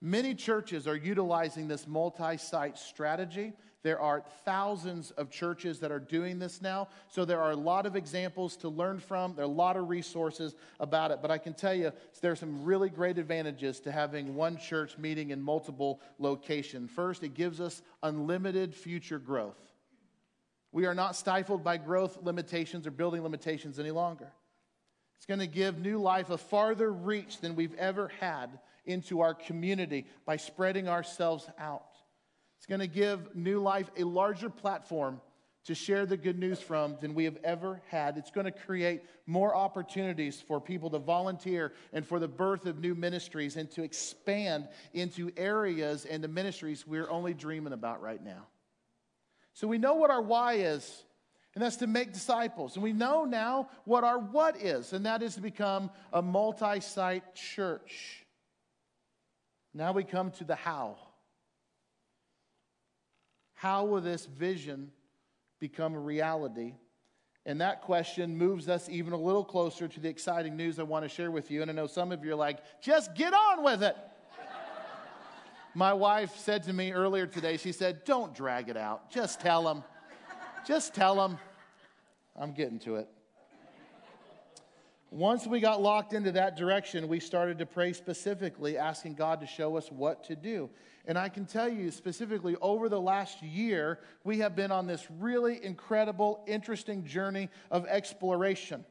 Many 0.02 0.34
churches 0.34 0.86
are 0.86 0.96
utilizing 0.96 1.68
this 1.68 1.86
multi 1.86 2.36
site 2.36 2.78
strategy. 2.78 3.52
There 3.82 4.00
are 4.00 4.22
thousands 4.44 5.10
of 5.12 5.30
churches 5.30 5.80
that 5.80 5.90
are 5.90 6.00
doing 6.00 6.38
this 6.38 6.60
now. 6.60 6.88
So 7.08 7.24
there 7.24 7.40
are 7.40 7.52
a 7.52 7.56
lot 7.56 7.86
of 7.86 7.96
examples 7.96 8.56
to 8.58 8.68
learn 8.68 8.98
from. 8.98 9.34
There 9.34 9.44
are 9.44 9.48
a 9.48 9.50
lot 9.50 9.76
of 9.76 9.88
resources 9.88 10.54
about 10.80 11.10
it. 11.10 11.20
But 11.22 11.30
I 11.30 11.38
can 11.38 11.54
tell 11.54 11.72
you, 11.72 11.90
there 12.20 12.32
are 12.32 12.36
some 12.36 12.62
really 12.62 12.90
great 12.90 13.16
advantages 13.16 13.80
to 13.80 13.92
having 13.92 14.34
one 14.34 14.58
church 14.58 14.98
meeting 14.98 15.30
in 15.30 15.40
multiple 15.40 16.02
locations. 16.18 16.90
First, 16.90 17.22
it 17.22 17.32
gives 17.32 17.58
us 17.58 17.80
unlimited 18.02 18.74
future 18.74 19.18
growth. 19.18 19.69
We 20.72 20.86
are 20.86 20.94
not 20.94 21.16
stifled 21.16 21.64
by 21.64 21.76
growth 21.76 22.18
limitations 22.22 22.86
or 22.86 22.90
building 22.90 23.22
limitations 23.22 23.78
any 23.78 23.90
longer. 23.90 24.32
It's 25.16 25.26
going 25.26 25.40
to 25.40 25.46
give 25.46 25.78
new 25.78 25.98
life 25.98 26.30
a 26.30 26.38
farther 26.38 26.92
reach 26.92 27.40
than 27.40 27.56
we've 27.56 27.74
ever 27.74 28.10
had 28.20 28.58
into 28.86 29.20
our 29.20 29.34
community 29.34 30.06
by 30.24 30.36
spreading 30.36 30.88
ourselves 30.88 31.48
out. 31.58 31.90
It's 32.58 32.66
going 32.66 32.80
to 32.80 32.86
give 32.86 33.34
New 33.34 33.60
Life 33.60 33.90
a 33.96 34.04
larger 34.04 34.50
platform 34.50 35.20
to 35.64 35.74
share 35.74 36.06
the 36.06 36.16
good 36.16 36.38
news 36.38 36.58
from 36.58 36.96
than 37.00 37.14
we 37.14 37.24
have 37.24 37.36
ever 37.44 37.82
had. 37.88 38.16
It's 38.16 38.30
going 38.30 38.46
to 38.46 38.50
create 38.50 39.02
more 39.26 39.54
opportunities 39.54 40.40
for 40.40 40.60
people 40.60 40.88
to 40.90 40.98
volunteer 40.98 41.72
and 41.92 42.06
for 42.06 42.18
the 42.18 42.28
birth 42.28 42.66
of 42.66 42.78
new 42.78 42.94
ministries 42.94 43.56
and 43.56 43.70
to 43.72 43.82
expand 43.82 44.68
into 44.94 45.30
areas 45.36 46.06
and 46.06 46.24
the 46.24 46.28
ministries 46.28 46.86
we're 46.86 47.10
only 47.10 47.34
dreaming 47.34 47.74
about 47.74 48.00
right 48.00 48.22
now. 48.22 48.46
So 49.60 49.68
we 49.68 49.76
know 49.76 49.92
what 49.92 50.10
our 50.10 50.22
why 50.22 50.54
is, 50.54 51.04
and 51.54 51.62
that's 51.62 51.76
to 51.76 51.86
make 51.86 52.14
disciples. 52.14 52.76
And 52.76 52.82
we 52.82 52.94
know 52.94 53.26
now 53.26 53.68
what 53.84 54.04
our 54.04 54.18
what 54.18 54.56
is, 54.56 54.94
and 54.94 55.04
that 55.04 55.22
is 55.22 55.34
to 55.34 55.42
become 55.42 55.90
a 56.14 56.22
multi 56.22 56.80
site 56.80 57.34
church. 57.34 58.24
Now 59.74 59.92
we 59.92 60.02
come 60.02 60.30
to 60.30 60.44
the 60.44 60.54
how. 60.54 60.96
How 63.52 63.84
will 63.84 64.00
this 64.00 64.24
vision 64.24 64.92
become 65.60 65.92
a 65.92 66.00
reality? 66.00 66.72
And 67.44 67.60
that 67.60 67.82
question 67.82 68.38
moves 68.38 68.66
us 68.66 68.88
even 68.88 69.12
a 69.12 69.18
little 69.18 69.44
closer 69.44 69.88
to 69.88 70.00
the 70.00 70.08
exciting 70.08 70.56
news 70.56 70.78
I 70.78 70.84
want 70.84 71.04
to 71.04 71.08
share 71.10 71.30
with 71.30 71.50
you. 71.50 71.60
And 71.60 71.70
I 71.70 71.74
know 71.74 71.86
some 71.86 72.12
of 72.12 72.24
you 72.24 72.32
are 72.32 72.34
like, 72.34 72.60
just 72.80 73.14
get 73.14 73.34
on 73.34 73.62
with 73.62 73.82
it. 73.82 73.94
My 75.74 75.92
wife 75.92 76.36
said 76.36 76.64
to 76.64 76.72
me 76.72 76.92
earlier 76.92 77.26
today, 77.26 77.56
she 77.56 77.70
said, 77.70 78.04
Don't 78.04 78.34
drag 78.34 78.68
it 78.68 78.76
out. 78.76 79.10
Just 79.10 79.40
tell 79.40 79.62
them. 79.62 79.84
Just 80.66 80.94
tell 80.94 81.14
them. 81.14 81.38
I'm 82.38 82.52
getting 82.52 82.78
to 82.80 82.96
it. 82.96 83.08
Once 85.12 85.46
we 85.46 85.58
got 85.58 85.82
locked 85.82 86.12
into 86.12 86.32
that 86.32 86.56
direction, 86.56 87.08
we 87.08 87.18
started 87.18 87.58
to 87.58 87.66
pray 87.66 87.92
specifically, 87.92 88.78
asking 88.78 89.14
God 89.14 89.40
to 89.40 89.46
show 89.46 89.76
us 89.76 89.90
what 89.90 90.24
to 90.24 90.36
do. 90.36 90.70
And 91.06 91.18
I 91.18 91.28
can 91.28 91.46
tell 91.46 91.68
you 91.68 91.90
specifically, 91.90 92.56
over 92.60 92.88
the 92.88 93.00
last 93.00 93.42
year, 93.42 93.98
we 94.22 94.38
have 94.38 94.54
been 94.54 94.70
on 94.70 94.86
this 94.86 95.06
really 95.18 95.64
incredible, 95.64 96.44
interesting 96.46 97.04
journey 97.04 97.48
of 97.70 97.86
exploration. 97.86 98.84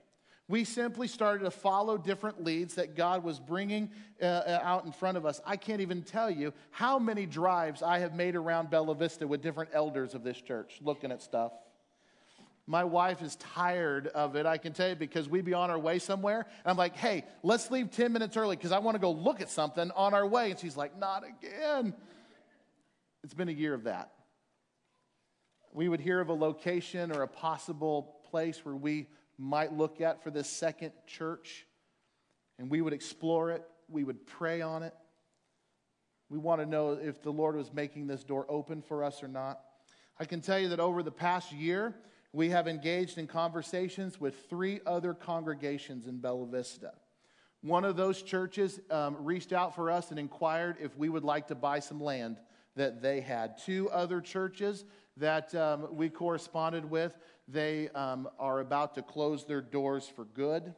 We 0.50 0.64
simply 0.64 1.08
started 1.08 1.44
to 1.44 1.52
follow 1.52 1.96
different 1.96 2.44
leads 2.44 2.74
that 2.74 2.96
God 2.96 3.24
was 3.24 3.40
bringing 3.40 3.92
uh, 4.20 4.26
uh, 4.26 4.60
out 4.64 4.84
in 4.84 4.92
front 4.92 5.16
of 5.16 5.24
us. 5.24 5.40
I 5.46 5.56
can't 5.56 5.80
even 5.80 6.02
tell 6.02 6.32
you 6.32 6.54
how 6.72 6.98
many 6.98 7.28
drives 7.28 7.84
I 7.84 8.00
have 8.00 8.16
made 8.16 8.36
around 8.36 8.72
Bella 8.72 8.96
Vista 8.96 9.28
with 9.28 9.44
different 9.44 9.70
elders 9.74 10.16
of 10.16 10.24
this 10.24 10.42
church 10.42 10.80
looking 10.82 11.12
at 11.12 11.22
stuff. 11.22 11.52
My 12.66 12.84
wife 12.84 13.22
is 13.22 13.36
tired 13.36 14.08
of 14.08 14.36
it, 14.36 14.48
I 14.48 14.58
can 14.58 14.74
tell 14.74 14.90
you, 14.90 14.96
because 14.96 15.30
we'd 15.30 15.46
be 15.46 15.54
on 15.54 15.70
our 15.70 15.78
way 15.78 16.00
somewhere. 16.00 16.40
And 16.40 16.72
I'm 16.72 16.78
like, 16.78 16.96
hey, 16.96 17.26
let's 17.44 17.70
leave 17.70 17.92
10 17.92 18.12
minutes 18.12 18.36
early 18.36 18.56
because 18.56 18.72
I 18.72 18.80
want 18.80 18.96
to 18.96 19.00
go 19.00 19.12
look 19.12 19.42
at 19.42 19.52
something 19.52 19.92
on 19.92 20.16
our 20.16 20.26
way. 20.26 20.50
And 20.50 20.60
she's 20.60 20.76
like, 20.76 20.98
not 20.98 21.24
again. 21.24 21.94
It's 23.24 23.36
been 23.36 23.50
a 23.50 23.54
year 23.54 23.76
of 23.76 23.84
that. 23.84 24.14
We 25.74 25.90
would 25.90 26.00
hear 26.00 26.20
of 26.20 26.30
a 26.30 26.34
location 26.34 27.12
or 27.12 27.22
a 27.22 27.28
possible 27.28 28.16
place 28.32 28.66
where 28.66 28.76
we 28.76 29.08
might 29.40 29.74
look 29.74 30.02
at 30.02 30.22
for 30.22 30.30
this 30.30 30.50
second 30.50 30.92
church, 31.08 31.66
and 32.60 32.70
we 32.70 32.82
would 32.82 32.94
explore 32.94 33.52
it, 33.52 33.64
we 33.88 34.04
would 34.04 34.28
pray 34.28 34.62
on 34.62 34.84
it. 34.84 34.94
We 36.30 36.38
want 36.38 36.62
to 36.62 36.68
know 36.68 36.92
if 36.92 37.24
the 37.24 37.32
Lord 37.32 37.56
was 37.56 37.74
making 37.74 38.06
this 38.06 38.24
door 38.24 38.46
open 38.50 38.82
for 38.82 39.04
us 39.04 39.24
or 39.24 39.28
not. 39.30 39.62
I 40.20 40.26
can 40.26 40.42
tell 40.42 40.60
you 40.60 40.68
that 40.70 40.80
over 40.80 41.02
the 41.02 41.12
past 41.12 41.54
year, 41.54 41.96
we 42.34 42.50
have 42.50 42.68
engaged 42.68 43.18
in 43.18 43.26
conversations 43.26 44.20
with 44.20 44.36
three 44.50 44.82
other 44.86 45.14
congregations 45.14 46.06
in 46.06 46.18
Bella 46.18 46.46
Vista. 46.46 46.92
One 47.62 47.84
of 47.84 47.96
those 47.96 48.22
churches 48.22 48.80
um, 48.92 49.18
reached 49.20 49.54
out 49.54 49.74
for 49.74 49.90
us 49.90 50.12
and 50.12 50.20
inquired 50.20 50.78
if 50.80 50.96
we 50.98 51.10
would 51.10 51.24
like 51.24 51.48
to 51.48 51.56
buy 51.56 51.80
some 51.80 52.02
land 52.02 52.38
that 52.76 53.02
they 53.02 53.22
had. 53.22 53.58
Two 53.58 53.90
other 53.90 54.22
churches 54.22 54.86
that 55.18 55.54
um, 55.56 55.88
we 55.96 56.10
corresponded 56.10 56.90
with, 56.90 57.18
they 57.52 57.90
um, 57.90 58.30
are 58.38 58.60
about 58.60 58.96
to 58.96 59.02
close 59.02 59.46
their 59.46 59.62
doors 59.62 60.08
for 60.08 60.26
good. 60.26 60.74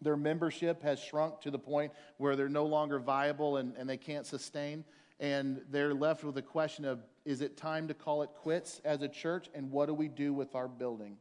Their 0.00 0.16
membership 0.16 0.82
has 0.82 1.00
shrunk 1.00 1.40
to 1.40 1.50
the 1.50 1.58
point 1.58 1.92
where 2.18 2.36
they're 2.36 2.48
no 2.48 2.66
longer 2.66 2.98
viable 2.98 3.56
and, 3.56 3.74
and 3.76 3.88
they 3.88 3.96
can't 3.96 4.26
sustain. 4.26 4.84
And 5.18 5.60
they're 5.70 5.94
left 5.94 6.22
with 6.22 6.36
the 6.36 6.42
question 6.42 6.84
of 6.84 7.02
is 7.24 7.40
it 7.40 7.56
time 7.56 7.88
to 7.88 7.94
call 7.94 8.22
it 8.22 8.30
quits 8.36 8.80
as 8.84 9.02
a 9.02 9.08
church? 9.08 9.48
And 9.54 9.70
what 9.70 9.86
do 9.86 9.94
we 9.94 10.08
do 10.08 10.32
with 10.32 10.54
our 10.54 10.68
building? 10.68 11.16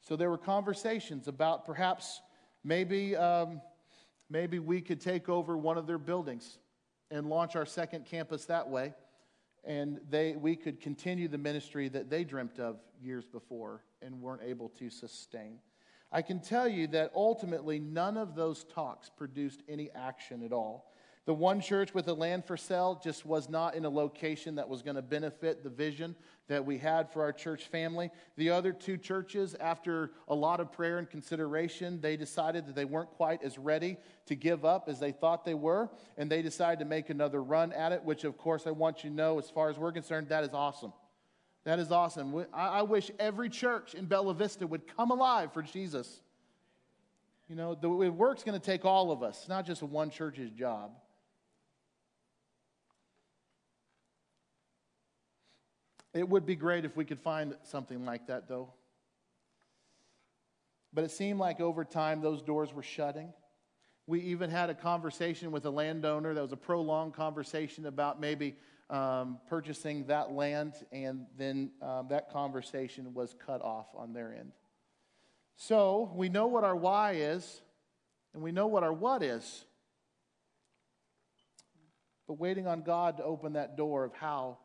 So 0.00 0.16
there 0.16 0.30
were 0.30 0.38
conversations 0.38 1.28
about 1.28 1.64
perhaps 1.64 2.20
maybe, 2.64 3.14
um, 3.14 3.60
maybe 4.28 4.58
we 4.58 4.80
could 4.80 5.00
take 5.00 5.28
over 5.28 5.56
one 5.56 5.78
of 5.78 5.86
their 5.86 5.98
buildings 5.98 6.58
and 7.10 7.28
launch 7.28 7.54
our 7.54 7.66
second 7.66 8.06
campus 8.06 8.46
that 8.46 8.68
way. 8.68 8.94
And 9.64 10.00
they, 10.08 10.36
we 10.36 10.56
could 10.56 10.80
continue 10.80 11.28
the 11.28 11.38
ministry 11.38 11.88
that 11.88 12.08
they 12.08 12.24
dreamt 12.24 12.58
of 12.58 12.78
years 13.02 13.26
before 13.26 13.84
and 14.02 14.20
weren't 14.20 14.42
able 14.42 14.70
to 14.70 14.88
sustain. 14.90 15.58
I 16.12 16.22
can 16.22 16.40
tell 16.40 16.66
you 16.66 16.86
that 16.88 17.12
ultimately 17.14 17.78
none 17.78 18.16
of 18.16 18.34
those 18.34 18.64
talks 18.64 19.10
produced 19.10 19.62
any 19.68 19.90
action 19.94 20.42
at 20.42 20.52
all. 20.52 20.92
The 21.26 21.34
one 21.34 21.60
church 21.60 21.94
with 21.94 22.06
the 22.06 22.14
land 22.14 22.46
for 22.46 22.56
sale 22.56 23.00
just 23.02 23.26
was 23.26 23.48
not 23.48 23.74
in 23.74 23.84
a 23.84 23.90
location 23.90 24.54
that 24.54 24.68
was 24.68 24.82
going 24.82 24.96
to 24.96 25.02
benefit 25.02 25.62
the 25.62 25.68
vision 25.68 26.16
that 26.48 26.64
we 26.64 26.78
had 26.78 27.12
for 27.12 27.22
our 27.22 27.32
church 27.32 27.68
family. 27.68 28.10
The 28.36 28.50
other 28.50 28.72
two 28.72 28.96
churches, 28.96 29.54
after 29.60 30.12
a 30.28 30.34
lot 30.34 30.60
of 30.60 30.72
prayer 30.72 30.98
and 30.98 31.08
consideration, 31.08 32.00
they 32.00 32.16
decided 32.16 32.66
that 32.66 32.74
they 32.74 32.86
weren't 32.86 33.10
quite 33.10 33.42
as 33.44 33.58
ready 33.58 33.98
to 34.26 34.34
give 34.34 34.64
up 34.64 34.88
as 34.88 34.98
they 34.98 35.12
thought 35.12 35.44
they 35.44 35.54
were, 35.54 35.90
and 36.16 36.30
they 36.30 36.42
decided 36.42 36.78
to 36.80 36.86
make 36.86 37.10
another 37.10 37.42
run 37.42 37.72
at 37.74 37.92
it, 37.92 38.02
which, 38.02 38.24
of 38.24 38.38
course, 38.38 38.66
I 38.66 38.70
want 38.70 39.04
you 39.04 39.10
to 39.10 39.16
know, 39.16 39.38
as 39.38 39.50
far 39.50 39.68
as 39.68 39.78
we're 39.78 39.92
concerned, 39.92 40.30
that 40.30 40.42
is 40.42 40.54
awesome. 40.54 40.92
That 41.64 41.78
is 41.78 41.92
awesome. 41.92 42.46
I 42.54 42.82
wish 42.82 43.10
every 43.18 43.50
church 43.50 43.94
in 43.94 44.06
Bella 44.06 44.32
Vista 44.32 44.66
would 44.66 44.88
come 44.96 45.10
alive 45.10 45.52
for 45.52 45.62
Jesus. 45.62 46.22
You 47.48 47.56
know, 47.56 47.74
the 47.74 47.88
work's 47.88 48.42
going 48.42 48.58
to 48.58 48.64
take 48.64 48.86
all 48.86 49.12
of 49.12 49.22
us, 49.22 49.40
it's 49.40 49.48
not 49.48 49.66
just 49.66 49.82
one 49.82 50.08
church's 50.08 50.50
job. 50.50 50.92
It 56.12 56.28
would 56.28 56.44
be 56.44 56.56
great 56.56 56.84
if 56.84 56.96
we 56.96 57.04
could 57.04 57.20
find 57.20 57.56
something 57.62 58.04
like 58.04 58.26
that, 58.26 58.48
though. 58.48 58.72
But 60.92 61.04
it 61.04 61.12
seemed 61.12 61.38
like 61.38 61.60
over 61.60 61.84
time 61.84 62.20
those 62.20 62.42
doors 62.42 62.74
were 62.74 62.82
shutting. 62.82 63.32
We 64.06 64.20
even 64.22 64.50
had 64.50 64.70
a 64.70 64.74
conversation 64.74 65.52
with 65.52 65.64
a 65.66 65.70
landowner 65.70 66.34
that 66.34 66.42
was 66.42 66.52
a 66.52 66.56
prolonged 66.56 67.14
conversation 67.14 67.86
about 67.86 68.20
maybe 68.20 68.56
um, 68.88 69.38
purchasing 69.48 70.06
that 70.06 70.32
land, 70.32 70.74
and 70.90 71.26
then 71.38 71.70
um, 71.80 72.08
that 72.08 72.32
conversation 72.32 73.14
was 73.14 73.36
cut 73.46 73.62
off 73.62 73.86
on 73.94 74.12
their 74.12 74.34
end. 74.34 74.50
So 75.56 76.10
we 76.16 76.28
know 76.28 76.48
what 76.48 76.64
our 76.64 76.74
why 76.74 77.12
is, 77.12 77.60
and 78.34 78.42
we 78.42 78.50
know 78.50 78.66
what 78.66 78.82
our 78.82 78.92
what 78.92 79.22
is. 79.22 79.64
But 82.26 82.34
waiting 82.34 82.66
on 82.66 82.82
God 82.82 83.18
to 83.18 83.24
open 83.24 83.52
that 83.52 83.76
door 83.76 84.04
of 84.04 84.12
how 84.14 84.58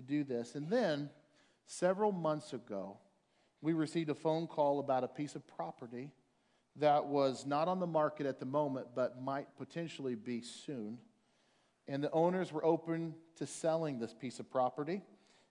to 0.00 0.06
do 0.06 0.24
this. 0.24 0.54
And 0.54 0.68
then, 0.68 1.10
several 1.66 2.12
months 2.12 2.52
ago, 2.52 2.96
we 3.60 3.72
received 3.72 4.10
a 4.10 4.14
phone 4.14 4.46
call 4.46 4.80
about 4.80 5.04
a 5.04 5.08
piece 5.08 5.34
of 5.34 5.46
property 5.46 6.10
that 6.76 7.06
was 7.06 7.44
not 7.46 7.68
on 7.68 7.80
the 7.80 7.86
market 7.86 8.26
at 8.26 8.38
the 8.38 8.46
moment, 8.46 8.88
but 8.94 9.20
might 9.22 9.46
potentially 9.58 10.14
be 10.14 10.40
soon. 10.40 10.98
And 11.88 12.02
the 12.02 12.10
owners 12.12 12.52
were 12.52 12.64
open 12.64 13.14
to 13.36 13.46
selling 13.46 13.98
this 13.98 14.14
piece 14.14 14.38
of 14.38 14.50
property, 14.50 15.02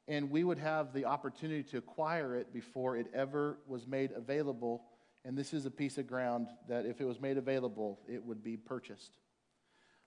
and 0.08 0.32
we 0.32 0.44
would 0.44 0.58
have 0.58 0.94
the 0.94 1.06
opportunity 1.06 1.64
to 1.64 1.78
acquire 1.78 2.36
it 2.36 2.54
before 2.54 2.98
it 2.98 3.08
ever 3.14 3.60
was 3.68 3.86
made 3.86 4.12
available. 4.12 4.84
And 5.26 5.38
this 5.38 5.54
is 5.54 5.66
a 5.66 5.72
piece 5.72 5.98
of 5.98 6.08
ground 6.08 6.48
that, 6.68 6.86
if 6.86 7.02
it 7.02 7.06
was 7.06 7.20
made 7.20 7.38
available, 7.38 8.00
it 8.08 8.24
would 8.24 8.42
be 8.42 8.58
purchased. 8.58 9.18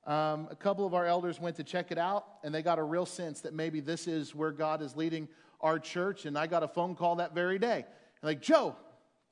Um, 0.07 0.49
a 0.51 0.57
couple 0.57 0.85
of 0.85 0.95
our 0.95 1.07
elders 1.07 1.41
went 1.41 1.57
to 1.57 1.65
check 1.65 1.93
it 1.93 1.99
out, 1.99 2.25
and 2.43 2.55
they 2.55 2.63
got 2.63 2.79
a 2.79 2.83
real 2.83 3.07
sense 3.07 3.41
that 3.43 3.55
maybe 3.55 3.81
this 3.81 4.09
is 4.09 4.35
where 4.35 4.51
God 4.51 4.83
is 4.83 4.97
leading 4.97 5.29
our 5.61 5.79
church. 5.79 6.27
And 6.27 6.37
I 6.37 6.47
got 6.47 6.63
a 6.63 6.69
phone 6.69 6.97
call 6.97 7.17
that 7.17 7.35
very 7.35 7.59
day. 7.59 7.85
Like, 8.23 8.41
Joe, 8.41 8.75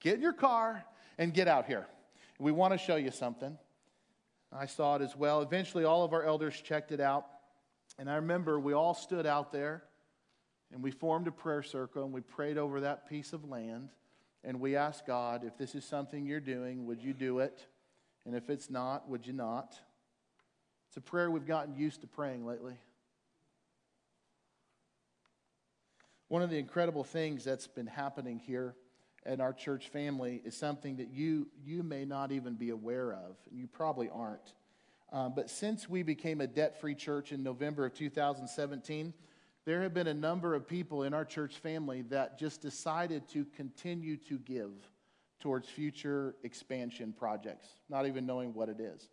get 0.00 0.14
in 0.14 0.20
your 0.20 0.32
car 0.32 0.84
and 1.18 1.34
get 1.34 1.48
out 1.48 1.66
here. 1.66 1.86
We 2.38 2.52
want 2.52 2.72
to 2.72 2.78
show 2.78 2.96
you 2.96 3.10
something. 3.10 3.58
I 4.52 4.66
saw 4.66 4.96
it 4.96 5.02
as 5.02 5.16
well. 5.16 5.42
Eventually, 5.42 5.84
all 5.84 6.04
of 6.04 6.12
our 6.12 6.24
elders 6.24 6.60
checked 6.60 6.92
it 6.92 7.00
out. 7.00 7.26
And 7.98 8.10
I 8.10 8.16
remember 8.16 8.58
we 8.58 8.72
all 8.72 8.94
stood 8.94 9.26
out 9.26 9.52
there 9.52 9.82
and 10.72 10.82
we 10.82 10.90
formed 10.90 11.26
a 11.28 11.32
prayer 11.32 11.62
circle 11.62 12.04
and 12.04 12.12
we 12.12 12.20
prayed 12.20 12.58
over 12.58 12.80
that 12.80 13.08
piece 13.08 13.32
of 13.32 13.44
land. 13.44 13.90
And 14.42 14.58
we 14.58 14.74
asked 14.74 15.06
God, 15.06 15.44
if 15.44 15.58
this 15.58 15.74
is 15.74 15.84
something 15.84 16.24
you're 16.24 16.40
doing, 16.40 16.86
would 16.86 17.02
you 17.02 17.12
do 17.12 17.40
it? 17.40 17.66
And 18.24 18.34
if 18.34 18.48
it's 18.48 18.70
not, 18.70 19.08
would 19.08 19.26
you 19.26 19.34
not? 19.34 19.78
It's 20.90 20.96
a 20.96 21.00
prayer 21.00 21.30
we've 21.30 21.46
gotten 21.46 21.76
used 21.76 22.00
to 22.00 22.08
praying 22.08 22.44
lately. 22.44 22.74
One 26.26 26.42
of 26.42 26.50
the 26.50 26.58
incredible 26.58 27.04
things 27.04 27.44
that's 27.44 27.68
been 27.68 27.86
happening 27.86 28.40
here 28.40 28.74
in 29.24 29.40
our 29.40 29.52
church 29.52 29.88
family 29.90 30.42
is 30.44 30.56
something 30.56 30.96
that 30.96 31.08
you, 31.12 31.46
you 31.64 31.84
may 31.84 32.04
not 32.04 32.32
even 32.32 32.54
be 32.54 32.70
aware 32.70 33.12
of, 33.12 33.36
and 33.48 33.56
you 33.56 33.68
probably 33.68 34.08
aren't. 34.12 34.52
Uh, 35.12 35.28
but 35.28 35.48
since 35.48 35.88
we 35.88 36.02
became 36.02 36.40
a 36.40 36.46
debt 36.48 36.80
free 36.80 36.96
church 36.96 37.30
in 37.30 37.44
November 37.44 37.86
of 37.86 37.94
2017, 37.94 39.14
there 39.64 39.82
have 39.82 39.94
been 39.94 40.08
a 40.08 40.14
number 40.14 40.56
of 40.56 40.66
people 40.66 41.04
in 41.04 41.14
our 41.14 41.24
church 41.24 41.58
family 41.58 42.02
that 42.02 42.36
just 42.36 42.60
decided 42.60 43.28
to 43.28 43.44
continue 43.44 44.16
to 44.16 44.40
give 44.40 44.72
towards 45.38 45.68
future 45.68 46.34
expansion 46.42 47.14
projects, 47.16 47.68
not 47.88 48.08
even 48.08 48.26
knowing 48.26 48.52
what 48.52 48.68
it 48.68 48.80
is. 48.80 49.08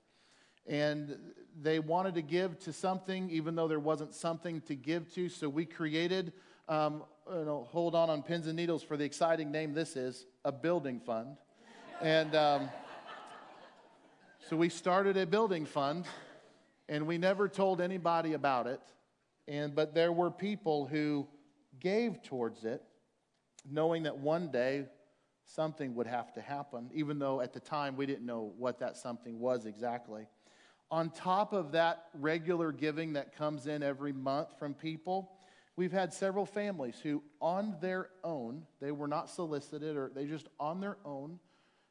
And 0.68 1.18
they 1.62 1.80
wanted 1.80 2.16
to 2.16 2.22
give 2.22 2.60
to 2.60 2.74
something, 2.74 3.30
even 3.32 3.56
though 3.56 3.68
there 3.68 3.80
wasn't 3.80 4.14
something 4.14 4.62
to 4.62 4.76
give 4.76 5.12
to. 5.16 5.30
So 5.30 5.50
we 5.50 5.66
created, 5.66 6.34
um, 6.68 7.04
you 7.30 7.46
know, 7.46 7.68
hold 7.70 7.96
on 7.96 8.10
on 8.10 8.22
pins 8.22 8.48
and 8.48 8.56
needles 8.56 8.84
for 8.84 8.98
the 8.98 9.04
exciting 9.06 9.52
name 9.52 9.74
this 9.74 9.96
is 9.96 10.26
a 10.46 10.52
building 10.52 11.00
fund. 11.00 11.38
And 12.02 12.36
um, 12.36 12.70
so 14.50 14.56
we 14.56 14.70
started 14.70 15.18
a 15.18 15.26
building 15.26 15.66
fund, 15.66 16.06
and 16.88 17.08
we 17.08 17.18
never 17.18 17.50
told 17.50 17.82
anybody 17.82 18.34
about 18.34 18.68
it. 18.68 18.82
And, 19.48 19.74
but 19.74 19.96
there 19.96 20.12
were 20.12 20.30
people 20.30 20.86
who 20.86 21.28
gave 21.80 22.22
towards 22.22 22.66
it, 22.66 22.84
knowing 23.70 24.04
that 24.04 24.18
one 24.18 24.52
day 24.52 24.86
something 25.46 25.96
would 25.96 26.08
have 26.08 26.34
to 26.34 26.42
happen, 26.42 26.90
even 26.94 27.20
though 27.20 27.42
at 27.42 27.54
the 27.54 27.60
time 27.60 27.96
we 27.96 28.06
didn't 28.06 28.26
know 28.26 28.54
what 28.58 28.80
that 28.80 28.98
something 28.98 29.40
was 29.40 29.66
exactly. 29.66 30.28
On 30.90 31.10
top 31.10 31.52
of 31.52 31.74
that 31.74 32.06
regular 32.14 32.72
giving 32.72 33.14
that 33.14 33.36
comes 33.36 33.68
in 33.68 33.84
every 33.84 34.14
month 34.14 34.58
from 34.58 34.74
people, 34.74 35.32
we've 35.76 35.92
had 35.92 36.14
several 36.14 36.46
families 36.46 37.00
who, 37.02 37.22
on 37.42 37.76
their 37.82 38.10
own, 38.24 38.64
they 38.80 38.92
were 38.92 39.08
not 39.08 39.30
solicited 39.30 39.98
or 39.98 40.12
they 40.14 40.26
just 40.26 40.48
on 40.60 40.80
their 40.80 40.98
own, 41.04 41.40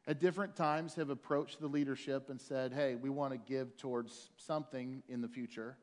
at 0.07 0.21
different 0.21 0.57
times 0.57 0.95
have 0.95 1.11
approached 1.11 1.61
the 1.61 1.67
leadership 1.67 2.31
and 2.31 2.41
said, 2.41 2.73
Hey, 2.73 2.95
we 2.95 3.11
want 3.11 3.33
to 3.33 3.39
give 3.39 3.77
towards 3.77 4.31
something 4.37 5.03
in 5.09 5.21
the 5.21 5.29
future. 5.29 5.77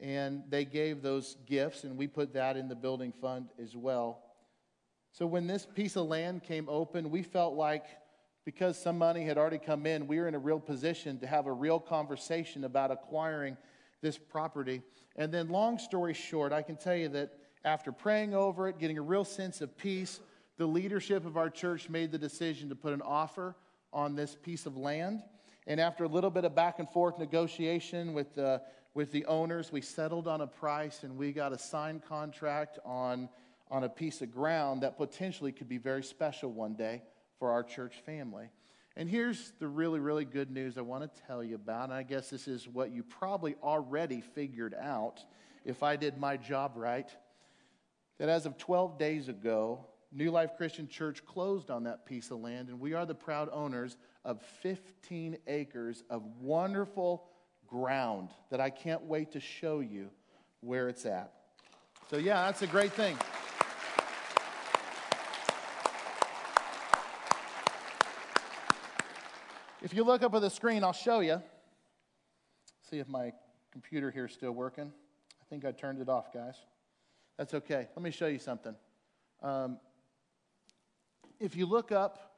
And 0.00 0.42
they 0.48 0.64
gave 0.64 1.00
those 1.02 1.36
gifts, 1.46 1.84
and 1.84 1.96
we 1.96 2.08
put 2.08 2.32
that 2.32 2.56
in 2.56 2.68
the 2.68 2.74
building 2.74 3.12
fund 3.12 3.50
as 3.62 3.76
well. 3.76 4.20
So 5.12 5.26
when 5.26 5.46
this 5.46 5.66
piece 5.66 5.96
of 5.96 6.06
land 6.06 6.42
came 6.42 6.68
open, 6.68 7.10
we 7.10 7.22
felt 7.22 7.54
like 7.54 7.84
because 8.44 8.80
some 8.80 8.98
money 8.98 9.24
had 9.24 9.38
already 9.38 9.58
come 9.58 9.86
in, 9.86 10.06
we 10.06 10.18
were 10.18 10.28
in 10.28 10.34
a 10.34 10.38
real 10.38 10.60
position 10.60 11.18
to 11.20 11.26
have 11.26 11.46
a 11.46 11.52
real 11.52 11.78
conversation 11.78 12.64
about 12.64 12.90
acquiring 12.90 13.56
this 14.00 14.18
property. 14.18 14.82
And 15.16 15.32
then, 15.32 15.48
long 15.48 15.78
story 15.78 16.14
short, 16.14 16.52
I 16.52 16.62
can 16.62 16.76
tell 16.76 16.96
you 16.96 17.08
that 17.10 17.32
after 17.64 17.92
praying 17.92 18.34
over 18.34 18.68
it, 18.68 18.78
getting 18.78 18.98
a 18.98 19.02
real 19.02 19.24
sense 19.24 19.60
of 19.60 19.76
peace, 19.76 20.20
the 20.56 20.66
leadership 20.66 21.24
of 21.24 21.36
our 21.36 21.48
church 21.48 21.88
made 21.88 22.10
the 22.10 22.18
decision 22.18 22.68
to 22.68 22.74
put 22.74 22.92
an 22.92 23.02
offer 23.02 23.54
on 23.92 24.16
this 24.16 24.36
piece 24.42 24.66
of 24.66 24.76
land. 24.76 25.22
And 25.66 25.80
after 25.80 26.04
a 26.04 26.08
little 26.08 26.30
bit 26.30 26.44
of 26.44 26.54
back 26.54 26.80
and 26.80 26.88
forth 26.88 27.18
negotiation 27.18 28.12
with 28.14 28.34
the, 28.34 28.62
with 28.94 29.12
the 29.12 29.24
owners, 29.26 29.70
we 29.70 29.80
settled 29.80 30.26
on 30.26 30.40
a 30.40 30.46
price 30.46 31.04
and 31.04 31.16
we 31.16 31.32
got 31.32 31.52
a 31.52 31.58
signed 31.58 32.02
contract 32.04 32.78
on 32.84 33.28
on 33.72 33.84
a 33.84 33.88
piece 33.88 34.20
of 34.20 34.30
ground 34.30 34.82
that 34.82 34.98
potentially 34.98 35.50
could 35.50 35.68
be 35.68 35.78
very 35.78 36.02
special 36.02 36.52
one 36.52 36.74
day 36.74 37.00
for 37.42 37.50
our 37.50 37.64
church 37.64 37.96
family. 38.06 38.48
And 38.96 39.10
here's 39.10 39.52
the 39.58 39.66
really, 39.66 39.98
really 39.98 40.24
good 40.24 40.48
news 40.48 40.78
I 40.78 40.82
want 40.82 41.02
to 41.02 41.22
tell 41.26 41.42
you 41.42 41.56
about. 41.56 41.86
And 41.86 41.92
I 41.92 42.04
guess 42.04 42.30
this 42.30 42.46
is 42.46 42.68
what 42.68 42.92
you 42.92 43.02
probably 43.02 43.56
already 43.60 44.20
figured 44.20 44.76
out 44.80 45.24
if 45.64 45.82
I 45.82 45.96
did 45.96 46.18
my 46.18 46.36
job 46.36 46.74
right. 46.76 47.10
That 48.18 48.28
as 48.28 48.46
of 48.46 48.58
12 48.58 48.96
days 48.96 49.28
ago, 49.28 49.84
New 50.12 50.30
Life 50.30 50.50
Christian 50.56 50.86
Church 50.86 51.26
closed 51.26 51.68
on 51.68 51.82
that 51.82 52.06
piece 52.06 52.30
of 52.30 52.38
land, 52.38 52.68
and 52.68 52.78
we 52.78 52.94
are 52.94 53.06
the 53.06 53.12
proud 53.12 53.48
owners 53.50 53.96
of 54.24 54.40
15 54.62 55.36
acres 55.48 56.04
of 56.10 56.22
wonderful 56.40 57.24
ground 57.66 58.28
that 58.50 58.60
I 58.60 58.70
can't 58.70 59.02
wait 59.02 59.32
to 59.32 59.40
show 59.40 59.80
you 59.80 60.10
where 60.60 60.88
it's 60.88 61.06
at. 61.06 61.32
So, 62.08 62.18
yeah, 62.18 62.46
that's 62.46 62.62
a 62.62 62.68
great 62.68 62.92
thing. 62.92 63.16
If 69.82 69.92
you 69.92 70.04
look 70.04 70.22
up 70.22 70.32
at 70.32 70.40
the 70.42 70.48
screen, 70.48 70.84
I'll 70.84 70.92
show 70.92 71.18
you. 71.18 71.42
See 72.88 73.00
if 73.00 73.08
my 73.08 73.32
computer 73.72 74.12
here 74.12 74.26
is 74.26 74.32
still 74.32 74.52
working. 74.52 74.92
I 75.40 75.44
think 75.50 75.64
I 75.64 75.72
turned 75.72 76.00
it 76.00 76.08
off, 76.08 76.32
guys. 76.32 76.54
That's 77.36 77.52
okay. 77.52 77.88
Let 77.96 78.02
me 78.02 78.12
show 78.12 78.28
you 78.28 78.38
something. 78.38 78.76
Um, 79.42 79.78
if 81.40 81.56
you 81.56 81.66
look 81.66 81.90
up, 81.90 82.36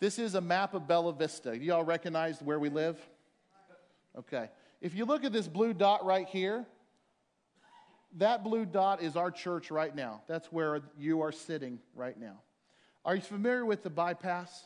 this 0.00 0.18
is 0.18 0.36
a 0.36 0.40
map 0.40 0.72
of 0.72 0.88
Bella 0.88 1.12
Vista. 1.12 1.52
Do 1.52 1.62
y'all 1.62 1.84
recognize 1.84 2.40
where 2.40 2.58
we 2.58 2.70
live? 2.70 2.98
Okay. 4.16 4.48
If 4.80 4.94
you 4.94 5.04
look 5.04 5.22
at 5.22 5.32
this 5.32 5.48
blue 5.48 5.74
dot 5.74 6.02
right 6.06 6.26
here, 6.26 6.64
that 8.16 8.42
blue 8.42 8.64
dot 8.64 9.02
is 9.02 9.16
our 9.16 9.30
church 9.30 9.70
right 9.70 9.94
now. 9.94 10.22
That's 10.28 10.50
where 10.50 10.80
you 10.98 11.20
are 11.20 11.32
sitting 11.32 11.78
right 11.94 12.18
now. 12.18 12.40
Are 13.04 13.14
you 13.14 13.20
familiar 13.20 13.66
with 13.66 13.82
the 13.82 13.90
bypass? 13.90 14.64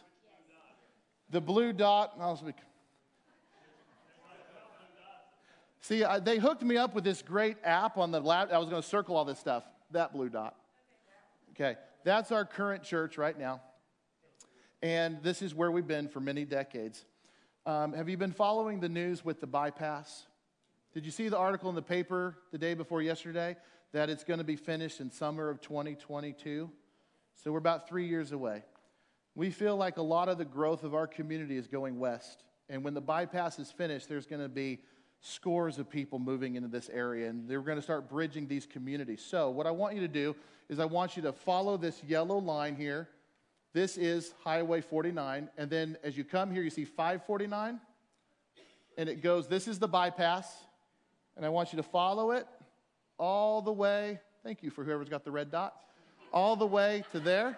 The 1.31 1.41
blue 1.41 1.73
dot, 1.73 2.15
I'll 2.21 2.37
speak. 2.37 2.57
See, 5.81 6.05
I, 6.05 6.19
they 6.19 6.39
hooked 6.39 6.63
me 6.63 6.77
up 6.77 6.95
with 6.95 7.05
this 7.05 7.23
great 7.23 7.57
app 7.65 7.97
on 7.97 8.11
the 8.11 8.21
lab. 8.21 8.53
I 8.53 8.59
was 8.59 8.69
going 8.69 8.83
to 8.83 8.89
circle 8.89 9.17
all 9.17 9.25
this 9.25 9.39
stuff. 9.39 9.65
That 9.93 10.13
blue 10.13 10.29
dot. 10.29 10.57
Okay, 11.53 11.77
that's 12.05 12.33
our 12.33 12.45
current 12.45 12.83
church 12.83 13.17
right 13.17 13.39
now. 13.39 13.61
And 14.83 15.23
this 15.23 15.43
is 15.43 15.55
where 15.55 15.71
we've 15.71 15.87
been 15.87 16.09
for 16.09 16.21
many 16.21 16.45
decades. 16.45 17.05
Um, 17.67 17.93
have 17.93 18.09
you 18.09 18.17
been 18.17 18.33
following 18.33 18.81
the 18.81 18.89
news 18.89 19.25
with 19.25 19.41
the 19.41 19.47
bypass? 19.47 20.27
Did 20.95 21.05
you 21.05 21.13
see 21.13 21.29
the 21.29 21.39
article 21.39 21.69
in 21.69 21.75
the 21.75 21.83
paper 21.83 22.37
the 22.51 22.59
day 22.59 22.75
before 22.75 23.03
yesterday 23.03 23.57
that 23.93 24.11
it's 24.11 24.25
going 24.25 24.39
to 24.39 24.45
be 24.45 24.57
finished 24.57 25.01
in 25.01 25.11
summer 25.11 25.49
of 25.49 25.61
2022? 25.61 26.71
So 27.37 27.53
we're 27.53 27.59
about 27.59 27.89
three 27.89 28.07
years 28.07 28.33
away. 28.33 28.65
We 29.35 29.51
feel 29.51 29.77
like 29.77 29.97
a 29.97 30.03
lot 30.03 30.29
of 30.29 30.39
the 30.39 30.45
growth 30.45 30.85
of 30.85 30.95
our 30.95 31.07
community 31.07 31.57
is 31.57 31.67
going 31.67 31.99
west. 31.99 32.45
And 32.69 32.85
when 32.85 32.95
the 32.95 33.01
bypass 33.01 33.59
is 33.59 33.71
finished, 33.71 34.09
there's 34.09 34.27
going 34.27 34.43
to 34.43 34.49
be 34.49 34.81
scores 35.21 35.79
of 35.79 35.89
people 35.89 36.19
moving 36.19 36.57
into 36.57 36.69
this 36.69 36.89
area, 36.93 37.29
and 37.29 37.49
they're 37.49 37.61
going 37.61 37.77
to 37.77 37.83
start 37.83 38.09
bridging 38.09 38.47
these 38.47 38.67
communities. 38.67 39.23
So, 39.23 39.51
what 39.51 39.67
I 39.67 39.71
want 39.71 39.95
you 39.95 40.01
to 40.01 40.09
do 40.09 40.35
is, 40.69 40.79
I 40.79 40.85
want 40.85 41.17
you 41.17 41.23
to 41.23 41.33
follow 41.33 41.77
this 41.77 42.03
yellow 42.05 42.39
line 42.39 42.77
here. 42.77 43.09
This 43.73 43.97
is 43.97 44.35
Highway 44.43 44.81
49. 44.81 45.49
And 45.57 45.71
then 45.71 45.97
as 46.03 46.17
you 46.17 46.25
come 46.25 46.51
here, 46.51 46.63
you 46.63 46.71
see 46.71 46.85
549, 46.85 47.81
and 48.97 49.09
it 49.09 49.23
goes, 49.23 49.47
this 49.47 49.69
is 49.69 49.79
the 49.79 49.89
bypass. 49.89 50.65
And 51.37 51.47
I 51.47 51.49
want 51.49 51.73
you 51.73 51.77
to 51.77 51.83
follow 51.83 52.33
it 52.33 52.47
all 53.19 53.63
the 53.63 53.73
way. 53.73 54.19
Thank 54.43 54.63
you 54.63 54.71
for 54.71 54.85
whoever's 54.85 55.09
got 55.09 55.25
the 55.25 55.31
red 55.31 55.51
dot. 55.51 55.75
All 56.33 56.57
the 56.57 56.67
way 56.67 57.05
to 57.13 57.21
there. 57.21 57.57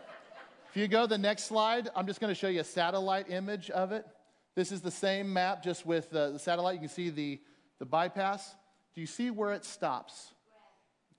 If 0.73 0.79
you 0.79 0.89
go 0.89 1.03
to 1.03 1.07
the 1.07 1.18
next 1.18 1.45
slide, 1.45 1.91
I'm 1.95 2.07
just 2.07 2.18
going 2.18 2.31
to 2.31 2.35
show 2.35 2.49
you 2.49 2.61
a 2.61 2.64
satellite 2.64 3.31
image 3.31 3.68
of 3.68 3.93
it. 3.93 4.07
This 4.55 4.73
is 4.73 4.81
the 4.81 4.91
same 4.91 5.31
map, 5.31 5.62
just 5.62 5.85
with 5.85 6.09
the, 6.09 6.31
the 6.33 6.39
satellite. 6.39 6.77
You 6.77 6.81
can 6.81 6.89
see 6.89 7.11
the, 7.11 7.39
the 7.79 7.85
bypass. 7.85 8.55
Do 8.95 9.03
you 9.03 9.07
see 9.07 9.31
where 9.31 9.53
it 9.53 9.66
stops? 9.66 10.33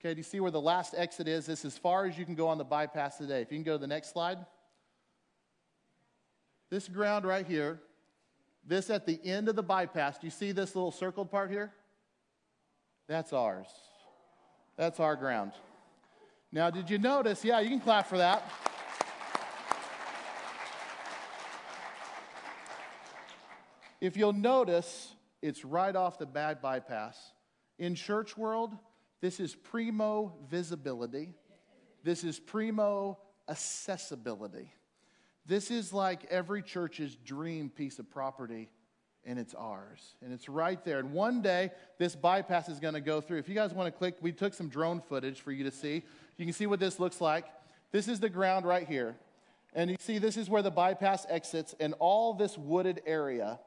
Okay, 0.00 0.12
do 0.12 0.18
you 0.18 0.24
see 0.24 0.40
where 0.40 0.50
the 0.50 0.60
last 0.60 0.92
exit 0.96 1.28
is? 1.28 1.46
This 1.46 1.60
is 1.60 1.66
as 1.66 1.78
far 1.78 2.04
as 2.04 2.18
you 2.18 2.24
can 2.24 2.34
go 2.34 2.48
on 2.48 2.58
the 2.58 2.64
bypass 2.64 3.16
today. 3.16 3.42
If 3.42 3.52
you 3.52 3.58
can 3.58 3.62
go 3.62 3.74
to 3.74 3.78
the 3.78 3.86
next 3.86 4.12
slide. 4.12 4.38
This 6.68 6.88
ground 6.88 7.24
right 7.24 7.46
here, 7.46 7.78
this 8.66 8.90
at 8.90 9.06
the 9.06 9.20
end 9.24 9.48
of 9.48 9.54
the 9.54 9.62
bypass, 9.62 10.18
do 10.18 10.26
you 10.26 10.32
see 10.32 10.50
this 10.50 10.74
little 10.74 10.90
circled 10.90 11.30
part 11.30 11.48
here? 11.48 11.72
That's 13.06 13.32
ours. 13.32 13.68
That's 14.76 14.98
our 14.98 15.14
ground. 15.14 15.52
Now, 16.50 16.70
did 16.70 16.90
you 16.90 16.98
notice? 16.98 17.44
Yeah, 17.44 17.60
you 17.60 17.68
can 17.68 17.78
clap 17.78 18.08
for 18.08 18.18
that. 18.18 18.50
If 24.04 24.18
you'll 24.18 24.34
notice, 24.34 25.14
it's 25.40 25.64
right 25.64 25.96
off 25.96 26.18
the 26.18 26.26
bad 26.26 26.60
bypass. 26.60 27.18
In 27.78 27.94
church 27.94 28.36
world, 28.36 28.76
this 29.22 29.40
is 29.40 29.54
primo 29.54 30.34
visibility. 30.46 31.32
This 32.02 32.22
is 32.22 32.38
primo 32.38 33.16
accessibility. 33.48 34.70
This 35.46 35.70
is 35.70 35.94
like 35.94 36.26
every 36.26 36.62
church's 36.62 37.16
dream 37.16 37.70
piece 37.70 37.98
of 37.98 38.10
property, 38.10 38.68
and 39.24 39.38
it's 39.38 39.54
ours. 39.54 40.16
And 40.22 40.34
it's 40.34 40.50
right 40.50 40.84
there. 40.84 40.98
And 40.98 41.14
one 41.14 41.40
day, 41.40 41.70
this 41.98 42.14
bypass 42.14 42.68
is 42.68 42.80
going 42.80 42.92
to 42.92 43.00
go 43.00 43.22
through. 43.22 43.38
If 43.38 43.48
you 43.48 43.54
guys 43.54 43.72
want 43.72 43.90
to 43.90 43.98
click, 43.98 44.16
we 44.20 44.32
took 44.32 44.52
some 44.52 44.68
drone 44.68 45.00
footage 45.00 45.40
for 45.40 45.50
you 45.50 45.64
to 45.64 45.70
see. 45.70 46.02
You 46.36 46.44
can 46.44 46.52
see 46.52 46.66
what 46.66 46.78
this 46.78 47.00
looks 47.00 47.22
like. 47.22 47.46
This 47.90 48.06
is 48.06 48.20
the 48.20 48.28
ground 48.28 48.66
right 48.66 48.86
here. 48.86 49.16
And 49.72 49.88
you 49.88 49.96
see, 49.98 50.18
this 50.18 50.36
is 50.36 50.50
where 50.50 50.60
the 50.60 50.70
bypass 50.70 51.24
exits, 51.30 51.74
and 51.80 51.94
all 52.00 52.34
this 52.34 52.58
wooded 52.58 53.00
area 53.06 53.60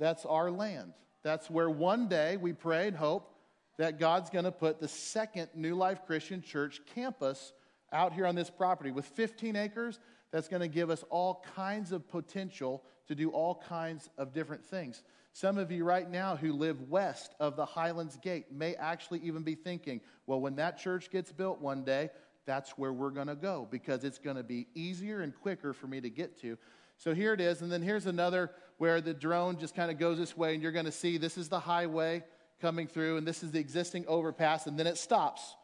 that's 0.00 0.26
our 0.26 0.50
land. 0.50 0.94
That's 1.22 1.48
where 1.50 1.70
one 1.70 2.08
day 2.08 2.36
we 2.38 2.52
pray 2.52 2.88
and 2.88 2.96
hope 2.96 3.32
that 3.78 4.00
God's 4.00 4.30
going 4.30 4.46
to 4.46 4.52
put 4.52 4.80
the 4.80 4.88
second 4.88 5.48
New 5.54 5.74
Life 5.74 6.06
Christian 6.06 6.42
Church 6.42 6.80
campus 6.94 7.52
out 7.92 8.12
here 8.12 8.26
on 8.26 8.34
this 8.34 8.50
property 8.50 8.90
with 8.90 9.04
15 9.04 9.56
acres. 9.56 10.00
That's 10.32 10.48
going 10.48 10.62
to 10.62 10.68
give 10.68 10.90
us 10.90 11.04
all 11.10 11.44
kinds 11.54 11.92
of 11.92 12.08
potential 12.08 12.82
to 13.08 13.14
do 13.14 13.30
all 13.30 13.62
kinds 13.68 14.08
of 14.16 14.32
different 14.32 14.64
things. 14.64 15.02
Some 15.32 15.58
of 15.58 15.70
you 15.70 15.84
right 15.84 16.10
now 16.10 16.36
who 16.36 16.52
live 16.52 16.88
west 16.88 17.34
of 17.38 17.56
the 17.56 17.66
Highlands 17.66 18.16
Gate 18.16 18.50
may 18.50 18.74
actually 18.76 19.20
even 19.20 19.42
be 19.42 19.54
thinking, 19.54 20.00
well, 20.26 20.40
when 20.40 20.56
that 20.56 20.78
church 20.78 21.10
gets 21.10 21.30
built 21.30 21.60
one 21.60 21.84
day, 21.84 22.10
that's 22.46 22.70
where 22.70 22.92
we're 22.92 23.10
going 23.10 23.28
to 23.28 23.34
go 23.34 23.68
because 23.70 24.04
it's 24.04 24.18
going 24.18 24.36
to 24.36 24.42
be 24.42 24.66
easier 24.74 25.20
and 25.20 25.34
quicker 25.34 25.72
for 25.72 25.86
me 25.86 26.00
to 26.00 26.10
get 26.10 26.40
to. 26.40 26.56
So 26.96 27.14
here 27.14 27.32
it 27.32 27.40
is. 27.40 27.62
And 27.62 27.70
then 27.70 27.80
here's 27.82 28.06
another 28.06 28.50
where 28.80 29.02
the 29.02 29.12
drone 29.12 29.58
just 29.58 29.74
kind 29.74 29.90
of 29.90 29.98
goes 29.98 30.16
this 30.16 30.34
way, 30.34 30.54
and 30.54 30.62
you're 30.62 30.72
going 30.72 30.86
to 30.86 30.90
see 30.90 31.18
this 31.18 31.36
is 31.36 31.50
the 31.50 31.60
highway 31.60 32.24
coming 32.62 32.86
through, 32.86 33.18
and 33.18 33.28
this 33.28 33.42
is 33.42 33.50
the 33.50 33.58
existing 33.58 34.06
overpass, 34.08 34.66
and 34.66 34.78
then 34.78 34.86
it 34.86 34.96
stops. 34.96 35.54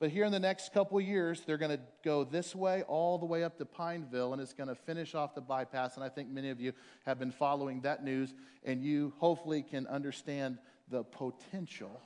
But 0.00 0.08
here 0.08 0.24
in 0.24 0.32
the 0.32 0.40
next 0.40 0.72
couple 0.72 0.98
years, 0.98 1.42
they're 1.42 1.58
going 1.58 1.76
to 1.76 1.82
go 2.02 2.24
this 2.24 2.54
way 2.56 2.82
all 2.84 3.18
the 3.18 3.26
way 3.26 3.44
up 3.44 3.58
to 3.58 3.66
Pineville, 3.66 4.32
and 4.32 4.40
it's 4.40 4.54
going 4.54 4.70
to 4.70 4.74
finish 4.74 5.14
off 5.14 5.34
the 5.34 5.42
bypass. 5.42 5.96
And 5.96 6.02
I 6.02 6.08
think 6.08 6.30
many 6.30 6.48
of 6.48 6.62
you 6.62 6.72
have 7.04 7.18
been 7.18 7.30
following 7.30 7.82
that 7.82 8.02
news, 8.02 8.32
and 8.64 8.82
you 8.82 9.12
hopefully 9.18 9.62
can 9.62 9.86
understand 9.86 10.56
the 10.88 11.04
potential 11.04 12.00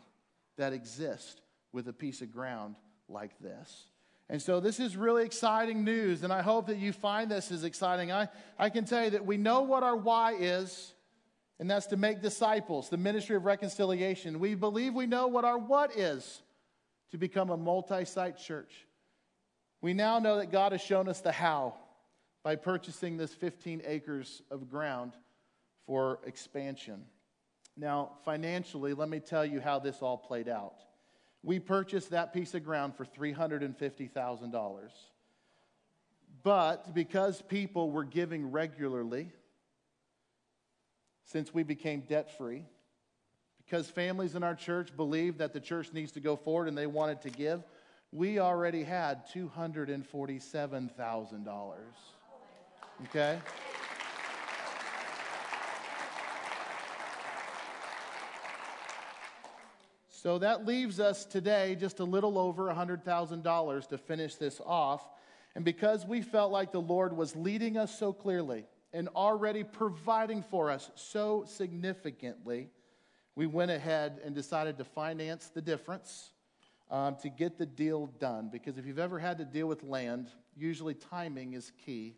that 0.56 0.72
exists 0.72 1.40
with 1.70 1.86
a 1.86 1.92
piece 1.92 2.22
of 2.22 2.32
ground 2.32 2.74
like 3.08 3.38
this. 3.38 3.84
And 4.28 4.42
so 4.42 4.58
this 4.58 4.80
is 4.80 4.96
really 4.96 5.24
exciting 5.24 5.84
news, 5.84 6.24
and 6.24 6.32
I 6.32 6.42
hope 6.42 6.66
that 6.66 6.78
you 6.78 6.92
find 6.92 7.30
this 7.30 7.52
as 7.52 7.62
exciting. 7.62 8.10
I, 8.10 8.28
I 8.58 8.70
can 8.70 8.84
tell 8.84 9.04
you 9.04 9.10
that 9.10 9.24
we 9.24 9.36
know 9.36 9.62
what 9.62 9.84
our 9.84 9.96
why 9.96 10.34
is, 10.34 10.94
and 11.60 11.70
that's 11.70 11.86
to 11.86 11.96
make 11.96 12.22
disciples, 12.22 12.88
the 12.88 12.96
ministry 12.96 13.36
of 13.36 13.44
reconciliation. 13.44 14.40
We 14.40 14.56
believe 14.56 14.94
we 14.94 15.06
know 15.06 15.28
what 15.28 15.44
our 15.44 15.58
what 15.58 15.96
is 15.96 16.42
to 17.12 17.18
become 17.18 17.50
a 17.50 17.56
multi 17.56 18.04
site 18.04 18.36
church. 18.36 18.86
We 19.80 19.94
now 19.94 20.18
know 20.18 20.38
that 20.38 20.50
God 20.50 20.72
has 20.72 20.80
shown 20.80 21.08
us 21.08 21.20
the 21.20 21.30
how 21.30 21.74
by 22.42 22.56
purchasing 22.56 23.16
this 23.16 23.32
15 23.32 23.82
acres 23.86 24.42
of 24.50 24.68
ground 24.68 25.12
for 25.86 26.18
expansion. 26.24 27.04
Now, 27.76 28.12
financially, 28.24 28.94
let 28.94 29.08
me 29.08 29.20
tell 29.20 29.44
you 29.44 29.60
how 29.60 29.78
this 29.78 30.02
all 30.02 30.16
played 30.16 30.48
out. 30.48 30.80
We 31.46 31.58
purchased 31.60 32.10
that 32.10 32.34
piece 32.34 32.54
of 32.54 32.64
ground 32.64 32.96
for 32.96 33.04
$350,000. 33.04 34.88
But 36.42 36.92
because 36.92 37.40
people 37.40 37.92
were 37.92 38.02
giving 38.02 38.50
regularly, 38.50 39.30
since 41.24 41.54
we 41.54 41.62
became 41.62 42.00
debt 42.00 42.36
free, 42.36 42.64
because 43.64 43.88
families 43.88 44.34
in 44.34 44.42
our 44.42 44.56
church 44.56 44.96
believed 44.96 45.38
that 45.38 45.52
the 45.52 45.60
church 45.60 45.92
needs 45.92 46.10
to 46.12 46.20
go 46.20 46.34
forward 46.34 46.66
and 46.66 46.76
they 46.76 46.88
wanted 46.88 47.22
to 47.22 47.30
give, 47.30 47.62
we 48.10 48.40
already 48.40 48.82
had 48.82 49.28
$247,000. 49.28 51.74
Okay? 53.04 53.38
So 60.26 60.38
that 60.38 60.66
leaves 60.66 60.98
us 60.98 61.24
today 61.24 61.76
just 61.76 62.00
a 62.00 62.04
little 62.04 62.36
over 62.36 62.64
$100,000 62.64 63.88
to 63.90 63.96
finish 63.96 64.34
this 64.34 64.60
off. 64.66 65.08
And 65.54 65.64
because 65.64 66.04
we 66.04 66.20
felt 66.20 66.50
like 66.50 66.72
the 66.72 66.80
Lord 66.80 67.16
was 67.16 67.36
leading 67.36 67.76
us 67.76 67.96
so 67.96 68.12
clearly 68.12 68.64
and 68.92 69.06
already 69.14 69.62
providing 69.62 70.42
for 70.42 70.68
us 70.68 70.90
so 70.96 71.44
significantly, 71.46 72.70
we 73.36 73.46
went 73.46 73.70
ahead 73.70 74.20
and 74.24 74.34
decided 74.34 74.78
to 74.78 74.84
finance 74.84 75.52
the 75.54 75.62
difference 75.62 76.32
um, 76.90 77.14
to 77.22 77.28
get 77.28 77.56
the 77.56 77.64
deal 77.64 78.08
done. 78.18 78.48
Because 78.50 78.78
if 78.78 78.84
you've 78.84 78.98
ever 78.98 79.20
had 79.20 79.38
to 79.38 79.44
deal 79.44 79.68
with 79.68 79.84
land, 79.84 80.26
usually 80.56 80.94
timing 80.94 81.52
is 81.52 81.70
key. 81.84 82.16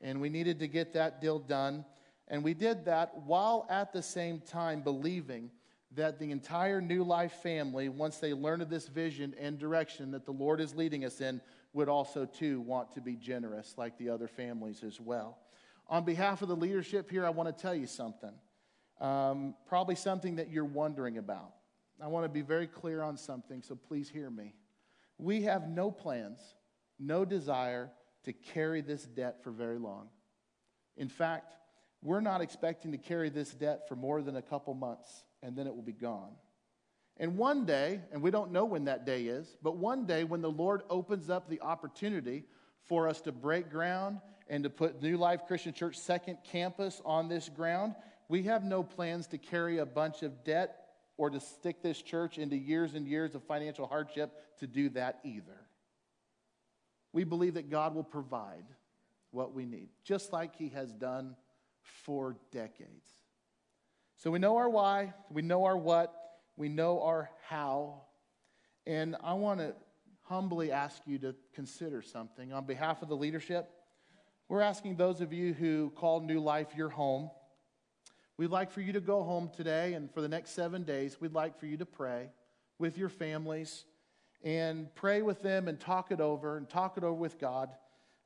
And 0.00 0.20
we 0.20 0.28
needed 0.28 0.58
to 0.58 0.66
get 0.66 0.92
that 0.94 1.20
deal 1.20 1.38
done. 1.38 1.84
And 2.26 2.42
we 2.42 2.52
did 2.52 2.86
that 2.86 3.16
while 3.26 3.64
at 3.70 3.92
the 3.92 4.02
same 4.02 4.40
time 4.40 4.80
believing 4.80 5.52
that 5.94 6.18
the 6.18 6.30
entire 6.30 6.80
New 6.80 7.04
Life 7.04 7.32
family, 7.42 7.88
once 7.88 8.18
they 8.18 8.32
learn 8.32 8.60
of 8.60 8.68
this 8.68 8.88
vision 8.88 9.34
and 9.38 9.58
direction 9.58 10.10
that 10.12 10.24
the 10.24 10.32
Lord 10.32 10.60
is 10.60 10.74
leading 10.74 11.04
us 11.04 11.20
in, 11.20 11.40
would 11.72 11.88
also 11.88 12.24
too 12.24 12.60
want 12.60 12.92
to 12.92 13.00
be 13.00 13.16
generous 13.16 13.74
like 13.76 13.98
the 13.98 14.08
other 14.10 14.28
families 14.28 14.82
as 14.82 15.00
well. 15.00 15.38
On 15.88 16.04
behalf 16.04 16.42
of 16.42 16.48
the 16.48 16.56
leadership 16.56 17.10
here, 17.10 17.26
I 17.26 17.30
want 17.30 17.54
to 17.54 17.62
tell 17.62 17.74
you 17.74 17.86
something 17.86 18.32
um, 19.00 19.54
probably 19.66 19.94
something 19.94 20.36
that 20.36 20.50
you're 20.50 20.64
wondering 20.64 21.18
about. 21.18 21.52
I 22.00 22.08
want 22.08 22.24
to 22.24 22.28
be 22.28 22.42
very 22.42 22.66
clear 22.66 23.02
on 23.02 23.16
something, 23.16 23.62
so 23.62 23.74
please 23.74 24.08
hear 24.08 24.30
me. 24.30 24.54
We 25.18 25.42
have 25.42 25.68
no 25.68 25.90
plans, 25.90 26.40
no 26.98 27.24
desire 27.24 27.90
to 28.24 28.32
carry 28.32 28.80
this 28.80 29.04
debt 29.04 29.42
for 29.42 29.50
very 29.50 29.78
long. 29.78 30.08
In 30.96 31.08
fact, 31.08 31.54
we're 32.02 32.20
not 32.20 32.40
expecting 32.40 32.92
to 32.92 32.98
carry 32.98 33.30
this 33.30 33.50
debt 33.50 33.88
for 33.88 33.96
more 33.96 34.22
than 34.22 34.36
a 34.36 34.42
couple 34.42 34.74
months, 34.74 35.24
and 35.44 35.54
then 35.54 35.66
it 35.66 35.74
will 35.74 35.82
be 35.82 35.92
gone. 35.92 36.32
And 37.18 37.36
one 37.36 37.64
day, 37.64 38.00
and 38.12 38.22
we 38.22 38.32
don't 38.32 38.50
know 38.50 38.64
when 38.64 38.86
that 38.86 39.06
day 39.06 39.26
is, 39.26 39.56
but 39.62 39.76
one 39.76 40.04
day 40.04 40.24
when 40.24 40.40
the 40.40 40.50
Lord 40.50 40.82
opens 40.90 41.30
up 41.30 41.48
the 41.48 41.60
opportunity 41.60 42.44
for 42.82 43.06
us 43.08 43.20
to 43.20 43.32
break 43.32 43.70
ground 43.70 44.18
and 44.48 44.64
to 44.64 44.70
put 44.70 45.00
New 45.00 45.16
Life 45.16 45.42
Christian 45.46 45.72
Church 45.72 45.96
second 45.96 46.38
campus 46.42 47.00
on 47.04 47.28
this 47.28 47.48
ground, 47.48 47.94
we 48.28 48.42
have 48.44 48.64
no 48.64 48.82
plans 48.82 49.28
to 49.28 49.38
carry 49.38 49.78
a 49.78 49.86
bunch 49.86 50.22
of 50.22 50.42
debt 50.44 50.86
or 51.16 51.30
to 51.30 51.38
stick 51.38 51.82
this 51.82 52.02
church 52.02 52.38
into 52.38 52.56
years 52.56 52.94
and 52.94 53.06
years 53.06 53.34
of 53.36 53.44
financial 53.44 53.86
hardship 53.86 54.32
to 54.58 54.66
do 54.66 54.88
that 54.90 55.20
either. 55.24 55.60
We 57.12 57.22
believe 57.22 57.54
that 57.54 57.70
God 57.70 57.94
will 57.94 58.02
provide 58.02 58.64
what 59.30 59.54
we 59.54 59.66
need, 59.66 59.88
just 60.02 60.32
like 60.32 60.56
He 60.56 60.70
has 60.70 60.92
done 60.92 61.36
for 61.80 62.36
decades. 62.50 63.06
So 64.16 64.30
we 64.30 64.38
know 64.38 64.56
our 64.56 64.68
why, 64.68 65.12
we 65.30 65.42
know 65.42 65.64
our 65.64 65.76
what, 65.76 66.14
we 66.56 66.68
know 66.68 67.02
our 67.02 67.30
how. 67.48 68.02
And 68.86 69.16
I 69.22 69.34
want 69.34 69.60
to 69.60 69.74
humbly 70.22 70.72
ask 70.72 71.02
you 71.06 71.18
to 71.18 71.34
consider 71.54 72.00
something. 72.02 72.52
On 72.52 72.64
behalf 72.64 73.02
of 73.02 73.08
the 73.08 73.16
leadership, 73.16 73.70
we're 74.48 74.60
asking 74.62 74.96
those 74.96 75.20
of 75.20 75.32
you 75.32 75.52
who 75.52 75.90
call 75.96 76.20
New 76.20 76.40
Life 76.40 76.68
your 76.76 76.88
home 76.88 77.30
We'd 78.36 78.50
like 78.50 78.72
for 78.72 78.80
you 78.80 78.92
to 78.94 79.00
go 79.00 79.22
home 79.22 79.48
today, 79.54 79.92
and 79.92 80.12
for 80.12 80.20
the 80.20 80.28
next 80.28 80.50
seven 80.50 80.82
days, 80.82 81.20
we'd 81.20 81.34
like 81.34 81.56
for 81.56 81.66
you 81.66 81.76
to 81.76 81.86
pray 81.86 82.30
with 82.80 82.98
your 82.98 83.08
families 83.08 83.84
and 84.42 84.92
pray 84.96 85.22
with 85.22 85.40
them 85.40 85.68
and 85.68 85.78
talk 85.78 86.10
it 86.10 86.20
over 86.20 86.56
and 86.56 86.68
talk 86.68 86.98
it 86.98 87.04
over 87.04 87.14
with 87.14 87.38
God 87.38 87.70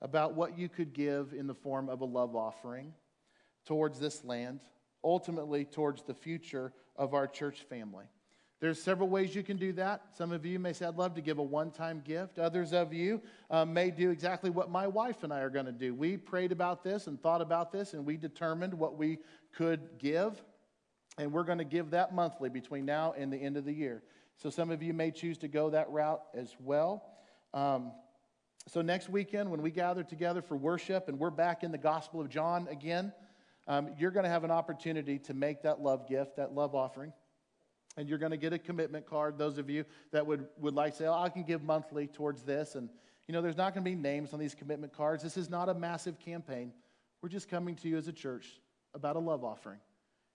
about 0.01 0.32
what 0.34 0.57
you 0.57 0.70
could 0.70 0.95
give 0.95 1.34
in 1.34 1.47
the 1.47 1.55
form 1.55 1.91
of 1.91 2.01
a 2.01 2.07
love 2.07 2.34
offering 2.34 2.95
towards 3.66 4.01
this 4.01 4.24
land, 4.24 4.61
ultimately 5.05 5.65
towards 5.65 6.03
the 6.03 6.15
future 6.15 6.73
of 6.97 7.15
our 7.15 7.27
church 7.27 7.63
family. 7.63 8.05
There's 8.61 8.83
several 8.83 9.09
ways 9.09 9.37
you 9.37 9.45
can 9.45 9.57
do 9.57 9.73
that. 9.75 10.03
Some 10.17 10.33
of 10.33 10.45
you 10.45 10.59
may 10.59 10.73
say, 10.73 10.87
I'd 10.87 10.97
love 10.97 11.15
to 11.15 11.21
give 11.21 11.39
a 11.39 11.43
one 11.43 11.71
time 11.71 12.03
gift. 12.05 12.41
Others 12.41 12.73
of 12.73 12.93
you 12.93 13.23
um, 13.51 13.73
may 13.73 13.93
do 13.93 14.11
exactly 14.11 14.51
what 14.51 14.69
my 14.69 14.89
wife 14.89 15.23
and 15.23 15.33
I 15.33 15.41
are 15.41 15.51
going 15.51 15.67
to 15.67 15.73
do. 15.73 15.95
We 15.95 16.17
prayed 16.17 16.51
about 16.51 16.83
this 16.83 17.07
and 17.07 17.21
thought 17.23 17.41
about 17.41 17.71
this, 17.71 17.95
and 17.95 18.05
we 18.05 18.17
determined 18.17 18.75
what 18.75 18.99
we 18.99 19.19
could 19.55 19.99
give, 19.99 20.43
and 21.19 21.33
we're 21.33 21.45
going 21.45 21.59
to 21.59 21.65
give 21.65 21.91
that 21.91 22.13
monthly 22.13 22.49
between 22.49 22.85
now 22.85 23.15
and 23.17 23.33
the 23.33 23.37
end 23.37 23.57
of 23.57 23.65
the 23.65 23.73
year. 23.73 24.03
So 24.37 24.51
some 24.51 24.71
of 24.71 24.83
you 24.83 24.93
may 24.93 25.13
choose 25.13 25.39
to 25.39 25.49
go 25.49 25.71
that 25.71 25.89
route 25.91 26.23
as 26.35 26.57
well. 26.59 27.05
Um, 27.55 27.93
so 28.67 28.83
next 28.83 29.09
weekend, 29.09 29.51
when 29.51 29.63
we 29.63 29.71
gather 29.71 30.03
together 30.03 30.43
for 30.43 30.57
worship 30.57 31.09
and 31.09 31.19
we're 31.19 31.31
back 31.31 31.63
in 31.63 31.71
the 31.71 31.79
Gospel 31.79 32.21
of 32.21 32.29
John 32.29 32.67
again, 32.69 33.13
um, 33.69 33.91
you're 33.99 34.11
going 34.11 34.25
to 34.25 34.31
have 34.31 34.43
an 34.43 34.51
opportunity 34.51 35.19
to 35.21 35.35
make 35.35 35.62
that 35.62 35.81
love 35.81 36.09
gift, 36.09 36.37
that 36.37 36.53
love 36.53 36.75
offering 36.75 37.12
and 37.99 38.09
you're 38.09 38.19
going 38.19 38.31
to 38.31 38.39
get 38.39 38.53
a 38.53 38.59
commitment 38.59 39.07
card. 39.07 39.37
Those 39.37 39.59
of 39.59 39.69
you 39.69 39.85
that 40.12 40.25
would, 40.25 40.47
would 40.59 40.73
like 40.73 40.93
to 40.93 40.99
say, 40.99 41.07
oh, 41.07 41.21
I 41.21 41.29
can 41.29 41.43
give 41.43 41.64
monthly 41.64 42.07
towards 42.07 42.43
this. 42.43 42.77
And, 42.77 42.89
you 43.27 43.35
know, 43.35 43.43
there's 43.43 43.57
not 43.57 43.75
going 43.75 43.85
to 43.85 43.91
be 43.91 43.97
names 43.97 44.33
on 44.33 44.39
these 44.39 44.55
commitment 44.55 44.93
cards. 44.93 45.23
This 45.23 45.37
is 45.37 45.51
not 45.51 45.69
a 45.69 45.75
massive 45.75 46.21
campaign. 46.21 46.73
We're 47.21 47.29
just 47.29 47.49
coming 47.49 47.75
to 47.77 47.89
you 47.89 47.97
as 47.97 48.07
a 48.07 48.12
church 48.12 48.61
about 48.95 49.16
a 49.16 49.19
love 49.19 49.43
offering 49.45 49.81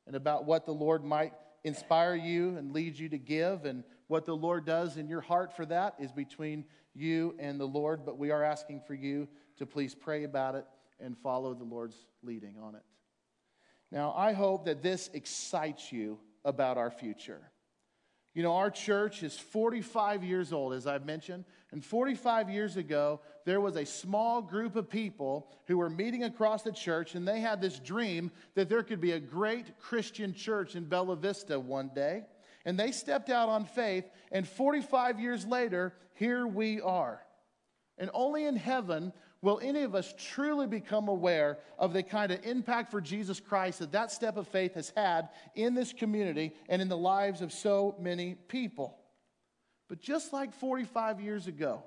and 0.05 0.15
about 0.17 0.43
what 0.43 0.65
the 0.65 0.73
Lord 0.73 1.05
might 1.05 1.33
inspire 1.63 2.15
you 2.15 2.57
and 2.57 2.73
lead 2.73 2.99
you 2.99 3.07
to 3.07 3.17
give. 3.17 3.63
And 3.63 3.85
what 4.07 4.25
the 4.25 4.35
Lord 4.35 4.65
does 4.65 4.97
in 4.97 5.07
your 5.07 5.21
heart 5.21 5.55
for 5.55 5.65
that 5.67 5.95
is 5.99 6.11
between 6.11 6.65
you 6.93 7.33
and 7.39 7.57
the 7.57 7.65
Lord. 7.65 8.05
But 8.05 8.17
we 8.17 8.31
are 8.31 8.43
asking 8.43 8.81
for 8.85 8.93
you 8.93 9.25
to 9.57 9.65
please 9.65 9.95
pray 9.95 10.25
about 10.25 10.55
it 10.55 10.65
and 10.99 11.17
follow 11.17 11.53
the 11.53 11.63
Lord's 11.63 11.95
leading 12.21 12.57
on 12.61 12.75
it. 12.75 12.83
Now, 13.93 14.11
I 14.17 14.33
hope 14.33 14.65
that 14.65 14.81
this 14.81 15.11
excites 15.13 15.91
you 15.91 16.17
about 16.43 16.79
our 16.79 16.89
future. 16.89 17.39
You 18.33 18.41
know, 18.41 18.55
our 18.55 18.71
church 18.71 19.21
is 19.21 19.37
45 19.37 20.23
years 20.23 20.51
old, 20.51 20.73
as 20.73 20.87
I've 20.87 21.05
mentioned. 21.05 21.45
And 21.71 21.85
45 21.85 22.49
years 22.49 22.75
ago, 22.75 23.21
there 23.45 23.61
was 23.61 23.75
a 23.75 23.85
small 23.85 24.41
group 24.41 24.75
of 24.75 24.89
people 24.89 25.47
who 25.67 25.77
were 25.77 25.91
meeting 25.91 26.23
across 26.23 26.63
the 26.63 26.71
church, 26.71 27.13
and 27.13 27.27
they 27.27 27.39
had 27.39 27.61
this 27.61 27.77
dream 27.77 28.31
that 28.55 28.67
there 28.67 28.81
could 28.81 28.99
be 28.99 29.11
a 29.11 29.19
great 29.19 29.79
Christian 29.79 30.33
church 30.33 30.75
in 30.75 30.85
Bella 30.85 31.15
Vista 31.15 31.59
one 31.59 31.91
day. 31.93 32.23
And 32.65 32.79
they 32.79 32.91
stepped 32.91 33.29
out 33.29 33.49
on 33.49 33.65
faith, 33.65 34.09
and 34.31 34.47
45 34.47 35.19
years 35.19 35.45
later, 35.45 35.93
here 36.15 36.47
we 36.47 36.81
are. 36.81 37.21
And 37.99 38.09
only 38.15 38.45
in 38.45 38.55
heaven 38.55 39.13
will 39.43 39.59
any 39.61 39.83
of 39.83 39.93
us 39.93 40.13
truly 40.17 40.65
become 40.65 41.09
aware 41.09 41.59
of 41.77 41.91
the 41.91 42.01
kind 42.01 42.31
of 42.31 42.43
impact 42.45 42.89
for 42.89 43.01
Jesus 43.01 43.41
Christ 43.41 43.79
that 43.79 43.91
that 43.91 44.09
step 44.09 44.37
of 44.37 44.47
faith 44.47 44.75
has 44.75 44.93
had 44.95 45.27
in 45.53 45.75
this 45.75 45.91
community 45.91 46.53
and 46.69 46.81
in 46.81 46.87
the 46.87 46.97
lives 46.97 47.41
of 47.41 47.51
so 47.51 47.93
many 47.99 48.35
people. 48.47 48.97
But 49.89 49.99
just 49.99 50.31
like 50.31 50.53
45 50.53 51.19
years 51.19 51.47
ago, 51.47 51.83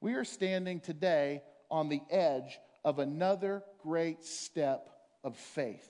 we 0.00 0.14
are 0.14 0.24
standing 0.24 0.80
today 0.80 1.42
on 1.70 1.90
the 1.90 2.00
edge 2.10 2.58
of 2.82 2.98
another 2.98 3.62
great 3.82 4.24
step 4.24 4.88
of 5.22 5.36
faith. 5.36 5.86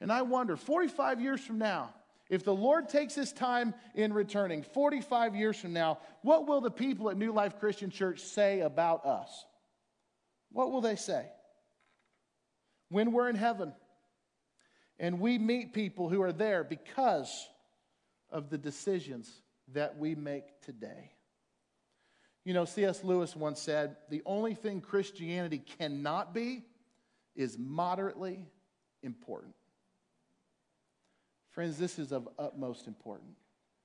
And 0.00 0.10
I 0.10 0.22
wonder, 0.22 0.56
45 0.56 1.20
years 1.20 1.42
from 1.42 1.58
now, 1.58 1.92
if 2.30 2.44
the 2.44 2.54
Lord 2.54 2.88
takes 2.88 3.14
his 3.14 3.30
time 3.30 3.74
in 3.94 4.14
returning, 4.14 4.62
45 4.62 5.36
years 5.36 5.58
from 5.58 5.74
now, 5.74 5.98
what 6.22 6.46
will 6.46 6.62
the 6.62 6.70
people 6.70 7.10
at 7.10 7.18
New 7.18 7.32
Life 7.32 7.58
Christian 7.60 7.90
Church 7.90 8.20
say 8.20 8.60
about 8.60 9.04
us? 9.04 9.44
What 10.50 10.70
will 10.70 10.80
they 10.80 10.96
say? 10.96 11.26
When 12.88 13.12
we're 13.12 13.28
in 13.28 13.36
heaven 13.36 13.72
and 14.98 15.20
we 15.20 15.38
meet 15.38 15.72
people 15.72 16.08
who 16.08 16.22
are 16.22 16.32
there 16.32 16.64
because 16.64 17.48
of 18.30 18.50
the 18.50 18.58
decisions 18.58 19.30
that 19.72 19.98
we 19.98 20.14
make 20.14 20.60
today. 20.62 21.12
You 22.44 22.54
know, 22.54 22.64
C.S. 22.64 23.04
Lewis 23.04 23.36
once 23.36 23.60
said 23.60 23.96
the 24.08 24.22
only 24.24 24.54
thing 24.54 24.80
Christianity 24.80 25.58
cannot 25.78 26.32
be 26.32 26.64
is 27.36 27.58
moderately 27.58 28.46
important. 29.02 29.54
Friends, 31.50 31.78
this 31.78 31.98
is 31.98 32.12
of 32.12 32.28
utmost 32.38 32.86
important, 32.86 33.32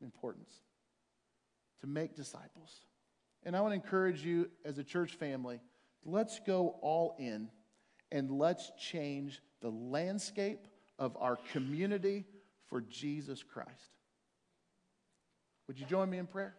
importance 0.01 0.53
to 1.82 1.88
make 1.88 2.16
disciples. 2.16 2.86
And 3.43 3.55
I 3.55 3.61
want 3.61 3.72
to 3.72 3.76
encourage 3.76 4.24
you 4.24 4.49
as 4.64 4.78
a 4.78 4.84
church 4.84 5.16
family, 5.16 5.59
let's 6.06 6.39
go 6.45 6.76
all 6.82 7.16
in 7.20 7.49
and 8.12 8.32
let's 8.32 8.72
change 8.80 9.41
the 9.62 9.70
landscape 9.70 10.68
of 10.99 11.18
our 11.20 11.38
community 11.51 12.26
for 12.68 12.82
Jesus 12.82 13.43
Christ. 13.43 13.97
Would 15.68 15.80
you 15.80 15.86
join 15.86 16.10
me 16.10 16.18
in 16.18 16.28
prayer? 16.28 16.56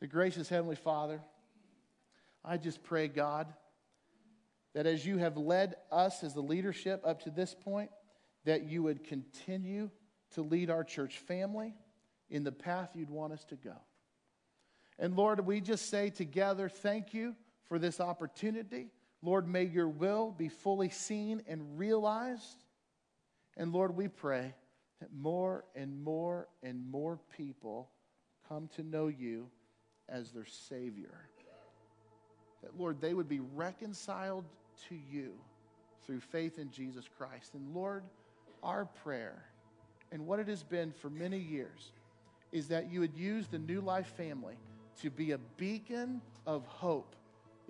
The 0.00 0.06
gracious 0.06 0.48
Heavenly 0.48 0.76
Father, 0.76 1.20
I 2.44 2.56
just 2.56 2.82
pray, 2.82 3.08
God, 3.08 3.52
that 4.74 4.86
as 4.86 5.04
you 5.04 5.18
have 5.18 5.36
led 5.36 5.74
us 5.90 6.22
as 6.22 6.34
the 6.34 6.40
leadership 6.40 7.02
up 7.04 7.22
to 7.22 7.30
this 7.30 7.54
point, 7.54 7.90
that 8.44 8.64
you 8.64 8.82
would 8.82 9.04
continue 9.04 9.90
to 10.34 10.42
lead 10.42 10.70
our 10.70 10.84
church 10.84 11.18
family 11.18 11.74
in 12.30 12.44
the 12.44 12.52
path 12.52 12.90
you'd 12.94 13.10
want 13.10 13.32
us 13.32 13.44
to 13.46 13.56
go. 13.56 13.74
And 14.98 15.16
Lord, 15.16 15.44
we 15.44 15.60
just 15.60 15.90
say 15.90 16.10
together, 16.10 16.68
thank 16.68 17.12
you 17.12 17.34
for 17.70 17.78
this 17.78 18.00
opportunity. 18.00 18.88
Lord, 19.22 19.48
may 19.48 19.62
your 19.62 19.88
will 19.88 20.34
be 20.36 20.48
fully 20.48 20.90
seen 20.90 21.40
and 21.46 21.78
realized. 21.78 22.64
And 23.56 23.72
Lord, 23.72 23.96
we 23.96 24.08
pray 24.08 24.52
that 25.00 25.12
more 25.14 25.64
and 25.76 26.02
more 26.02 26.48
and 26.64 26.90
more 26.90 27.20
people 27.36 27.88
come 28.48 28.68
to 28.74 28.82
know 28.82 29.06
you 29.06 29.48
as 30.08 30.32
their 30.32 30.46
Savior. 30.46 31.14
That, 32.64 32.76
Lord, 32.76 33.00
they 33.00 33.14
would 33.14 33.28
be 33.28 33.40
reconciled 33.40 34.44
to 34.88 34.96
you 34.96 35.34
through 36.04 36.20
faith 36.20 36.58
in 36.58 36.72
Jesus 36.72 37.04
Christ. 37.16 37.54
And 37.54 37.72
Lord, 37.72 38.02
our 38.64 38.84
prayer 38.84 39.44
and 40.10 40.26
what 40.26 40.40
it 40.40 40.48
has 40.48 40.64
been 40.64 40.90
for 40.90 41.08
many 41.08 41.38
years 41.38 41.92
is 42.50 42.66
that 42.66 42.90
you 42.90 42.98
would 42.98 43.14
use 43.14 43.46
the 43.46 43.60
New 43.60 43.80
Life 43.80 44.08
family 44.16 44.56
to 45.02 45.08
be 45.08 45.30
a 45.30 45.38
beacon 45.56 46.20
of 46.48 46.66
hope 46.66 47.14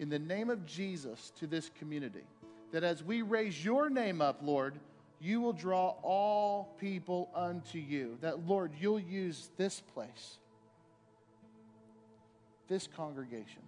in 0.01 0.09
the 0.09 0.19
name 0.19 0.51
of 0.51 0.67
Jesus 0.67 1.31
to 1.39 1.47
this 1.47 1.71
community. 1.79 2.25
That 2.73 2.83
as 2.83 3.05
we 3.05 3.23
raise 3.23 3.65
your 3.65 3.91
name 3.91 4.21
up, 4.21 4.41
Lord, 4.43 4.75
you 5.21 5.41
will 5.41 5.53
draw 5.53 5.95
all 6.03 6.75
people 6.81 7.29
unto 7.35 7.79
you. 7.79 8.17
That, 8.23 8.47
Lord, 8.49 8.73
you'll 8.81 8.99
use 8.99 9.51
this 9.59 9.81
place, 9.81 10.39
this 12.67 12.89
congregation, 12.97 13.63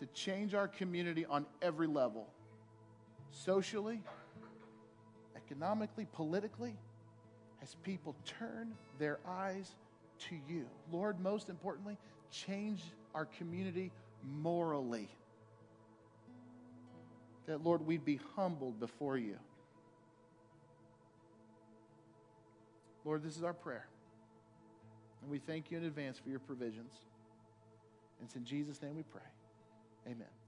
to 0.00 0.06
change 0.06 0.54
our 0.54 0.66
community 0.66 1.26
on 1.26 1.44
every 1.60 1.86
level 1.86 2.26
socially 3.30 4.00
economically, 5.36 6.06
politically, 6.12 6.74
as 7.62 7.74
people 7.82 8.14
turn 8.24 8.72
their 8.98 9.18
eyes 9.26 9.74
to 10.20 10.36
you. 10.48 10.64
Lord, 10.90 11.20
most 11.20 11.48
importantly, 11.50 11.98
change 12.30 12.80
our 13.14 13.26
community 13.26 13.92
morally. 14.42 15.08
That, 17.46 17.64
Lord, 17.64 17.86
we'd 17.86 18.04
be 18.04 18.20
humbled 18.36 18.78
before 18.78 19.16
you. 19.16 19.36
Lord, 23.04 23.22
this 23.22 23.36
is 23.36 23.42
our 23.42 23.54
prayer. 23.54 23.86
And 25.22 25.30
we 25.30 25.38
thank 25.38 25.70
you 25.70 25.78
in 25.78 25.84
advance 25.84 26.18
for 26.18 26.28
your 26.28 26.38
provisions. 26.38 26.92
And 28.18 28.26
it's 28.26 28.36
in 28.36 28.44
Jesus' 28.44 28.80
name 28.82 28.96
we 28.96 29.02
pray. 29.02 29.22
Amen. 30.06 30.39